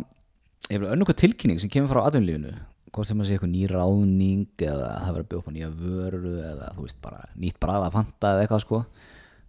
önnur 0.71 1.09
hvað 1.09 1.23
tilkynning 1.23 1.63
sem 1.63 1.73
kemur 1.73 1.93
frá 1.93 2.01
atvinnulífinu. 2.09 2.53
Hvort 2.91 3.07
sem 3.07 3.23
að 3.23 3.29
sé 3.29 3.37
eitthvað 3.37 3.53
ný 3.53 3.63
ráðning 3.71 4.65
eða 4.67 4.89
það 5.05 5.15
verður 5.15 5.23
að 5.23 5.29
byggja 5.31 5.41
upp 5.41 5.51
á 5.51 5.55
nýja 5.55 5.71
vöru 5.79 6.33
eða 6.43 6.71
þú 6.75 6.87
veist 6.87 7.01
bara 7.05 7.21
nýtt 7.39 7.59
brað 7.63 7.87
að 7.87 7.97
fanta 7.99 8.33
eða 8.35 8.45
eitthvað 8.45 8.65
sko. 8.65 8.83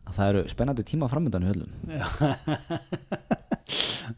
Að 0.02 0.17
það 0.17 0.32
eru 0.32 0.44
spennandi 0.52 0.86
tíma 0.86 1.10
framöndan 1.10 1.46
í 1.46 1.50
höllum. 1.50 1.72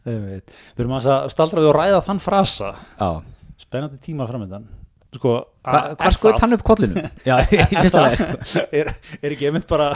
Við 0.04 0.80
erum 0.80 0.96
að 0.96 1.08
staldra 1.32 1.62
við 1.62 1.70
að 1.70 1.76
ræða 1.78 2.00
þann 2.04 2.20
frasa. 2.24 2.70
Já, 2.98 3.10
spennandi 3.64 4.00
tíma 4.02 4.26
framöndan 4.28 4.66
sko, 5.18 5.34
hvað 5.64 6.16
skoði 6.16 6.32
það? 6.32 6.40
tann 6.42 6.56
upp 6.56 6.64
kollinu? 6.66 7.04
Já, 7.28 7.34
í 7.44 7.60
fyrsta 7.72 8.02
leir 8.04 8.22
er, 8.80 8.90
er 9.20 9.34
ekki 9.36 9.48
einmitt 9.50 9.68
bara 9.70 9.92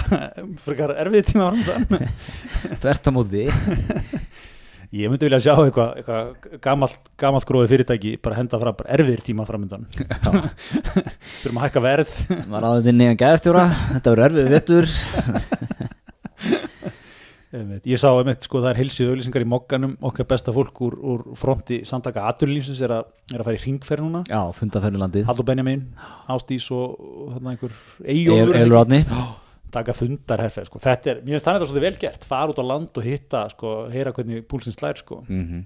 frekar 0.64 0.94
erfið 1.04 1.32
tíma 1.32 1.50
framöndan 1.52 2.14
Þvert 2.82 3.08
á 3.08 3.10
móti. 3.14 3.44
Ég 4.98 5.10
myndi 5.12 5.28
vilja 5.28 5.40
sjá 5.44 5.52
eitthvað 5.52 5.98
eitthva 6.00 6.58
gamalt, 6.64 7.10
gamalt 7.20 7.44
gróði 7.48 7.68
fyrirtæki 7.74 8.14
bara 8.24 8.38
henda 8.38 8.60
fram, 8.62 8.76
bara 8.78 8.94
erfiðir 8.96 9.20
tíma 9.26 9.44
framöndan 9.48 9.84
þurfum 9.92 11.58
að 11.60 11.66
hækka 11.66 11.82
verð. 11.84 12.14
Var 12.48 12.68
aðeins 12.70 12.88
inn 12.94 13.04
í 13.04 13.10
að 13.10 13.18
gæðastjóra. 13.20 13.66
Þetta 13.92 14.14
verður 14.16 14.28
erfið 14.30 14.54
vettur. 14.56 14.88
Ég 17.88 17.96
sá 17.96 18.10
einmitt, 18.12 18.42
sko, 18.44 18.60
það 18.60 18.70
er 18.74 18.78
heilsið 18.82 19.10
auðlýsingar 19.10 19.44
í 19.44 19.48
mokkanum, 19.48 19.94
okkar 20.04 20.26
besta 20.28 20.52
fólk 20.52 20.80
úr, 20.84 20.96
úr 21.00 21.22
fronti 21.38 21.78
samtaka 21.88 22.26
aturlífsins 22.28 22.82
er, 22.84 22.92
að- 22.98 23.06
er 23.32 23.40
að 23.40 23.46
fara 23.48 23.56
í 23.56 23.62
ringferð 23.62 24.04
núna. 24.04 24.20
Já, 24.28 24.42
fundaferðu 24.52 25.00
landið 25.00 25.24
Halló 25.30 25.46
Benjamin, 25.48 25.86
Ástís 26.28 26.66
og, 26.76 26.98
og 27.00 27.30
þarna 27.38 27.54
einhver 27.54 27.72
Eyjólfur 28.04 28.58
Elur 28.60 28.80
Átni 28.82 29.00
taka 29.72 29.92
fundarherferð, 29.96 30.68
sko, 30.70 30.78
þetta 30.84 31.10
er, 31.14 31.18
mér 31.24 31.34
finnst 31.38 31.48
það 31.48 31.56
þetta 31.58 31.70
svolítið 31.70 31.86
vel 31.88 31.98
gert, 32.04 32.28
fara 32.28 32.52
út 32.52 32.60
á 32.60 32.64
land 32.68 33.00
og 33.00 33.04
hitta, 33.08 33.42
sko, 33.52 33.72
heyra 33.92 34.12
hvernig 34.16 34.44
púlsinn 34.48 34.76
slær, 34.76 35.00
sko. 35.00 35.22
Mm 35.28 35.64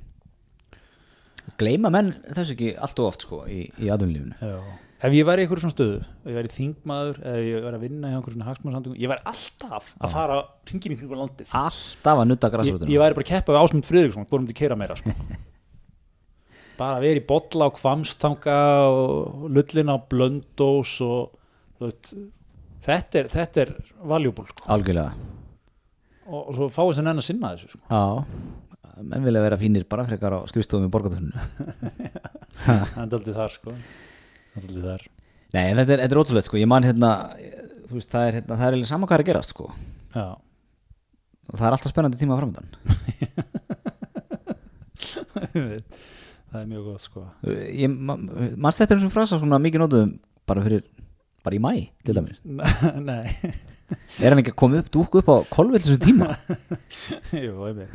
Gleyma 1.59 1.91
menn 1.91 2.13
þessu 2.37 2.55
ekki 2.55 2.69
allt 2.79 3.01
og 3.03 3.09
oft 3.11 3.25
sko 3.27 3.41
í, 3.51 3.65
í 3.83 3.89
aðunlífinu 3.91 4.37
Já. 4.39 4.61
Ef 5.03 5.15
ég 5.17 5.27
væri 5.27 5.43
í 5.43 5.47
einhverju 5.47 5.65
svona 5.65 5.75
stöðu, 5.75 6.03
ef 6.23 6.29
ég 6.31 6.37
væri 6.39 6.51
þingmaður 6.55 7.17
eða 7.27 7.39
ég 7.43 7.65
væri 7.65 7.79
að 7.79 7.85
vinna 7.89 8.11
í 8.11 8.15
einhverju 8.15 8.37
svona 8.37 8.47
hagsmannsamtökum 8.47 8.99
ég 9.03 9.11
væri 9.11 9.25
alltaf 9.33 9.89
að 9.99 10.13
fara 10.13 10.37
hringin 10.71 10.95
í 10.95 10.99
kringu 11.01 11.17
landið 11.19 11.55
Alltaf 11.59 12.21
að 12.23 12.29
nutta 12.31 12.51
ég, 12.51 12.55
græsrútuna 12.55 12.93
ég 12.93 13.03
væri 13.03 13.17
bara 13.17 13.27
að 13.27 13.33
keppa 13.33 13.57
við 13.57 13.59
Ásmund 13.65 13.89
Friðriksson 13.89 14.29
hvort 14.29 14.45
myndi 14.45 14.55
keira 14.61 14.77
meira 14.79 14.99
sko. 15.01 15.15
bara 16.79 17.01
að 17.01 17.07
vera 17.09 17.19
í 17.19 17.25
bolla 17.33 17.67
á 17.67 17.71
kvamstanga 17.75 18.61
og 18.93 19.49
lullin 19.51 19.91
á 19.91 19.97
blöndós 20.15 20.95
og 21.03 21.35
þú 21.81 21.89
veit, 21.89 22.13
þetta 22.87 23.21
er, 23.25 23.33
þetta 23.35 23.65
er 23.65 23.75
valjúból 24.15 24.47
sko. 24.53 24.69
Algjörlega 24.71 25.11
og, 26.31 26.39
og 26.47 26.55
svo 26.61 26.71
fáið 26.79 26.95
sem 27.01 27.11
enn 27.11 27.25
að 27.25 27.27
sinna 27.27 27.53
þessu 27.57 27.75
sko. 27.75 27.83
Já, 27.91 29.03
menn 29.03 29.27
vilja 29.27 29.43
vera 29.49 29.59
fínir 29.59 29.91
bara 29.91 30.07
frekar 30.07 30.39
á 30.39 30.41
skrifstofum 30.47 30.87
í 30.87 30.95
borgatöfninu 30.95 31.35
það 32.63 32.87
er 32.87 33.07
aldrei 33.09 33.35
þar 33.35 33.55
sko. 33.59 33.75
Nei, 35.53 35.65
en 35.69 35.77
þetta 35.81 35.93
er, 35.97 36.01
þetta 36.05 36.15
er 36.17 36.21
ótrúlega 36.23 36.47
sko, 36.47 36.61
ég 36.61 36.69
man 36.71 36.87
hérna 36.87 37.11
þú 37.89 37.95
veist, 37.99 38.11
það 38.13 38.27
er, 38.29 38.37
hérna, 38.39 38.57
það 38.57 38.67
er 38.67 38.73
eiginlega 38.77 38.93
sama 38.93 39.09
hvað 39.09 39.19
er 39.19 39.25
að 39.25 39.31
gerast 39.31 39.53
sko. 39.53 39.67
Já, 40.13 40.27
og 41.53 41.59
það 41.59 41.67
er 41.69 41.75
alltaf 41.77 41.93
spennandi 41.93 42.21
tíma 42.21 42.39
framöndan 42.39 42.69
það 46.53 46.61
er 46.61 46.67
mjög 46.71 46.83
gott 46.87 47.03
sko. 47.05 47.21
Ég, 47.49 47.89
ma, 47.93 48.15
manst 48.17 48.81
þetta 48.83 48.95
er 48.95 48.99
eins 49.01 49.09
og 49.09 49.15
frasa 49.15 49.41
svona 49.41 49.59
mikið 49.63 49.81
nótuðum 49.85 50.13
bara 50.49 50.65
fyrir, 50.65 50.83
bara 51.45 51.59
í 51.59 51.63
mæ 51.63 51.73
til 52.07 52.15
dæmis? 52.17 52.39
Nei. 53.11 53.27
Er 54.23 54.33
hann 54.33 54.41
ekki 54.41 54.55
að 54.55 54.61
koma 54.63 54.81
upp, 54.81 54.89
dúku 54.95 55.15
upp 55.21 55.31
á 55.33 55.37
kolvill 55.53 55.83
þessu 55.83 55.99
tíma? 56.01 56.27
Jú, 57.45 57.55
einmitt. 57.69 57.95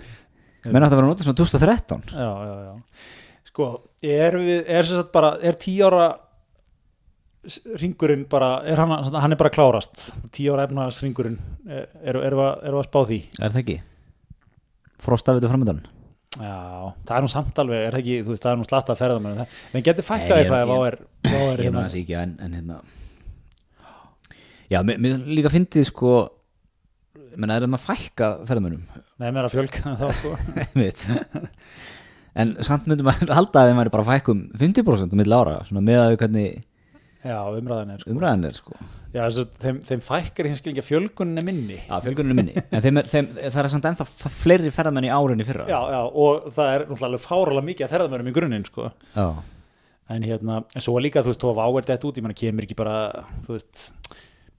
menn 0.68 0.84
átti 0.84 0.94
að 0.94 1.00
vera 1.00 1.10
nótuð 1.10 1.26
svona 1.30 1.40
2013 1.42 2.14
já, 2.14 2.32
já, 2.50 2.56
já. 2.68 2.74
Sko, 3.48 3.64
er 4.06 4.34
við, 4.42 4.60
er 4.68 4.84
sem 4.86 4.96
sagt 5.00 5.14
bara 5.16 5.30
er 5.42 5.54
tíu 5.58 5.82
ára 5.88 6.08
ringurinn 7.82 8.26
bara, 8.30 8.50
er 8.68 8.80
hann, 8.82 8.92
hann 9.16 9.36
er 9.36 9.40
bara 9.40 9.52
klárast. 9.54 10.10
Tíu 10.36 10.54
ára 10.56 10.66
efnaðast 10.68 11.04
ringurinn 11.06 11.38
er, 11.68 11.86
er, 12.04 12.18
er, 12.18 12.34
er, 12.34 12.42
er 12.68 12.78
að 12.82 12.88
spá 12.90 13.00
því. 13.10 13.20
Er 13.40 13.54
það 13.54 13.62
ekki? 13.64 13.78
Frostafitu 15.08 15.50
framöndan 15.52 15.84
já, 16.38 16.54
það 17.08 17.16
er 17.18 17.24
nú 17.26 17.30
samt 17.32 17.60
alveg, 17.62 17.80
er 17.88 17.96
það 17.96 18.02
ekki 18.04 18.16
þú 18.26 18.32
veist, 18.34 18.44
það 18.44 18.52
er 18.52 18.58
nú 18.60 18.66
slatta 18.68 18.94
að 18.94 19.00
ferða 19.00 19.22
með 19.24 19.38
það, 19.40 19.54
en 19.80 19.84
getur 19.88 20.06
fækkað 20.06 20.28
ég- 20.30 20.42
eitthvað 20.44 20.64
ef 20.64 20.70
ég- 20.70 20.88
er, 20.88 20.98
er 20.98 21.32
Ég 21.32 21.62
hérna, 21.64 21.72
maður 21.78 21.88
þessi 21.88 22.02
ekki 22.04 22.16
en, 22.22 22.34
en 22.46 22.58
hérna. 22.58 22.78
Já, 24.70 24.80
mér, 24.86 25.00
mér 25.02 25.16
líka 25.38 25.52
fyndið 25.54 25.88
sko 25.90 26.12
menn 27.38 27.54
er 27.54 27.64
það 27.66 27.72
maður 27.74 27.86
fækka 27.88 28.30
ferðamönnum? 28.50 28.84
Nei, 29.18 29.30
mér 29.32 29.40
er 29.40 29.48
að 29.50 29.56
fjölga 29.56 29.96
þá 29.98 30.08
sko. 30.20 30.34
En 32.38 32.52
samt 32.62 32.86
myndum 32.86 33.08
maður 33.10 33.32
halda 33.34 33.62
að 33.64 33.72
þeim 33.72 33.80
væri 33.82 33.92
bara 33.96 34.06
fækkum 34.12 34.42
50% 34.62 35.10
á 35.10 35.18
milli 35.18 35.34
ára, 35.40 35.56
svona 35.66 35.82
með 35.88 36.02
að 36.04 36.12
við 36.12 36.20
hvernig 36.22 36.60
já, 37.24 37.38
umræðan 37.58 37.92
er 37.96 38.04
sko. 38.04 38.12
Umræðan 38.14 38.46
er 38.50 38.58
sko. 38.58 38.78
Já, 39.14 39.22
þess 39.24 39.40
að 39.42 39.52
þeim, 39.64 39.78
þeim 39.88 40.02
fækkar 40.04 40.48
hins 40.52 40.60
skilja 40.62 40.84
fjölgunin 40.86 41.40
er 41.42 41.46
minni. 41.48 41.78
Já, 41.88 41.96
fjölgunin 42.04 42.34
er 42.34 42.38
minni. 42.38 42.56
En 42.76 42.84
þeim, 42.84 43.00
er- 43.02 43.08
þeim, 43.10 43.30
það 43.40 43.60
er 43.64 43.70
samt 43.74 43.88
ennþá 43.90 44.06
fleiri 44.36 44.72
ferðamenn 44.76 45.08
í 45.08 45.12
árinni 45.16 45.46
fyrra. 45.48 45.66
Já, 45.72 45.80
já, 45.96 46.02
og 46.06 46.50
það 46.54 46.72
er 46.76 46.86
náttúrulega 46.92 47.24
fáralega 47.24 47.68
mikið 47.70 47.88
að 47.88 47.94
ferðamönnum 47.96 48.30
í 48.32 48.36
grunninn 48.36 48.68
sko. 48.68 48.92
Já. 49.16 49.28
en 50.10 50.24
hérna, 50.24 50.62
en 50.76 50.84
svo 50.84 50.94
líka 51.04 51.20
þú 51.20 51.32
veist, 51.34 51.42
þú 51.42 51.50
hafa 51.52 51.64
áverð 51.68 51.90
þetta 51.90 52.08
út, 52.08 52.18
ég 52.20 52.24
menna 52.24 52.38
kemur 52.40 52.64
ekki 52.64 52.76
bara 52.80 52.94
þú 53.44 53.58
veist, 53.58 53.82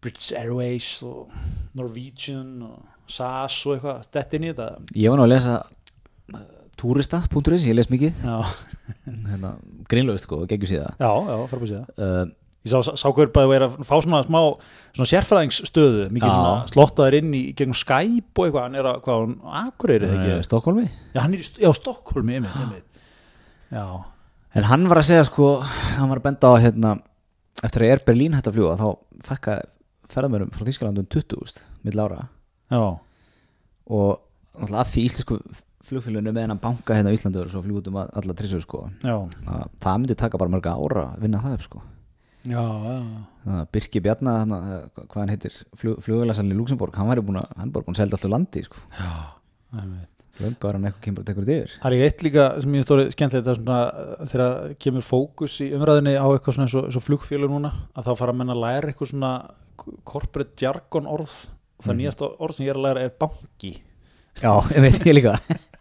British 0.05 0.35
Airways 0.37 0.89
og 1.09 1.31
Norwegian 1.79 2.51
og 2.67 2.83
SAS 3.09 3.57
og 3.67 3.79
eitthvað, 3.79 4.03
þetta 4.13 4.37
inn 4.37 4.45
í 4.45 4.51
þetta. 4.53 4.67
Ég 5.01 5.09
var 5.15 5.17
nú 5.21 5.25
að 5.25 5.33
lesa 5.33 5.55
uh, 6.35 6.43
turista.is, 6.77 7.65
ég 7.65 7.79
les 7.79 7.89
mikið. 7.89 8.21
Já, 8.29 8.37
hérna, 9.31 9.55
grínlaust 9.89 10.27
sko, 10.29 10.43
geggjur 10.51 10.69
síða 10.75 10.91
já, 11.01 11.09
já, 11.09 11.39
frábæð 11.49 11.73
sér 11.73 11.89
uh, 11.97 12.29
ég 12.69 12.85
sá, 12.87 12.93
sá 13.01 13.09
hver 13.17 13.31
bara 13.35 13.59
að 13.59 13.65
að 13.67 13.87
fá 13.89 13.95
svona 14.05 14.21
smá 14.27 14.39
svona 14.97 15.09
sérfræðingsstöðu, 15.13 16.05
mikið 16.15 16.33
svona 16.33 16.53
slottaður 16.71 17.17
inn 17.21 17.33
í 17.37 17.43
gegnum 17.59 17.77
Skype 17.79 18.39
og 18.43 18.47
eitthvað, 18.49 18.63
hann 18.69 18.79
er 18.81 18.89
að, 18.93 19.01
hvað, 19.07 19.25
hann, 19.25 19.35
Akureyri 19.65 20.11
þegar 20.13 20.23
uh, 20.25 20.31
ekki, 20.37 20.47
Stokkólmi 20.49 20.85
já, 20.89 21.21
hann 21.25 21.35
er 21.37 21.43
í, 21.45 21.49
já, 21.65 21.71
Stokkólmi, 21.81 22.39
einmitt, 22.39 22.61
einmitt, 22.63 23.03
já, 23.75 23.85
En 24.59 24.65
hann 24.65 24.87
var 24.89 25.03
að 25.03 25.09
segja 25.11 25.27
sko, 25.29 25.51
hann 25.99 26.09
var 26.09 26.23
að 26.23 26.25
benda 26.25 26.49
á 26.51 26.55
hérna, 26.65 26.95
eftir 27.63 27.85
að 27.85 27.91
Air 27.93 28.01
Berlin 28.07 28.35
hætti 28.39 28.49
að 28.51 28.57
fljúa 28.57 28.79
þá 28.81 28.87
fækka 29.29 29.57
ferðamörum 30.09 30.51
frá 30.57 30.65
Þýskalandum 30.65 31.05
20.000 31.13 31.61
mill 31.85 32.01
ára. 32.01 32.23
Já, 32.73 32.81
og 33.93 34.23
náttúrulega 34.59 34.83
að 34.83 34.93
því 34.95 35.05
íslensku 35.09 35.39
flugfélunum 35.89 36.35
með 36.37 36.45
hennan 36.47 36.61
banka 36.63 36.97
hérna 36.97 37.13
á 37.13 37.17
Íslandu 37.17 37.43
og 37.45 37.53
svo 37.53 37.63
um 37.63 37.97
all- 37.97 38.11
alla 38.21 38.35
trissur 38.37 38.61
sko 38.65 38.89
já, 39.03 39.15
að 39.47 39.69
það 39.81 40.01
myndi 40.03 40.17
taka 40.17 40.39
bara 40.41 40.51
mörga 40.53 40.75
ára 40.77 41.05
að 41.15 41.21
vinna 41.25 41.41
það 41.45 41.55
upp 41.59 41.63
sko 41.69 41.83
já, 42.49 42.63
já, 43.47 43.57
Birki 43.73 44.01
Bjarna, 44.05 44.35
hana, 44.43 44.59
hvað 44.97 45.19
hann 45.23 45.33
heitir 45.33 45.57
flug, 45.79 45.99
flugvélasalinn 46.05 46.55
í 46.55 46.59
Luxemburg, 46.59 46.97
hann 46.99 47.11
væri 47.11 47.25
búin 47.25 47.41
að 47.43 47.51
hann 47.61 47.73
er 47.75 47.95
að 47.97 48.01
selja 48.03 48.17
alltaf 48.19 48.33
landi 48.35 48.63
sko. 48.67 48.83
Já, 48.99 49.13
löngu 50.39 50.69
ára 50.71 50.79
en 50.79 50.87
eitthvað 50.87 51.03
kemur 51.09 51.23
að 51.25 51.29
tekur 51.33 51.47
þetta 51.49 51.57
yfir. 51.59 51.73
Það 51.83 51.89
er 51.89 51.97
ekki 51.97 52.09
eitt 52.09 52.25
líka 52.29 52.43
sem 52.63 52.75
ég 52.79 52.85
stóri 52.87 53.07
skemmtilegt 53.15 53.49
er 53.51 53.57
þegar 54.31 54.75
kemur 54.85 55.07
fókus 55.07 55.57
í 55.65 55.71
umræðinni 55.75 56.15
á 56.15 56.27
eitthvað 56.31 56.55
svona 56.59 56.69
eins 56.69 56.77
og, 56.79 56.89
flugfélug 57.03 57.51
núna 57.51 57.73
að 57.99 58.07
þá 58.07 58.13
fara 58.21 58.35
að 58.35 58.39
menna 58.43 58.55
að 58.55 58.63
læra 58.63 58.93
eitthvað 58.93 59.11
svona 59.13 59.33
corporate 60.07 60.63
jargon 60.63 61.09
orð. 61.11 61.35
Og 61.79 61.85
það 61.87 61.93
Mhm. 61.95 61.99
nýjasta 62.03 62.29
orð 62.39 62.55
sem 62.55 62.67
ég 62.67 62.71
er 62.71 62.79
að 62.79 62.87
læra 62.87 63.03
er 63.07 63.13
banki. 63.19 63.73
Já, 64.43 64.53
ég 64.75 64.81
veit 64.87 65.05
ég 65.07 65.15
líka. 65.19 65.35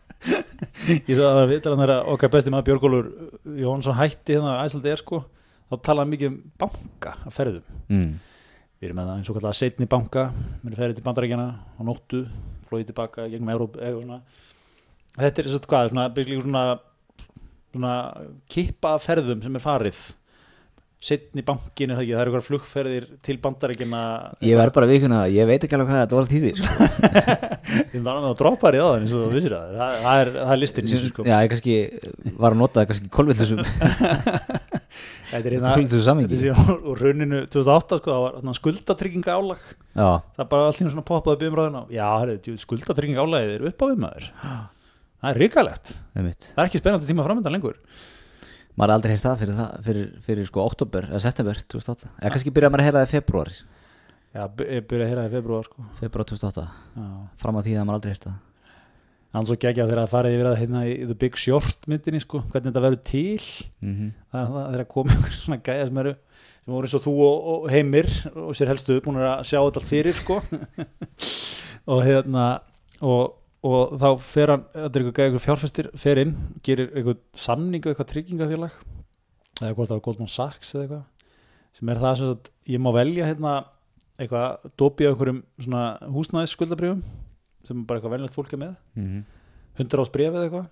Ég 0.87 1.13
svo 1.13 1.25
að 1.27 1.35
það 1.37 1.49
við 1.51 1.59
þegar 1.61 1.95
okkar 2.09 2.29
besti 2.33 2.49
maður 2.49 2.65
Björgólfur 2.65 3.07
Jónsson 3.61 3.93
hætti 3.93 4.33
hérna 4.33 4.55
er 4.95 4.97
sko 4.97 5.19
þá 5.67 5.79
talaði 5.83 6.13
mikið 6.13 6.29
um 6.31 6.41
banka 6.61 7.13
að 7.23 7.37
ferðum. 7.37 7.71
Mm. 7.91 8.11
við 8.77 8.89
erum 8.89 8.99
með 8.99 9.09
það 9.09 9.17
eins 9.19 9.31
og 9.31 9.39
kallega 9.39 9.57
setni 9.57 9.87
banka 9.89 10.27
við 10.35 10.69
erum 10.69 10.81
ferðið 10.81 10.99
til 10.99 11.07
bandarækjana 11.07 11.47
á 11.57 11.81
nóttu 11.87 12.21
flóið 12.67 12.91
tilbaka 12.91 13.25
gegnum 13.31 13.55
Európ 13.55 13.79
eða 13.79 13.97
svona. 13.97 14.21
Þetta 15.17 15.41
er 15.41 15.49
svona 15.49 15.71
hvað 15.71 15.89
svona, 15.91 16.05
svona, 16.45 16.63
svona 17.73 17.97
kippa 18.53 18.95
af 18.95 19.05
ferðum 19.07 19.43
sem 19.43 19.57
er 19.57 19.63
farið. 19.63 20.05
Setni 21.07 21.43
bankin 21.45 21.91
er 21.93 21.99
það 21.99 22.03
ekki, 22.03 22.13
það 22.15 22.21
eru 22.23 22.31
eitthvað 22.31 22.47
flugferðir 22.47 23.03
til 23.25 23.35
bandarækjana 23.41 23.99
Ég 24.45 24.57
verð 24.57 24.73
bara 24.73 24.89
vikuna 24.89 25.19
ég 25.29 25.45
veit 25.45 25.61
ekki 25.61 25.77
alveg 25.77 25.91
hvað 25.91 26.01
þetta 26.03 26.17
var 26.17 26.31
þýðir. 26.31 26.63
Ég 27.67 27.99
er 27.99 28.07
að 28.07 28.37
droppa 28.39 28.69
þér 28.69 28.77
í 28.77 28.81
það 28.81 28.95
eins 28.97 29.13
og 29.13 29.23
þú 29.25 29.29
vissir 29.35 29.53
það. 29.53 29.75
Það, 29.77 30.21
er, 30.21 30.31
það 30.37 30.53
er 30.53 30.61
listin 30.61 30.89
sko. 30.93 31.25
Já, 31.27 31.35
ég 31.43 31.51
kannski 31.51 31.75
var 32.39 32.55
að 32.55 32.61
nota 32.61 32.79
það 32.79 32.87
kannski 32.91 33.11
kolvillisum 33.13 33.61
þetta 35.31 35.49
er 35.49 35.55
hérna 35.57 35.71
úr 36.91 37.01
rauninu 37.03 37.39
2008 37.51 37.99
sko, 38.01 38.11
það 38.15 38.23
var 38.25 38.35
þarna 38.37 38.55
skuldatrygginga 38.57 39.35
álag 39.37 39.63
Já, 39.97 40.09
það 40.37 40.49
bara 40.53 40.67
allir 40.71 40.91
svona 40.93 41.05
poppaði 41.07 41.39
byrjumræðina 41.43 41.81
já, 41.97 42.05
herri, 42.21 42.57
skuldatrygginga 42.63 43.25
álagið 43.25 43.55
er 43.57 43.65
upp 43.71 43.83
á 43.83 43.85
viðmaður 43.91 44.27
það 44.37 45.31
er 45.33 45.41
ríkalegt 45.43 45.93
það 46.53 46.61
er 46.63 46.69
ekki 46.69 46.81
spennandi 46.83 47.09
tíma 47.09 47.25
framöndan 47.25 47.55
lengur. 47.57 47.79
Maður 48.77 48.93
aldrei 48.93 49.15
heyrt 49.15 49.23
það 49.25 49.39
fyrir, 49.41 49.55
það, 49.57 49.77
fyrir, 49.87 50.09
fyrir 50.27 50.45
sko 50.51 50.61
oktober 50.69 51.07
eða 51.09 51.21
september 51.23 51.57
2008 51.73 52.11
Eða 52.21 52.33
kannski 52.35 52.51
byrja 52.53 52.69
maður 52.69 52.83
að 52.83 52.87
heyra 52.91 52.99
það 53.01 53.07
í 53.07 53.13
februar 53.15 53.49
já, 54.37 54.43
by- 54.59 54.67
ég 54.69 54.83
byrja 54.91 55.07
að 55.07 55.09
heyra 55.09 55.23
það 55.23 55.31
í 55.31 55.33
februar 55.39 55.65
sko. 55.65 55.85
Februar 55.97 56.27
2008 56.29 56.65
Já. 56.67 57.07
Fram 57.41 57.57
að 57.57 57.65
því 57.65 57.73
að 57.81 57.87
maður 57.89 57.97
aldrei 57.97 58.13
heyrt 58.13 58.27
það 58.27 58.37
hann 59.35 59.47
svo 59.47 59.57
geggja 59.59 59.85
þegar 59.85 60.03
það 60.03 60.13
farið 60.13 60.35
yfir 60.37 60.49
að 60.49 60.59
hérna 60.61 60.83
í 60.87 60.93
The 61.03 61.17
Big 61.19 61.39
Short 61.39 61.87
myndinni 61.89 62.21
sko, 62.23 62.41
hvernig 62.51 62.71
þetta 62.71 62.83
verður 62.85 63.03
til. 63.09 63.47
Mm 63.83 64.13
það 64.31 64.39
er 64.41 64.53
það 64.53 64.67
þegar 64.67 64.83
að 64.83 64.93
koma 64.93 65.11
einhver 65.15 65.35
svona 65.37 65.59
gæja 65.63 65.87
sem 65.87 66.01
eru 66.03 66.13
sem 66.17 66.73
voru 66.73 66.87
eins 66.87 66.97
og 66.97 67.03
þú 67.05 67.15
og, 67.25 67.49
og 67.53 67.67
heimir 67.71 68.09
og 68.35 68.55
sér 68.57 68.71
helstu 68.73 68.99
búin 69.03 69.19
að 69.23 69.43
sjá 69.47 69.59
þetta 69.59 69.81
allt 69.81 69.91
fyrir 69.91 70.17
sko. 70.17 70.41
Og 71.87 72.01
hérna 72.03 72.59
og, 72.99 73.37
og 73.63 73.93
þá 73.95 74.09
fer 74.19 74.51
hann 74.51 74.65
þetta 74.73 74.99
er 74.99 75.03
einhver 75.05 75.13
gæja, 75.15 75.27
einhver 75.29 75.43
fjárfestir 75.45 75.87
fer 75.95 76.19
inn, 76.19 76.33
gerir 76.67 76.89
einhver 76.91 77.15
samning 77.31 77.85
og 77.85 77.93
eitthvað 77.93 78.09
tryggingafélag 78.11 78.75
eða 79.61 79.71
hvort 79.73 79.87
það 79.87 79.95
var 79.95 80.03
Goldman 80.09 80.31
Sachs 80.31 80.75
eða 80.75 80.83
eitthvað 80.83 81.05
sem 81.77 81.91
er 81.93 82.01
það 82.01 82.19
sem 82.19 82.51
ég 82.73 82.83
má 82.83 82.91
velja 82.95 83.29
hérna 83.29 83.53
eitthvað 84.17 84.67
dopi 84.81 85.07
á 85.07 85.11
einhverjum 85.13 85.39
svona 85.61 85.85
húsnæðis 86.11 86.57
skuldabrifum 86.57 87.03
sem 87.67 87.83
bara 87.87 87.99
eitthvað 87.99 88.15
venlegt 88.15 88.37
fólk 88.37 88.55
er 88.55 88.63
með. 88.63 88.75
Mhm. 88.97 89.23
100 89.77 90.01
ás 90.01 90.11
bref 90.13 90.33
eða 90.33 90.47
eitthvað. 90.47 90.67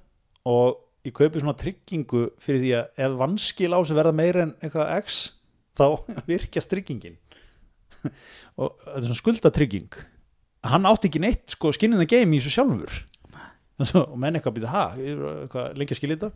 Og 0.49 0.79
ég 1.05 1.13
kaupi 1.13 1.41
svona 1.41 1.57
tryggingu 1.59 2.23
fyrir 2.41 2.61
því 2.63 2.71
að 2.79 3.03
ef 3.05 3.17
vanskil 3.19 3.73
á 3.75 3.79
sig 3.85 3.97
verða 3.97 4.15
meira 4.17 4.45
en 4.45 4.55
eitthvað 4.63 4.93
x 5.03 5.19
þá 5.77 5.85
virkjast 6.31 6.71
tryggingin. 6.71 7.17
Og 8.57 8.73
þetta 8.81 8.99
er 9.01 9.07
svona 9.09 9.21
skuldatrygging. 9.21 9.99
Hann 10.65 10.87
átti 10.89 11.11
ekki 11.11 11.21
neitt 11.21 11.53
sko 11.53 11.71
skinnin 11.75 12.01
það 12.01 12.11
game 12.15 12.33
í 12.37 12.41
þessu 12.41 12.55
sjálfur. 12.57 12.97
Svo, 13.83 14.05
og 14.07 14.17
menn 14.21 14.37
eitthvað 14.37 14.55
býta 14.55 14.71
ha, 14.71 14.83
ég 14.95 15.19
að 15.19 15.75
þetta? 16.15 16.29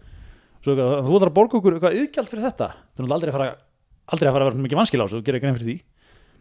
Svo 0.60 0.74
eitthvað, 0.74 0.94
þú 1.08 1.14
ætlar 1.16 1.30
að 1.32 1.36
borga 1.38 1.58
okkur 1.60 1.78
eitthvað 1.78 2.00
yðgjald 2.02 2.30
fyrir 2.34 2.46
þetta? 2.50 2.68
Þú 2.98 3.06
er 3.06 3.14
aldrei 3.16 3.32
að 3.32 3.38
fara 3.38 3.50
aldrei 4.10 4.28
að 4.28 4.36
fara 4.36 4.46
að 4.46 4.50
vera 4.52 4.64
mikið 4.66 4.80
vanskil 4.82 5.00
á 5.00 5.06
þessu, 5.06 5.20
þú 5.22 5.28
gerir 5.30 5.44
grein 5.44 5.56
fyrir 5.56 5.70
því. 5.70 5.78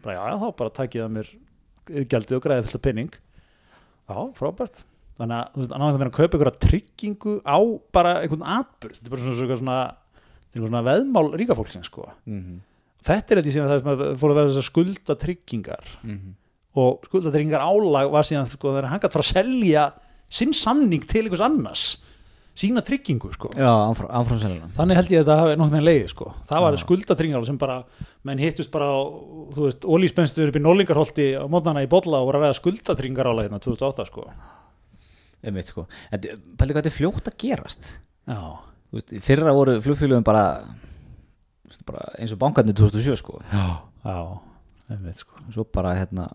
Bara 0.03 0.15
já, 0.17 0.21
já, 0.27 0.35
þá 0.41 0.47
bara 0.59 0.73
takið 0.75 1.03
það 1.03 1.13
mér 1.15 1.29
yðgjaldi 2.01 2.37
og 2.37 2.43
græði 2.43 2.65
fullt 2.65 2.79
af 2.79 2.83
penning 2.83 3.17
já, 4.09 4.19
frábært 4.39 4.81
þannig 5.19 5.35
að 5.35 5.53
þú 5.53 5.61
veist, 5.61 5.73
að 5.75 5.97
vera 5.99 6.09
að 6.09 6.17
kaupa 6.17 6.37
einhverja 6.37 6.59
tryggingu 6.65 7.33
á 7.43 7.57
bara 7.95 8.13
einhvern 8.23 8.45
atbyrð 8.57 8.97
þetta 8.97 9.07
er 9.09 9.13
bara 9.13 9.21
svona, 9.25 9.37
svona, 9.39 9.57
svona, 9.61 9.77
er 10.55 10.65
svona 10.65 10.83
veðmál 10.87 11.25
ríka 11.37 11.57
fólksins 11.57 11.89
sko. 11.91 12.07
Mhm. 12.25 12.59
þetta 13.05 13.31
er 13.35 13.41
þetta 13.41 13.53
sem 13.53 13.83
það 13.85 14.03
fór 14.19 14.31
að 14.33 14.39
vera 14.39 14.49
þessar 14.49 14.67
skuldatryggingar 14.69 15.85
Mhm. 16.03 16.33
og 16.75 17.03
skuldatryggingar 17.09 17.61
álag 17.65 18.11
var 18.11 18.23
síðan 18.23 18.47
sko, 18.49 18.71
þegar 18.75 18.89
hann 18.89 18.99
gætt 18.99 19.13
fara 19.13 19.25
að 19.27 19.33
selja 19.33 19.85
sinn 20.29 20.53
samning 20.53 21.05
til 21.07 21.23
einhvers 21.25 21.41
annars 21.41 21.85
sína 22.59 22.83
tryggingu 22.85 23.31
sko. 23.33 23.51
Já, 23.55 23.69
áfram 23.69 24.39
selja 24.41 24.67
þannig 24.75 24.99
held 24.99 25.13
ég 25.13 25.21
að 25.21 25.23
þetta 25.23 25.37
hafi 25.39 25.57
nokkuð 25.59 25.75
með 25.77 25.85
leiði 25.87 26.07
sko. 26.11 26.31
það 26.49 26.63
var 26.65 26.77
skuldatryggingar 26.83 27.45
sem 27.47 27.59
bara 27.61 27.77
menn 28.27 28.41
hittust 28.43 28.71
bara 28.73 28.89
á, 28.91 28.99
þú 29.55 29.67
veist, 29.67 29.87
ólíspennstur 29.87 30.51
upp 30.51 30.59
í 30.59 30.63
Nólingarholti 30.63 31.27
á 31.39 31.43
mótnana 31.51 31.85
í 31.85 31.89
Bolla 31.91 32.19
og 32.19 32.29
voru 32.29 32.41
að 32.41 32.47
ræða 32.47 32.57
skuldatryggingar 32.59 33.29
álag 33.31 33.47
hérna 33.47 33.61
2008 33.63 34.07
sko. 34.09 34.25
Einmitt, 35.39 35.71
sko. 35.71 35.85
En 36.11 36.19
pældi 36.19 36.75
hvað 36.75 36.81
þetta 36.81 36.91
er 36.91 36.97
fljótt 36.97 37.31
að 37.31 37.39
gerast 37.45 37.93
já, 38.27 38.39
Þú 38.89 38.97
veist, 38.97 39.15
fyrra 39.23 39.55
voru 39.55 39.77
flugfélugum 39.85 40.25
bara, 40.27 40.43
bara 41.87 42.11
eins 42.19 42.35
og 42.35 42.41
bankarnir 42.41 42.75
2007 42.75 43.15
sko. 43.21 43.39
já, 43.53 43.65
já 44.03 44.19
einmitt, 44.89 45.23
sko. 45.23 45.39
svo 45.53 45.63
bara 45.71 45.95
hérna 45.95 46.27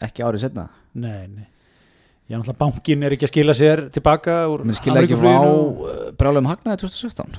ekki 0.00 0.24
árið 0.24 0.48
setna 0.48 0.66
nei, 0.96 1.28
nei 1.28 1.46
ég 2.30 2.36
er 2.36 2.38
náttúrulega 2.38 2.60
bankin 2.62 3.02
er 3.02 3.16
ekki 3.16 3.26
að 3.26 3.32
skila 3.32 3.54
sér 3.58 3.84
tilbaka 3.90 4.36
úr 4.52 4.62
menn 4.62 4.78
skilja 4.78 5.02
ekki 5.02 5.18
frá 5.18 5.32
uh, 5.42 6.10
brjálum 6.18 6.46
hagnaði 6.46 6.84
2016 6.84 7.34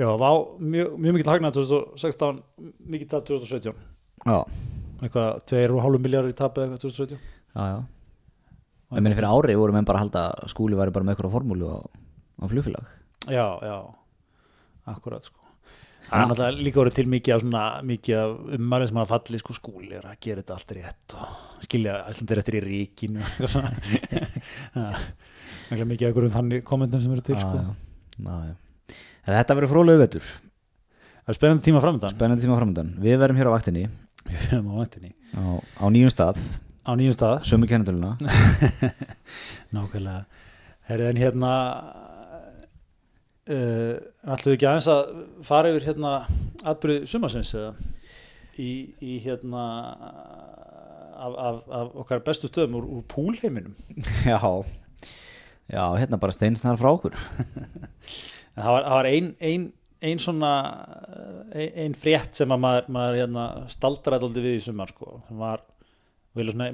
já, 0.00 0.08
vá, 0.18 0.30
mjög, 0.58 0.96
mjög 0.98 1.16
mikið 1.18 1.30
hagnað 1.30 1.58
2016, 1.60 2.40
mikið 2.96 3.12
tap 3.12 3.28
2017 3.30 3.78
já, 4.26 4.38
eitthvað 5.04 5.30
2,5 5.54 6.02
miljardar 6.08 6.34
í 6.34 6.38
tap 6.40 6.58
eða 6.58 6.66
eitthvað 6.66 6.82
2017 6.88 7.20
já, 7.22 7.68
já. 7.76 7.78
En 8.94 9.02
menn 9.02 9.14
fyrir 9.16 9.30
ári 9.30 9.54
voru 9.58 9.74
menn 9.74 9.86
bara 9.86 10.02
að 10.02 10.04
halda 10.04 10.50
skúli 10.50 10.76
væri 10.78 10.94
bara 10.94 11.06
með 11.06 11.16
eitthvað 11.16 11.34
formúlu 11.34 11.70
á, 11.72 11.78
á 11.82 12.44
flugfélag. 12.46 12.90
Já, 13.26 13.46
já, 13.64 13.78
akkurat 14.92 15.24
sko 15.26 15.43
Það 16.04 16.20
er 16.20 16.28
náttúrulega 16.30 16.64
líka 16.66 16.80
voru 16.82 16.92
til 16.94 17.06
mikið 17.10 17.34
af 17.34 17.40
svona 17.42 17.62
mikið 17.88 18.18
af 18.20 18.32
ummarinn 18.58 18.90
sem 18.90 18.98
hafa 19.00 19.14
fallið 19.18 19.40
sko 19.42 19.54
skúli 19.56 19.94
er 19.96 20.04
að 20.10 20.18
gera 20.26 20.42
þetta 20.42 20.56
allt 20.58 20.74
rétt 20.76 21.14
og 21.18 21.62
skilja 21.64 21.94
æslandir 22.10 22.40
eftir 22.42 22.58
í 22.58 22.62
ríkinu. 22.64 23.22
Eitthvað 23.24 23.54
svona. 23.54 23.70
Já, 24.74 25.84
Mikið 25.88 26.04
af 26.04 26.10
einhverjum 26.12 26.34
þannig 26.34 26.64
kommentum 26.68 27.00
sem 27.02 27.14
eru 27.16 27.24
til 27.24 27.38
sko. 27.40 27.62
já, 27.64 27.70
já, 28.20 28.52
já. 28.52 28.98
En 29.24 29.38
þetta 29.38 29.56
verður 29.56 29.72
fróðlegu 29.72 30.02
vetur. 30.04 30.26
Það 31.24 31.32
er 31.32 31.38
spennandi 31.38 31.64
tíma 31.64 31.80
framöndan 31.80 32.12
spennandi 32.12 32.44
tíma 32.44 32.58
framöndan 32.60 32.90
við 33.00 33.16
verðum 33.22 33.38
hér 33.40 33.48
á 33.48 33.54
vaktinni. 33.56 33.86
Við 34.28 34.44
erum 34.52 34.68
á 34.70 34.74
væntinni 34.82 35.10
á, 35.40 35.42
á 35.80 35.84
nýjum 35.88 36.12
stað. 36.12 36.40
Á 36.84 36.92
nýjum 37.00 37.16
stað. 37.16 37.38
Sömu 37.48 37.68
kennitöluna. 37.70 38.12
Nákvæmlega. 39.74 40.26
Herrið 40.84 41.08
en 41.14 41.20
hérna 41.22 41.52
uh, 43.50 43.96
ætlum 44.34 44.52
við 44.52 44.56
ekki 44.58 44.68
aðeins 44.70 44.88
að 44.92 45.12
fara 45.46 45.70
yfir 45.74 45.88
hérna 45.90 46.12
atbyrði 46.64 47.06
sumarsins 47.10 47.54
eða? 47.58 47.74
Í, 48.60 48.70
í 49.02 49.16
hérna 49.24 49.62
af, 51.14 51.32
af, 51.34 51.56
af 51.80 51.94
okkar 52.04 52.22
bestu 52.26 52.48
stöðum 52.50 52.76
úr, 52.80 52.88
úr 52.98 53.04
púlheiminum. 53.10 53.74
Já. 54.28 54.38
Já, 55.72 55.84
hérna 55.96 56.18
bara 56.20 56.34
steinsnar 56.34 56.76
frá 56.76 56.90
okkur. 56.92 57.14
En 57.16 58.60
það 58.62 58.68
var, 58.74 58.84
það 58.84 58.96
var 58.98 59.08
ein, 59.08 59.30
ein, 59.40 59.62
ein 60.04 60.20
svona 60.20 60.50
ein, 61.56 61.70
ein 61.86 61.94
frétt 61.96 62.36
sem 62.36 62.52
að 62.52 62.60
maður, 62.66 62.90
maður 62.98 63.18
hérna, 63.22 63.44
staldraði 63.72 64.28
aldrei 64.28 64.44
við 64.44 64.58
í 64.58 64.64
sumar 64.66 64.92
sko, 64.92 65.22
sem 65.30 65.40
var 65.40 65.62
við, 66.36 66.50
svona, 66.52 66.68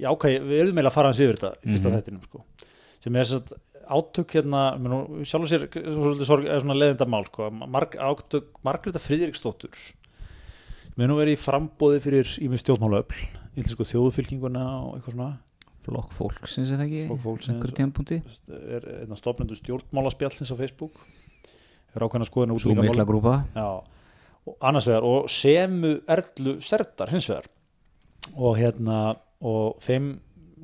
já, 0.00 0.08
okay, 0.10 0.40
við 0.42 0.64
erum 0.64 0.80
meila 0.80 0.90
að 0.90 0.96
fara 0.98 1.12
hans 1.12 1.22
yfir 1.22 1.38
þetta 1.38 1.52
í 1.62 1.70
fyrsta 1.70 1.92
Mhm. 1.92 1.96
þettinum 2.00 2.26
sko, 2.26 2.42
sem 3.06 3.20
er 3.22 3.30
satt, 3.30 3.54
átök 3.88 4.36
hérna 4.36 4.62
sjálf 5.26 5.44
og 5.44 5.50
sér 5.50 5.68
svona 6.28 6.76
leðinda 6.78 7.08
mál 7.08 7.26
sko, 7.28 7.50
Marg, 7.50 7.96
átök 7.98 8.62
Margreta 8.66 9.02
Friðriksdóttur 9.02 9.74
við 10.94 11.10
nú 11.10 11.16
verið 11.18 11.36
í 11.36 11.40
frambóði 11.40 12.02
fyrir 12.04 12.36
ímið 12.44 12.62
stjórnmálaöfl 12.62 13.24
sko 13.70 13.86
þjóðufylkinguna 13.86 14.62
og 14.80 14.94
eitthvað 14.96 15.16
svona. 15.16 15.32
Flokk 15.84 16.14
fólksins 16.16 16.70
eða 16.72 16.86
ekki? 16.86 17.02
Einhverjum 17.12 17.74
tímapunkti? 17.76 18.20
er 18.48 18.86
einna 19.02 19.18
stofnendur 19.18 19.58
stjórnmálaspjallsins 19.58 20.54
á 20.54 20.56
Facebook. 20.56 20.96
Er 21.94 22.06
ákveðna 22.06 22.28
skoðan 22.28 22.54
svo 22.58 22.76
mikla 22.78 23.04
grúpa. 23.06 23.34
Annars 24.64 24.88
vegar 24.88 25.04
og 25.06 25.28
Semu 25.30 25.98
Erlu 26.10 26.56
Serdar 26.64 27.12
hins 27.12 27.28
vegar. 27.28 27.50
Og 28.34 28.56
hérna 28.58 29.02
og 29.44 29.76
þeim 29.84 30.14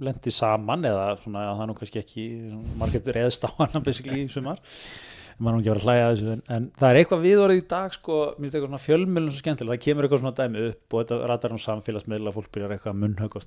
lendi 0.01 0.33
saman 0.35 0.87
eða 0.89 1.07
svona 1.21 1.47
að 1.49 1.55
það 1.55 1.63
er 1.65 1.71
nú 1.71 1.77
kannski 1.79 2.01
ekki 2.01 2.27
margir 2.81 3.15
reðst 3.17 3.47
á 3.47 3.51
basically 3.85 4.25
í 4.25 4.29
sumar. 4.33 4.61
En, 5.41 6.43
en 6.53 6.67
það 6.77 6.91
er 6.91 6.99
eitthvað 7.01 7.23
viðorðið 7.25 7.63
í 7.63 7.69
dag 7.71 7.95
sko, 7.97 8.17
minnst 8.37 8.57
eitthvað 8.57 8.69
svona 8.69 8.83
fjölmjölun 8.85 9.33
svo 9.33 9.41
skemmtilega, 9.41 9.77
það 9.79 9.87
kemur 9.87 10.07
eitthvað 10.07 10.23
svona 10.25 10.37
dæmi 10.37 10.65
upp 10.69 10.97
og 10.97 11.05
þetta 11.05 11.31
ratar 11.31 11.55
nú 11.55 11.61
samfélagsmiðla 11.65 12.35
fólk 12.35 12.51
byrjar 12.53 12.75
eitthvað 12.77 12.93
að 12.93 13.01
munnhögg 13.05 13.39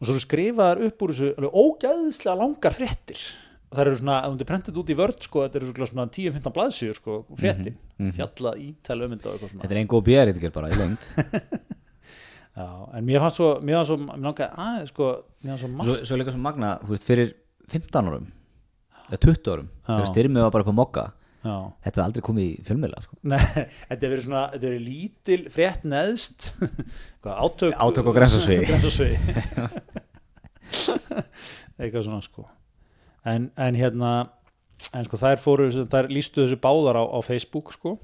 og 0.00 0.08
svo 0.08 0.16
skrifaðar 0.20 0.82
upp 0.86 1.02
úr 1.04 1.10
þessu 1.12 1.30
alveg 1.36 1.56
ógæðislega 1.60 2.36
langar 2.40 2.76
fréttir. 2.76 3.24
Það 3.70 3.82
eru 3.84 3.98
svona, 4.00 4.14
ef 4.24 4.32
þú 4.32 4.44
er 4.44 4.48
prentið 4.48 4.78
út 4.80 4.90
í 4.90 4.96
vörd 4.98 5.26
sko, 5.26 5.42
þetta 5.44 5.60
eru 5.60 5.88
svona 5.90 6.06
10-15 6.16 6.54
blaðsjur 6.56 6.96
sko, 6.96 7.18
fréttin, 7.38 7.76
mhm. 7.98 8.14
fjalla 8.16 8.54
ítælu 8.58 9.06
um 9.06 9.12
þetta 9.16 9.34
þetta 9.52 9.68
er 9.68 9.82
einn 9.82 9.90
góð 9.92 10.06
björið 10.08 10.48
bara 10.56 10.72
í 10.72 10.80
lengt 10.80 11.04
Já, 12.56 12.66
en 12.98 13.04
mér 13.06 13.22
fannst 13.22 13.38
svo, 13.38 13.48
mér 13.62 13.78
fannst 13.78 13.92
svo, 13.92 13.96
mér 14.02 14.24
langaði 14.26 14.50
aðeins 14.64 14.90
sko, 14.92 15.08
mér 15.44 15.52
fannst 15.54 15.64
svo 15.64 15.70
margt 15.76 15.88
svo, 15.90 15.96
svo 16.10 16.18
líka 16.20 16.34
svo 16.34 16.42
magna, 16.42 16.72
þú 16.82 16.90
veist, 16.96 17.06
fyrir 17.06 17.32
15 17.70 18.10
árum 18.10 18.26
eða 19.10 19.20
20 19.26 19.50
árum, 19.54 19.68
Já. 19.70 19.90
þegar 19.94 20.08
styrmið 20.10 20.44
var 20.46 20.54
bara 20.56 20.66
upp 20.66 20.72
á 20.74 20.80
mokka 20.80 21.04
Já, 21.40 21.54
þetta 21.86 21.96
er 21.96 22.04
aldrei 22.04 22.24
komið 22.26 22.44
í 22.50 22.64
fjölmiðla 22.66 22.98
sko. 23.00 23.14
nei, 23.32 23.38
þetta 23.88 23.96
er 23.96 24.10
verið 24.12 24.24
svona, 24.26 24.42
þetta 24.52 24.66
er 24.66 24.74
verið 24.74 24.88
lítil 24.90 25.38
frétt 25.54 25.86
neðst, 25.88 26.50
hvað, 27.22 27.38
átök 27.46 27.78
Átök 27.86 28.10
á 28.10 28.12
grensásvegi. 28.18 28.66
grensásvegi. 28.70 29.16
eitthvað 31.80 32.04
svona 32.06 32.20
sko 32.26 32.44
en, 33.30 33.48
en 33.56 33.78
hérna 33.78 34.10
en 34.96 35.06
sko 35.06 35.18
þær 35.20 35.40
fóru, 35.40 35.68
þær 35.70 36.10
lístu 36.12 36.44
þessu 36.44 36.58
báðar 36.60 36.98
á, 37.00 37.04
á 37.08 37.18
Facebook 37.24 37.72
sko 37.76 37.96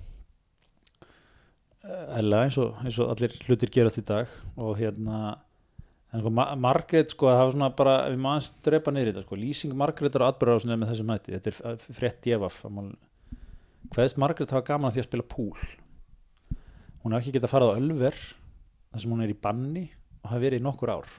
hella 2.16 2.44
eins 2.46 2.56
og, 2.60 2.74
eins 2.82 2.96
og 3.02 3.10
allir 3.12 3.34
hlutir 3.46 3.70
gerast 3.74 4.00
í 4.00 4.04
dag 4.06 4.30
og 4.56 4.76
hérna 4.80 5.36
sko 6.16 6.30
Ma- 6.32 6.54
Margrét 6.56 7.12
sko 7.12 7.28
það 7.28 7.42
var 7.44 7.52
svona 7.54 7.68
bara 7.76 7.94
við 8.08 8.20
maður 8.24 8.46
drepa 8.64 8.92
niður 8.94 9.10
í 9.10 9.12
þetta 9.12 9.24
sko 9.26 9.38
lýsing 9.40 9.74
Margrétar 9.76 10.24
og 10.24 10.30
atbyrður 10.32 10.64
á 10.64 10.78
með 10.80 10.90
þessum 10.92 11.12
hætti. 11.12 11.34
Þetta 11.36 11.50
er 11.52 11.76
f- 11.76 11.90
frétt 11.98 12.22
djefaf 12.24 12.62
hvaðist 13.92 14.18
Margrét 14.18 14.50
hafa 14.54 14.64
gaman 14.66 14.88
að 14.90 14.96
því 14.96 15.02
að 15.02 15.08
spila 15.10 15.26
púl. 15.30 15.66
Hún 17.04 17.12
hefði 17.14 17.20
ekki 17.28 17.36
getað 17.36 17.52
farið 17.52 17.70
á 17.70 17.78
Ölver 17.78 18.16
þar 18.16 19.02
sem 19.04 19.12
hún 19.12 19.22
er 19.26 19.30
í 19.34 19.38
banni 19.46 19.84
og 20.24 20.30
hafi 20.32 20.42
verið 20.46 20.62
í 20.62 20.64
nokkur 20.66 20.90
ár. 20.96 21.12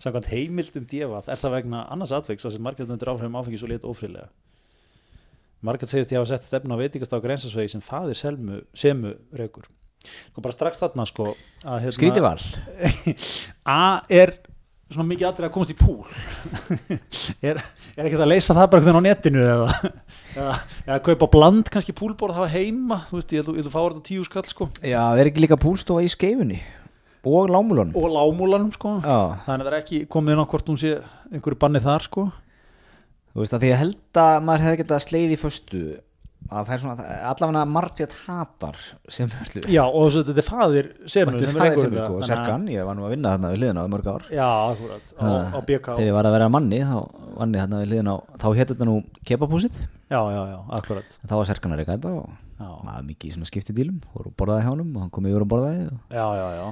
Samkvæmt 0.00 0.30
heimild 0.30 0.78
um 0.78 0.86
djefaf 0.88 1.28
er 1.32 1.40
það 1.42 1.54
vegna 1.58 1.82
annars 1.92 2.14
atvegs 2.16 2.46
að 2.46 2.60
Margrét 2.64 2.92
undir 2.94 3.10
áhrifum 3.10 3.36
áfengis 3.40 3.64
og 3.66 3.72
lit 3.74 3.84
ófriðlega 3.88 4.30
Margrét 5.66 5.90
segist 5.90 6.12
ég 6.14 6.20
hafa 6.20 6.30
sett 6.30 6.46
stefna 6.46 6.76
á 6.78 6.80
veitingast 6.80 7.14
á 7.14 7.18
grensasvegi 7.22 7.72
sem 7.74 7.82
faðir 7.82 8.18
selmu, 8.18 8.60
semu 8.76 9.16
rekur. 9.34 9.66
Sko 10.30 10.42
bara 10.44 10.54
strax 10.54 10.78
þarna 10.78 11.06
sko 11.08 11.32
að, 11.32 11.80
hérna, 11.82 11.94
skrítið 11.96 12.26
val. 12.26 12.38
A 13.76 13.80
er 14.12 14.36
svona 14.92 15.08
mikið 15.08 15.26
aðrið 15.26 15.48
að 15.48 15.54
komast 15.56 15.72
í 15.72 15.76
púl 15.80 16.04
er, 17.48 17.58
er 17.96 18.06
ekki 18.06 18.20
að 18.20 18.28
leysa 18.30 18.54
það 18.54 18.68
bara 18.70 18.84
veginn 18.84 19.00
á 19.02 19.06
netinu 19.08 19.42
eða, 19.42 19.90
eða, 20.36 20.52
eða 20.84 20.98
kaupa 21.08 21.28
bland 21.32 21.70
kannski 21.74 21.94
púlborð 21.96 22.38
hafa 22.38 22.52
heima? 22.52 23.00
Þú 23.08 23.18
veist, 23.18 23.34
ég 23.34 23.50
þú 23.50 23.72
fáir 23.72 23.96
þetta 23.96 24.06
tíu 24.06 24.26
skall 24.28 24.46
sko. 24.46 24.70
Já, 24.86 25.02
er 25.18 25.32
ekki 25.32 25.42
líka 25.42 25.58
púlstofa 25.58 26.06
í 26.06 26.12
skeifunni? 26.12 26.60
Og 27.26 27.50
lámúlunum 27.50 27.98
og 27.98 28.12
lámúlanum 28.14 28.70
sko. 28.76 29.00
Já, 29.02 29.42
þannig 29.48 29.64
að 29.64 29.66
það 29.66 29.72
er 29.72 29.80
ekki 29.80 30.02
komið 30.14 30.36
inn 30.36 30.46
á 30.46 30.50
hvort 30.52 30.70
hún 30.70 30.78
sé 30.78 30.92
einhverju 31.32 31.58
banni 31.66 31.82
þar 31.82 32.06
sko 32.06 32.28
þú 33.36 33.44
veist 33.44 33.52
að 33.52 33.64
því 33.66 33.70
að 33.74 33.80
held 33.82 34.20
að 34.22 34.34
maður 34.48 34.62
hefði 34.64 34.76
getað 34.80 35.02
sleið 35.04 35.32
í 35.34 35.38
föstu 35.40 35.80
að 36.46 36.68
það 36.68 36.72
er 36.76 36.80
svona, 36.82 37.04
allavega 37.30 37.62
Margrét 37.68 38.14
hatar 38.24 38.76
sem 39.12 39.32
öllu 39.42 39.62
já 39.72 39.82
og 39.84 40.06
svo 40.14 40.22
þetta 40.24 40.40
er 40.40 40.46
faðir 40.46 40.88
senu 41.10 41.34
Þetta 41.34 41.42
er 41.44 41.56
það 41.58 41.80
sem 41.82 41.96
sko, 41.98 42.20
Serkan, 42.28 42.64
ég 42.70 42.86
var 42.86 42.96
nú 42.96 43.02
að 43.04 43.12
vinna 43.12 43.32
þarna 43.34 43.50
við 43.52 43.58
hliðina 43.60 43.82
á 43.82 43.92
mörg 43.92 44.06
ár. 44.12 44.22
Já, 44.30 44.46
akkurat, 44.70 45.04
á, 45.18 45.26
á 45.52 45.58
BK 45.66 45.86
Þegar 45.90 46.06
ég 46.06 46.16
var 46.16 46.28
að 46.30 46.36
vera 46.36 46.48
manni, 46.54 46.80
þá 46.86 46.98
vann 47.36 47.56
ég 47.56 47.60
þarna 47.64 47.82
við 47.82 47.90
hliðina 47.90 48.14
á 48.14 48.18
þá 48.38 48.48
hétt 48.60 48.72
þetta 48.72 48.88
nú 48.88 48.96
kebabhúsið. 49.26 49.82
Já, 50.06 50.20
já, 50.22 50.40
já, 50.52 50.58
akkurat. 50.78 51.18
Þá 51.26 51.34
var 51.34 51.50
Serkan 51.50 51.74
að 51.74 51.82
reyka 51.82 51.96
þetta 51.98 52.14
og 52.14 52.80
maður 52.86 53.10
mikið 53.10 53.26
í 53.26 53.34
svona 53.34 53.50
skiptidílum 53.50 53.98
voru 54.14 54.30
að 54.30 54.38
borðaði 54.40 54.62
hjá 54.64 54.70
honum 54.72 54.94
og 54.94 55.00
hann 55.02 55.12
kom 55.12 55.26
yfir 55.28 55.42
að 55.44 55.50
borðaði 55.50 55.82
og 55.90 55.98
já, 56.14 56.26
já, 56.38 56.46
já. 56.56 56.66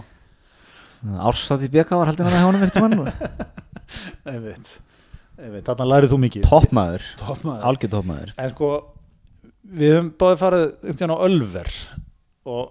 Ársátt 1.29 1.67
í 1.67 1.69
BK 1.75 1.91
var 1.99 2.09
haldin 2.09 2.31
að 2.31 2.39
hjá 2.39 2.45
einmitt 5.39 5.67
þarna 5.69 5.87
lærið 5.91 6.13
þú 6.13 6.19
mikið. 6.25 6.47
Toppmaður, 6.49 7.07
algjör 7.71 7.93
toppmaður. 7.97 8.35
En 8.39 8.53
sko, 8.53 8.71
við 9.65 9.97
höfum 9.97 10.13
báðið 10.21 10.43
farið 10.43 10.65
einhvern 10.65 10.95
veginn 10.95 11.15
á 11.15 11.25
Ölver 11.29 11.73
og 12.55 12.65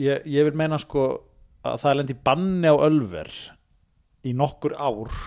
ég, 0.00 0.24
ég 0.32 0.48
vil 0.48 0.56
meina 0.58 0.78
sko 0.80 1.06
að 1.62 1.78
það 1.82 1.90
er 1.92 2.00
lendi 2.00 2.18
banni 2.28 2.72
á 2.72 2.76
Ölver 2.76 3.30
í 4.26 4.34
nokkur 4.38 4.76
ár. 4.78 5.12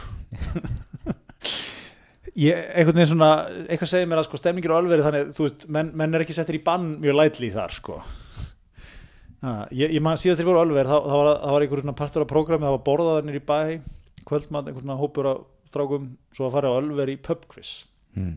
Ég, 2.36 2.52
einhvern 2.52 2.98
veginn 2.98 3.08
svona 3.14 3.30
eitthvað 3.64 3.88
segir 3.88 4.08
mér 4.12 4.20
að 4.20 4.26
sko 4.28 4.38
stemningir 4.42 4.74
á 4.76 4.80
Ölveri 4.82 5.04
þannig, 5.06 5.30
þú 5.38 5.46
veist, 5.46 5.62
menn, 5.72 5.94
menn 5.96 6.18
er 6.18 6.26
ekki 6.26 6.34
settir 6.36 6.58
í 6.58 6.64
bann 6.66 6.98
mjög 7.00 7.16
lætli 7.16 7.48
þar 7.54 7.72
sko. 7.72 7.96
Ha, 9.40 9.54
ég, 9.72 9.94
ég 9.96 10.04
man 10.04 10.20
síðast 10.20 10.42
þegar 10.42 10.44
ég 10.44 10.50
voru 10.50 10.60
á 10.60 10.66
Ölver 10.66 10.90
þá, 10.90 10.98
þá 11.06 11.16
var, 11.16 11.30
var 11.54 11.64
einhver 11.64 11.84
svona 11.86 11.96
partur 11.96 12.26
af 12.26 12.32
prógrami 12.34 12.68
það 12.68 12.76
var 12.76 12.84
borðaðarnir 12.90 13.40
í 13.40 13.44
bæ 13.48 13.60
kvöldmann, 14.28 14.68
einhver 14.68 14.84
svona 14.84 15.00
hópur 15.00 15.30
af 15.32 15.46
strákum 15.76 16.10
svo 16.34 16.48
að 16.48 16.58
fara 16.58 16.74
á 16.74 16.80
Ölver 16.80 17.12
í 17.12 17.20
pubquiz 17.22 17.76
mm. 18.16 18.34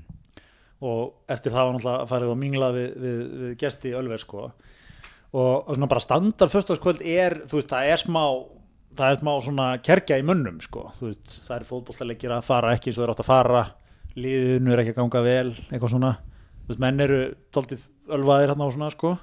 og 0.84 1.32
eftir 1.32 1.54
það 1.54 1.64
var 1.64 1.78
náttúrulega 1.78 2.10
farið 2.12 2.34
og 2.34 2.38
minglað 2.42 2.78
við, 2.78 2.92
við, 3.06 3.24
við 3.42 3.56
gesti 3.62 3.92
í 3.92 3.96
Ölver 3.98 4.22
sko. 4.22 4.44
Og, 5.28 5.54
og 5.68 5.74
svona 5.74 5.90
bara 5.90 6.04
standard 6.04 6.52
föstaskvöld 6.52 7.02
er, 7.04 7.42
þú 7.48 7.60
veist, 7.60 7.72
það 7.72 7.90
er 7.92 8.04
smá 8.04 8.22
það 8.98 9.12
er 9.12 9.20
smá 9.20 9.32
svona 9.44 9.66
kerkja 9.84 10.18
í 10.18 10.24
munnum 10.26 10.56
sko, 10.64 10.88
þú 10.98 11.10
veist, 11.10 11.34
það 11.46 11.58
er 11.58 11.66
fótbollaleggir 11.68 12.34
að 12.34 12.46
fara 12.46 12.72
ekki 12.74 12.90
eins 12.90 12.98
og 12.98 13.04
þeir 13.04 13.12
átt 13.12 13.22
að 13.22 13.28
fara 13.28 13.62
liðinu 14.18 14.74
er 14.74 14.82
ekki 14.82 14.94
að 14.94 15.00
ganga 15.02 15.22
vel, 15.24 15.52
eitthvað 15.68 15.94
svona. 15.94 16.12
Þú 16.58 16.72
veist, 16.72 16.82
menn 16.84 17.04
eru 17.04 17.18
tóltið 17.54 17.84
ölvaðir 18.16 18.52
hérna 18.52 18.66
og 18.66 18.74
svona 18.74 18.90
sko. 18.94 19.14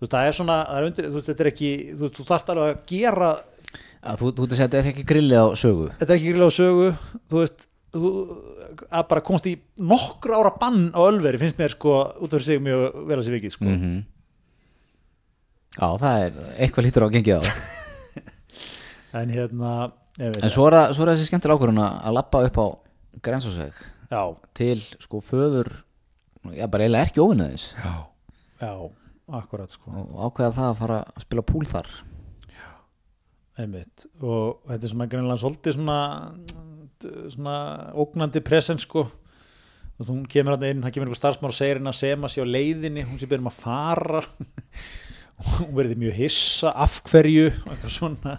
Þú 0.00 0.04
veist, 0.04 0.14
það 0.14 0.28
er 0.28 0.36
svona, 0.38 0.58
það 0.66 0.78
er 0.78 0.88
undir, 0.88 1.08
þú 1.08 1.18
veist, 1.18 1.30
þetta 1.30 1.44
er 1.44 1.50
ekki 1.50 1.72
þú 1.98 2.10
þú 2.16 2.26
þarft 2.30 2.52
alveg 2.54 2.70
að 2.70 2.82
gera 2.92 3.30
að 4.00 4.20
Þú, 4.22 4.30
þú 4.36 4.44
ert 4.46 4.52
að 4.54 4.56
segja 4.58 4.68
að 4.68 4.70
þetta 4.70 4.80
er 4.80 4.92
ekki 4.94 5.08
grillið 5.10 5.40
á 5.40 5.46
sögu. 5.60 5.88
Þetta 6.00 6.12
er 6.14 6.18
ekki 6.18 6.30
gríðlega 6.30 6.56
sögu. 6.56 6.86
Þú 7.30 7.40
veist 7.42 7.66
þú, 7.94 8.12
að 8.86 9.04
bara 9.10 9.24
komast 9.26 9.48
í 9.50 9.54
nokkur 9.82 10.34
ára 10.38 10.52
bann 10.60 10.88
á 10.94 11.00
Ölveri 11.02 11.40
finnst 11.40 11.58
mér 11.60 11.74
sko 11.74 11.94
út 12.22 12.36
af 12.36 12.44
sig 12.46 12.60
mjög 12.62 13.00
vel 13.08 13.18
að 13.18 13.26
sér 13.26 13.36
vikið 13.38 13.54
sko. 13.56 13.68
mm 13.68 14.00
Já, 15.70 15.86
það 16.02 16.22
er 16.24 16.38
eitthvað 16.64 16.86
lítur 16.86 17.04
á 17.04 17.06
að 17.06 17.12
gengið 17.14 17.36
á 17.38 17.42
en 19.20 19.30
hérna 19.30 19.68
ég 20.18 20.32
veit 20.34 20.42
En 20.42 20.50
svo 20.50 20.64
er, 20.66 20.74
það, 20.74 20.94
svo 20.96 21.04
er 21.04 21.10
þessi 21.12 21.28
skemmtilega 21.28 21.60
ákvörðun 21.60 21.82
að 21.84 21.98
að 22.10 22.16
lappa 22.16 22.40
upp 22.48 22.58
á 22.58 22.66
grensásveg. 23.26 23.78
Já, 24.10 24.22
til 24.58 24.80
sko 24.82 25.20
föður 25.22 25.70
já, 26.56 26.66
bara 26.66 26.86
eiginlega 26.88 27.06
ekki 27.06 27.22
óvinnaðins 27.22 27.68
já, 27.78 27.92
já, 28.64 28.72
akkurat 29.38 29.70
sko. 29.70 29.94
Og 29.94 30.24
ákveða 30.26 30.56
það 30.58 30.70
að 30.72 30.80
fara 30.82 30.98
að 31.06 31.26
spila 31.26 31.46
púl 31.46 31.66
þar 31.70 31.92
einmitt. 33.64 34.06
Og 34.20 34.60
þetta 34.68 34.86
er 34.86 34.92
svona 34.94 35.08
greinlega 35.10 35.42
svolítið 35.42 35.76
svona 35.78 36.00
svona 37.00 37.56
ógnandi 37.96 38.42
presens 38.44 38.84
sko. 38.86 39.06
Þú 39.08 40.02
veist, 40.02 40.12
hún 40.12 40.22
kemur 40.32 40.56
hann 40.56 40.66
inn, 40.68 40.82
það 40.84 40.94
kemur 40.94 41.10
einhver 41.10 41.20
starfsmár 41.20 41.52
og 41.52 41.56
segir 41.56 41.80
henni 41.80 41.92
að 41.92 41.98
sema 41.98 42.30
sér 42.32 42.48
á 42.48 42.52
leiðinni, 42.54 43.04
hún 43.08 43.20
sé 43.20 43.28
byrjum 43.28 43.50
að 43.50 43.58
fara. 43.60 44.22
Og 45.40 45.50
hún 45.58 45.74
verði 45.76 45.98
mjög 46.00 46.16
hissa 46.20 46.72
af 46.72 47.00
hverju? 47.08 47.50
Og 47.64 47.74
eitthvað 47.74 47.96
svona. 47.96 48.38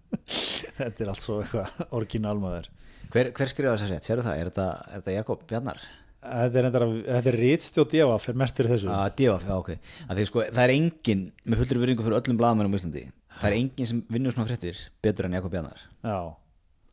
Þetta 0.80 1.04
er 1.04 1.12
allt 1.12 1.24
svo 1.24 1.40
eitthvað 1.42 1.80
orginalmaður 1.96 2.68
Hver, 3.10 3.32
hver 3.34 3.48
skrifa 3.50 3.72
þess 3.74 3.84
að 3.84 3.90
rétt, 3.90 4.06
sérðu 4.06 4.24
það? 4.28 4.36
Er 4.38 4.50
þetta 4.94 5.14
Jakob 5.16 5.40
Bjarnar? 5.50 5.80
Þetta 6.20 6.60
er, 6.60 6.68
að- 6.80 6.96
þetta 7.06 7.30
er 7.32 7.38
rítstjóð 7.40 7.88
djefa 7.94 8.18
fyrir 8.24 8.38
mert 8.42 8.56
fyrir 8.60 8.70
þessu. 8.74 8.88
Að 8.92 9.14
djóf, 9.20 9.46
já 9.48 9.54
ok. 9.56 9.70
Að 10.08 10.18
því 10.20 10.26
sko, 10.28 10.42
það 10.50 10.62
er 10.66 10.72
engin, 10.74 11.22
með 11.46 11.62
fullri 11.62 11.82
virðingu 11.84 12.04
fyrir 12.06 12.18
öllum 12.20 12.40
blaðmennum 12.42 12.74
á 12.74 12.78
Íslandi, 12.80 13.04
það 13.40 13.48
er 13.50 13.56
engin 13.60 13.86
sem 13.88 14.02
vinnur 14.12 14.34
svona 14.36 14.48
fréttir 14.50 14.82
betur 15.02 15.24
en 15.30 15.36
Jakob 15.38 15.50
Bjarnar 15.54 15.80
já, 16.04 16.18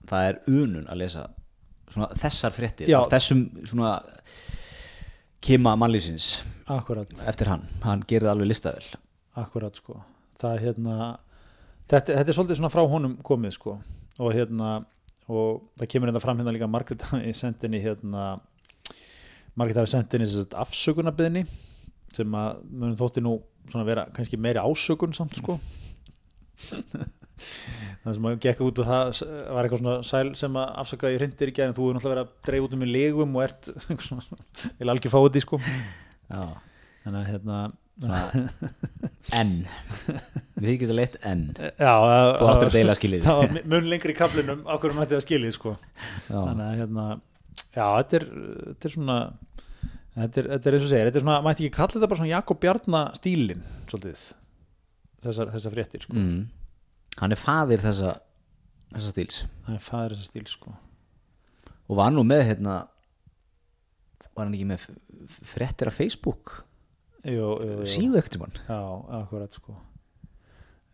það 0.07 0.27
er 0.29 0.39
unun 0.47 0.85
að 0.87 1.01
lesa 1.01 1.25
svona 1.91 2.07
þessar 2.19 2.55
fréttir 2.55 2.87
þessum 3.11 3.41
svona 3.67 3.91
kima 5.43 5.75
mannlýsins 5.79 6.43
eftir 7.27 7.47
hann, 7.51 7.63
hann 7.85 8.01
það 8.07 8.31
alveg 8.33 8.49
listavel. 8.51 8.83
Akkurat 9.37 9.75
sko. 9.77 9.99
Það 10.41 10.57
hérna 10.65 10.95
þetta, 11.87 12.15
þetta 12.17 12.25
er 12.31 12.35
svolítið 12.35 12.59
svona 12.59 12.71
frá 12.73 12.83
honum 12.89 13.13
komið 13.23 13.53
sko. 13.55 13.77
Og 14.19 14.33
hérna 14.35 14.71
og 15.29 15.61
það 15.77 15.89
kemur 15.93 16.09
hérna 16.11 16.21
fram 16.23 16.39
hérna 16.41 16.53
líka 16.55 16.67
Margrét 16.71 17.05
hafi 17.11 17.33
sendinni 17.37 17.79
hérna 17.83 18.37
Margrét 19.57 19.79
hafi 19.81 19.91
sendinni 19.93 20.27
afsökunarbyðni 20.63 21.43
sem 22.15 22.35
að 22.39 22.59
munum 22.71 22.97
þótti 22.99 23.23
nú 23.25 23.35
svona 23.67 23.85
vera 23.87 24.05
kannski 24.15 24.37
meiri 24.39 24.61
ásökun 24.63 25.15
samt 25.17 25.35
sko. 25.41 25.57
Það 27.37 28.15
sem 28.15 28.27
að 28.29 28.37
gekk 28.41 28.61
út 28.65 28.79
og 28.81 28.87
það 28.87 29.19
var 29.53 29.67
eitthvað 29.67 29.81
svona 29.83 29.95
sæl 30.07 30.29
sem 30.39 30.55
að 30.57 30.69
afsaka 30.81 31.11
í 31.13 31.17
hrindir 31.19 31.51
í 31.51 31.53
gæðin 31.57 31.75
þú 31.77 31.89
er 31.91 31.97
náttúrulega 31.97 32.13
verið 32.15 32.23
að 32.23 32.31
dreif 32.47 32.65
út 32.65 32.73
um 32.77 32.85
í 32.85 32.87
legum 32.89 33.35
og 33.37 33.43
ert 33.45 33.69
vil 34.79 34.89
algjör 34.93 35.13
fá 35.13 35.19
þetta 35.27 35.43
sko. 35.43 35.59
Já, 36.31 36.41
þannig 37.03 37.19
að 37.19 37.29
hérna 37.33 37.59
svona 37.97 38.21
N. 39.43 39.53
Við 40.57 40.79
getum 40.83 40.97
leitt 40.97 41.19
N. 41.29 41.43
Já, 41.85 41.93
það- 41.93 42.33
þú 42.41 42.49
áttur 42.53 42.71
að 42.71 42.77
deila 42.79 42.97
skilið. 42.97 43.27
Það 43.27 43.41
var 43.43 43.69
mun 43.75 43.89
lengri 43.93 44.15
í 44.15 44.17
kaplinum 44.17 44.63
á 44.65 44.73
hverju 44.77 44.97
mætti 44.97 45.17
það 45.17 45.25
skilið 45.27 45.55
sko. 45.59 45.75
já, 45.77 46.37
þannig 46.39 46.65
að 46.71 46.79
hérna 46.81 47.07
já, 47.77 47.85
þetta 47.85 48.19
er, 48.19 48.25
þetta 48.71 48.89
er 48.89 48.95
svona 48.95 49.17
þetta 50.17 50.41
er, 50.41 50.49
þetta 50.55 50.69
er 50.69 50.77
eins 50.77 50.85
og 50.85 50.91
segir, 50.91 51.09
þetta 51.09 51.19
er 51.19 51.25
svona 51.25 51.39
mætti 51.45 51.65
ekki 51.65 51.77
kalla 51.77 51.95
þetta 51.95 52.11
bara 52.11 52.21
svona 52.21 52.33
Jakob 52.33 52.61
Bjarna 52.63 53.01
stílin 53.17 53.63
svolítið 53.85 54.23
þessar, 55.25 55.51
þessar 55.53 55.75
fréttir 55.75 56.05
sko. 56.05 56.17
mm. 56.17 56.39
hann 57.21 57.35
er 57.35 57.41
faðir 57.41 57.83
þessa 57.85 58.13
þessa 58.95 59.13
stíls 59.13 59.41
það 59.65 59.73
er 59.75 59.83
fæður 59.89 60.15
þessar 60.15 60.31
stíl 60.31 60.47
sko. 60.51 60.77
og 61.87 61.99
var 61.99 62.13
nú 62.15 62.23
með 62.27 62.45
hérna 62.51 62.77
var 64.37 64.45
hann 64.45 64.55
ekki 64.57 64.69
með 64.69 64.87
fréttir 65.51 65.91
af 65.91 65.97
Facebook 65.97 66.55
jú, 67.23 67.35
jú, 67.35 67.75
jú. 67.81 67.91
síðu 67.91 68.21
ekkert 68.21 68.39
um 68.39 68.47
hann 68.47 68.57
já, 68.63 68.79
akkurat 69.21 69.61
sko. 69.61 69.77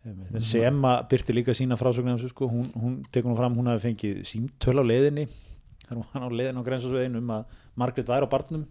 En 0.04 0.42
Sema 0.44 0.98
byrti 1.08 1.32
líka 1.32 1.54
sína 1.56 1.78
frásögn 1.80 2.18
sko. 2.20 2.44
hún, 2.50 2.66
hún 2.76 2.96
tekur 3.08 3.30
nú 3.32 3.38
fram, 3.38 3.54
hún 3.56 3.70
hafi 3.72 3.86
fengið 3.86 4.18
símtöl 4.28 4.76
á 4.76 4.84
leiðinni 4.84 5.24
hún 5.90 6.04
var 6.12 6.24
á 6.24 6.28
leiðin 6.32 6.60
á 6.60 6.66
grensasvegin 6.66 7.18
um 7.20 7.30
að 7.36 7.44
Margrét 7.80 8.08
væri 8.08 8.24
á 8.26 8.32
barnum 8.32 8.64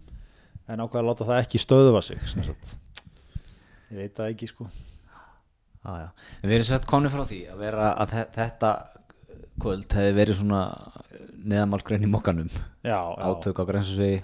en 0.66 0.80
ákveða 0.82 1.02
að 1.02 1.08
láta 1.10 1.28
það 1.28 1.42
ekki 1.44 1.60
stöðuva 1.62 2.02
sig 2.02 2.18
ég 3.90 3.98
veit 4.00 4.14
það 4.16 4.30
ekki 4.32 4.48
sko. 4.50 4.66
Já. 5.84 6.08
En 6.40 6.48
við 6.48 6.54
erum 6.56 6.66
sett 6.70 6.86
komni 6.88 7.10
frá 7.12 7.22
því 7.28 7.40
að 7.52 7.58
vera 7.60 7.90
að 8.00 8.14
þe- 8.14 8.30
þetta 8.38 8.70
kvöld 9.60 9.92
hefði 9.94 10.14
verið 10.16 10.38
svona 10.40 10.62
neðamálskrein 11.44 12.06
í 12.06 12.08
mokkanum. 12.10 12.48
Já, 12.82 12.96
já, 12.96 13.22
átök 13.28 13.60
á 13.60 13.64
grænsasvegi 13.68 14.22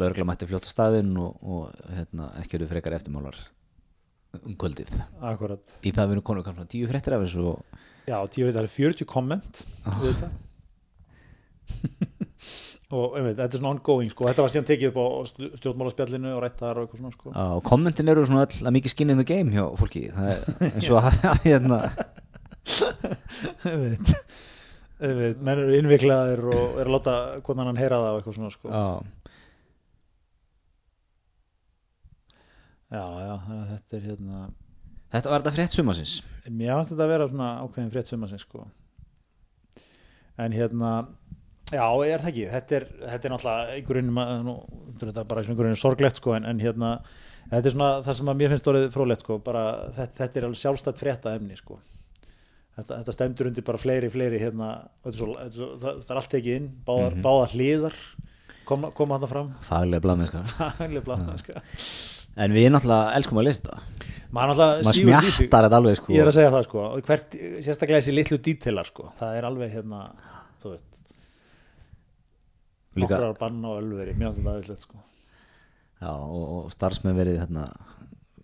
laurugla 0.00 0.26
mætti 0.28 0.48
fljóta 0.50 0.68
staðinn 0.70 1.14
og, 1.22 1.38
og 1.42 1.70
hérna, 1.94 2.28
ekki 2.42 2.58
eru 2.58 2.68
frekar 2.70 2.98
eftirmálar 2.98 3.38
um 4.44 4.54
kvöldið. 4.58 4.90
Akkurat. 5.22 5.62
Í 5.86 5.90
það 5.94 6.10
við 6.10 6.16
erum 6.18 6.26
konur 6.26 6.44
kannski 6.46 6.68
tíu 6.74 6.90
fréttir 6.90 7.16
af 7.16 7.24
þessu 7.24 7.46
og 7.54 7.80
já, 8.10 8.18
tíu 8.34 8.46
veit, 8.50 8.54
það 8.58 8.66
er 8.66 8.74
40 8.74 9.08
komment 9.10 9.64
við 10.02 10.10
þetta 10.12 10.30
og 12.96 13.16
einmitt, 13.18 13.38
þetta 13.38 13.54
er 13.54 13.60
svona 13.60 13.72
ongoing 13.76 14.10
sko. 14.10 14.26
þetta 14.26 14.44
var 14.44 14.52
síðan 14.52 14.68
tekið 14.70 14.90
upp 14.90 14.98
á 14.98 15.06
stjórnmálaspjallinu 15.60 16.32
og 16.34 16.42
rættar 16.44 16.80
og 16.80 16.86
eitthvað 16.86 17.02
svona 17.02 17.14
sko. 17.14 17.34
á, 17.34 17.46
kommentin 17.66 18.10
eru 18.10 18.24
svona 18.26 18.46
öll 18.46 18.66
að 18.66 18.76
mikið 18.78 18.94
skin 18.94 19.14
in 19.14 19.22
the 19.22 19.26
game 19.28 19.54
hjá 19.54 19.66
fólki 19.78 20.08
það 20.14 20.32
er 20.34 20.72
eins 20.72 20.90
og 20.90 21.06
að 21.06 21.44
hérna, 21.46 21.80
einmitt 23.70 24.14
einmitt, 25.00 25.38
menn 25.38 25.62
eru 25.62 25.76
innviklaðir 25.78 26.42
og 26.50 26.80
eru 26.82 26.88
að 26.88 26.94
láta 26.96 27.16
hvernig 27.46 27.70
hann 27.70 27.80
heyra 27.80 28.00
það 28.02 28.10
og 28.10 28.20
eitthvað 28.20 28.38
svona 28.40 28.52
sko. 28.56 28.72
já, 32.90 33.04
já, 33.22 33.34
þannig 33.46 33.62
að 33.62 33.70
þetta 33.76 34.00
er 34.00 34.04
hérna 34.08 34.42
þetta 35.14 35.32
var 35.32 35.44
þetta 35.44 35.54
frétt 35.56 35.78
sumasins 35.78 36.18
mér 36.50 36.74
finnst 36.74 36.92
þetta 36.94 37.06
að 37.06 37.14
vera 37.14 37.30
svona 37.30 37.54
ákveðin 37.62 37.94
frétt 37.94 38.10
sumasins 38.10 38.44
sko. 38.46 38.66
en 40.40 40.54
hérna 40.56 40.92
já, 41.70 41.84
er 42.06 42.22
það 42.22 42.30
ekki, 42.32 42.46
þetta 42.54 42.76
er, 42.78 42.86
þetta 43.00 43.28
er 43.28 43.34
náttúrulega 43.34 43.76
í 43.78 43.84
grunnum, 43.88 44.20
þetta 45.00 45.22
er 45.22 45.28
bara 45.32 45.44
í 45.44 45.56
grunnum 45.58 45.78
sorglegt 45.80 46.20
sko, 46.20 46.34
en, 46.36 46.48
en 46.50 46.62
hérna 46.62 46.92
þetta 47.50 47.62
er 47.62 47.74
svona 47.76 47.90
það 48.06 48.18
sem 48.20 48.32
að 48.32 48.40
mér 48.40 48.52
finnst 48.54 48.70
orðið 48.72 48.90
frólægt 48.96 49.24
sko, 49.26 49.38
bara, 49.46 49.64
þetta, 49.96 50.16
þetta 50.22 50.40
er 50.40 50.48
alveg 50.48 50.62
sjálfstætt 50.62 51.02
frétta 51.02 51.34
efni 51.38 51.58
sko. 51.58 51.80
þetta, 52.78 53.00
þetta 53.00 53.16
stendur 53.16 53.50
undir 53.50 53.66
bara 53.66 53.82
fleiri, 53.82 54.10
fleiri 54.12 54.42
hérna, 54.42 54.72
þetta 55.04 55.14
er 55.14 55.20
svo, 55.22 55.30
þetta 55.38 55.50
er 55.50 55.60
svo, 55.60 55.70
það, 55.84 56.02
það 56.04 56.14
er 56.14 56.22
allt 56.22 56.34
tekið 56.36 56.60
inn 56.60 56.68
báðar, 56.86 57.18
báðar 57.26 57.56
hliðar 57.56 57.98
koma, 58.70 58.92
koma 58.94 59.18
hann 59.18 59.30
fram. 59.30 59.54
Faglega 59.66 60.04
blamennska 60.06 60.44
Fagleg 60.78 61.06
blaðmennska. 61.06 61.64
en 62.40 62.54
við 62.54 62.70
náttúrulega 62.74 63.18
elskum 63.18 63.42
að 63.42 63.50
lista 63.50 63.80
maður 64.30 64.60
maður 64.60 64.94
smjattar 64.94 65.66
þetta 65.66 65.78
alveg 65.80 65.96
sko. 65.98 66.12
Ég 66.14 66.22
er 66.22 66.30
að 66.30 66.36
segja 66.36 66.50
það 66.54 66.66
sko. 66.68 66.82
Hvert, 67.08 67.36
sérstaklega 67.66 67.98
þessi 67.98 68.12
litlu 68.14 68.38
dítilar 68.46 68.86
sko. 68.86 69.08
Það 69.18 69.38
er 69.40 69.46
alveg 69.48 69.72
hérna 69.74 70.02
þú 70.62 70.74
veist, 70.74 70.86
nokkrar 72.98 73.36
bann 73.38 73.60
og 73.64 73.78
ölveri 73.82 74.16
finnst 74.16 74.40
þetta 74.40 74.54
aðeinslegt 74.56 74.86
sko. 74.86 74.98
Já, 76.00 76.10
og, 76.16 76.44
og 76.56 76.72
starfsmenn 76.72 77.18
verið 77.18 77.42
hérna, 77.42 77.68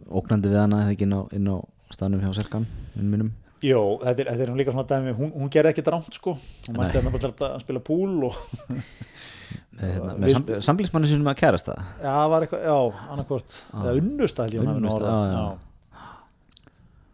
ógnandi 0.07 0.53
við 0.53 0.61
hana 0.61 0.85
ekki 0.93 1.07
inn 1.09 1.17
á, 1.17 1.21
inn 1.35 1.49
á 1.51 1.57
staðnum 1.91 2.23
hjá 2.23 2.35
Serkan 2.37 2.67
inn 2.99 3.11
minnum 3.11 3.33
Jó, 3.65 3.81
þetta 4.03 4.21
er, 4.23 4.29
þetta 4.35 4.45
er 4.45 4.59
líka 4.59 4.73
svona 4.75 4.85
dæmi, 4.91 5.15
hún, 5.17 5.31
hún 5.33 5.51
gerði 5.51 5.71
ekki 5.73 5.83
drámt 5.87 6.13
sko, 6.15 6.35
hún 6.69 6.77
mætti 6.77 6.99
að 7.01 7.07
náttúrulega 7.07 7.49
að 7.55 7.63
spila 7.65 7.81
púl 7.87 8.27
og 8.29 8.37
með, 8.69 9.95
hérna, 9.95 10.13
með 10.21 10.35
sam, 10.35 10.45
samblísmannu 10.69 11.09
sinum 11.09 11.31
að 11.33 11.39
kærast 11.41 11.71
það 11.71 11.81
já, 11.81 12.11
það 12.11 12.29
var 12.35 12.47
eitthvað, 12.47 12.67
já, 12.69 12.77
annarkvort 13.15 13.57
eða 13.81 13.95
unnusta 14.03 14.45
held 14.47 14.59
ég 14.59 14.63
hún 14.63 14.71
hafi 14.71 14.85
nú 14.85 14.91
Unnusta, 14.91 15.01
orðað. 15.01 15.17
já, 15.17 15.33
já. 15.33 16.05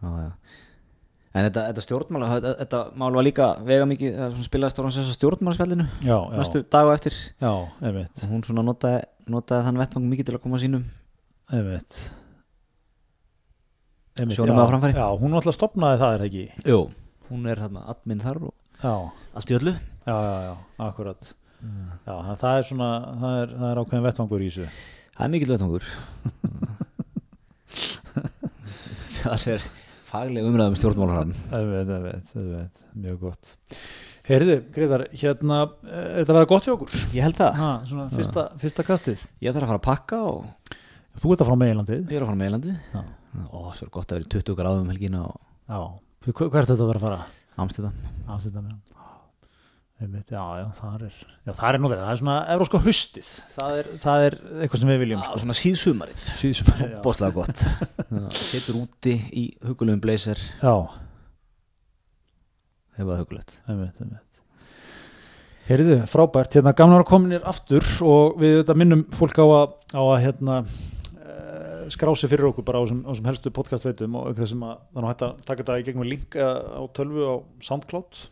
já, 0.02 0.10
já. 0.26 0.30
En 1.32 1.46
þetta, 1.46 1.62
þetta 1.70 1.82
stjórnmála 1.86 2.28
þetta, 2.34 2.50
þetta 2.62 2.80
mál 3.00 3.12
var 3.16 3.24
líka 3.26 3.46
vega 3.64 3.86
mikið 3.88 4.16
það 4.18 4.32
svona 4.34 4.48
spilaði 4.48 4.74
stóran 4.74 4.92
þess 4.96 5.12
að 5.12 5.16
stjórnmálaspjallinu 5.18 5.86
já, 6.04 6.16
já, 6.18 6.36
næstu 6.38 6.62
dag 6.74 6.88
á 6.88 6.92
eftir. 6.96 7.14
Já, 7.40 7.52
og 7.52 8.26
hún 8.32 8.42
svona 8.46 8.64
notaði, 8.66 9.00
notaði 9.32 9.66
þann 9.68 9.80
vettvang 9.82 10.08
mikið 10.12 10.28
til 10.28 10.36
að 10.36 10.42
koma 10.44 10.60
sínum. 10.60 10.84
Einmitt. 11.52 12.00
Einmitt, 14.18 14.36
Sjónum 14.36 14.58
já, 14.58 14.60
á 14.60 14.70
framfæri. 14.72 14.92
já, 15.00 15.06
hún 15.22 15.36
alltaf 15.38 15.56
stopnaði 15.56 16.00
það 16.02 16.16
er 16.18 16.26
ekki? 16.28 16.44
Jú, 16.68 16.80
hún 17.30 17.46
er 17.48 17.62
hérna 17.64 17.86
admin 17.88 18.20
þar 18.20 18.42
og 18.50 18.54
já, 18.82 18.94
allt 19.32 19.52
í 19.52 19.56
öllu. 19.56 19.72
Já, 20.04 20.16
já, 20.16 20.34
já, 20.50 20.54
akkurat. 20.88 21.32
Já, 22.04 22.14
það- 22.36 22.56
er 22.58 22.64
svona 22.66 22.88
það 23.22 23.34
er, 23.42 23.48
það 23.62 23.68
er 23.70 23.80
ákveðin 23.84 24.06
vettvangur 24.08 24.42
í 24.42 24.50
þessu. 24.50 24.66
Það 25.16 25.24
er 25.24 25.32
mikill 25.32 25.52
vettvangur. 25.54 25.84
Það 29.22 29.44
er 29.54 29.62
faglega 30.12 30.48
umræðum 30.52 30.76
einmitt, 32.46 32.82
mjög 33.02 33.18
gott. 33.26 33.54
Heyrðu, 34.28 34.56
Greiðar, 34.74 35.02
hérna 35.18 35.56
er 35.82 36.20
þetta 36.20 36.30
að 36.30 36.36
vera 36.38 36.48
gott 36.52 36.66
hjá 36.68 36.72
okkur? 36.76 36.92
Ég 37.16 37.24
held 37.26 37.38
það. 37.40 37.56
Ha, 37.58 37.70
svona 37.90 38.04
fyrsta, 38.14 38.44
fyrsta 38.62 38.84
kastið? 38.86 39.24
Ég 39.42 39.56
þarf 39.56 39.66
að 39.66 39.72
fara 39.72 39.80
að 39.82 39.86
pakka 39.88 40.20
og 40.30 40.78
Þú 41.22 41.34
ert 41.34 41.42
að 41.44 41.48
frá 41.50 41.56
meilandið 41.60 41.98
ég 42.08 42.16
er 42.16 42.22
að 42.24 42.30
fara 42.30 42.38
með 42.40 42.48
eilandi 42.48 42.70
Já. 42.94 43.00
Ó, 43.52 43.58
svo 43.76 43.84
er 43.84 43.90
gott 43.92 44.12
að 44.12 44.20
vera 44.20 44.24
í 44.24 44.30
20 44.32 44.56
gráðum 44.62 44.86
um 44.86 44.92
helgina 44.94 45.24
og 45.26 45.40
Já, 45.68 45.80
Þú- 46.24 46.36
hver 46.38 46.62
er 46.62 46.68
þetta 46.70 46.78
að 46.86 46.92
vera 46.92 47.00
að 47.02 47.06
fara? 47.08 47.18
Amsterdam. 47.66 47.98
Amsterdam, 48.32 48.70
já 48.70 49.01
Einmitt, 50.02 50.32
já, 50.34 50.42
já, 50.58 50.64
það 50.80 51.02
er 51.06 51.12
Já, 51.46 51.52
það 51.52 51.66
er 51.68 51.76
nú 51.78 51.88
verið, 51.92 52.00
það 52.02 52.12
er 52.12 52.18
svona 52.18 52.36
evróska 52.50 52.78
haustið. 52.82 53.26
Það 53.54 53.74
er, 53.78 53.88
það 54.02 54.24
er 54.26 54.36
eitthvað 54.64 54.80
sem 54.82 54.90
við 54.90 55.00
viljum 55.04 55.20
sko. 55.22 55.40
svona 55.42 55.54
síðsumarið. 55.60 56.24
Síðsum, 56.40 56.70
já, 56.80 56.96
Bóðslega 57.04 57.36
gott. 57.36 57.62
Setur 58.50 58.80
úti 58.80 59.14
í 59.38 59.44
hugulegum 59.62 60.02
blazer. 60.02 60.42
Það 62.98 63.12
hugulegt 63.22 63.54
einmitt, 63.70 64.00
einmitt. 64.02 64.40
Heyrðu, 65.68 66.00
frábært, 66.10 66.56
hérna 66.58 66.72
gamlar 66.74 67.04
kominir 67.06 67.44
aftur 67.46 67.86
og 68.02 68.40
við 68.42 68.56
þetta 68.58 68.76
minnum 68.78 69.04
fólk 69.14 69.38
á 69.38 69.46
að, 69.46 69.76
á 69.94 70.02
að 70.02 70.18
hérna 70.24 70.56
eh, 70.66 71.84
skrá 71.94 72.10
sig 72.18 72.32
fyrir 72.32 72.48
okkur 72.50 72.66
bara 72.66 72.82
á 72.82 72.84
þessum, 72.84 73.04
þessum 73.06 73.30
helstu 73.30 73.54
podcast 73.54 73.86
veitum 73.86 74.18
og 74.18 74.32
auk 74.32 74.40
þess 74.40 74.54
sem 74.56 74.66
að 74.66 74.74
það 74.82 74.98
er 75.04 75.08
hægt 75.12 75.24
að 75.28 75.46
taka 75.46 75.62
þetta 75.62 75.78
í 75.78 75.86
gegnum 75.86 76.10
link 76.10 76.34
eh, 76.34 76.58
á 76.74 76.82
tölvu 76.98 77.30
á 77.30 77.34
Soundcloud 77.62 78.24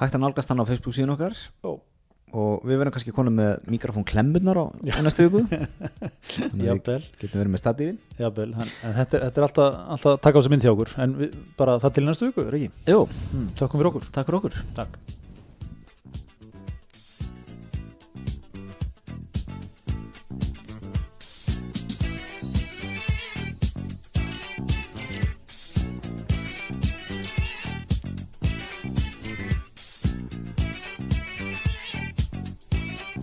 Hægt 0.00 0.16
að 0.16 0.22
nálgast 0.24 0.48
hann 0.52 0.62
á 0.62 0.68
Facebook 0.68 0.96
síðan 0.96 1.14
okkar. 1.14 1.36
Jó. 1.64 1.74
Og 2.30 2.62
við 2.62 2.78
verðum 2.78 2.94
kannski 2.94 3.10
konum 3.14 3.34
með 3.40 3.64
mikrofón 3.74 4.04
klemmunar 4.06 4.58
á 4.62 4.64
næstu 5.02 5.24
viku. 5.26 5.40
Þannig 6.30 6.68
að 6.70 6.82
við 6.86 7.08
getum 7.18 7.40
verið 7.40 7.50
með 7.56 7.62
statífin 7.64 7.96
jafnvel 8.20 8.46
en, 8.54 8.70
þetta, 9.00 9.18
er- 9.18 9.24
þetta 9.24 9.40
er 9.42 9.46
alltaf, 9.48 9.80
alltaf 9.96 10.12
að 10.12 10.20
taka 10.28 10.38
á 10.38 10.42
sig 10.46 10.52
mynd 10.54 10.62
hjá 10.66 10.70
okkur. 10.76 10.92
En 11.02 11.16
við, 11.18 11.34
bara 11.58 11.74
það 11.82 11.96
til 11.98 12.04
næstu 12.06 12.28
viku, 12.30 12.44
er 12.46 12.58
ekki? 12.60 12.70
Jú, 12.94 13.00
Mm, 13.34 13.48
tökum 13.58 13.80
fyrir 13.82 13.90
okkur. 13.90 14.06
Takk 14.14 14.30
fyrir 14.30 14.38
okkur. 14.40 14.60
Takk 14.78 15.00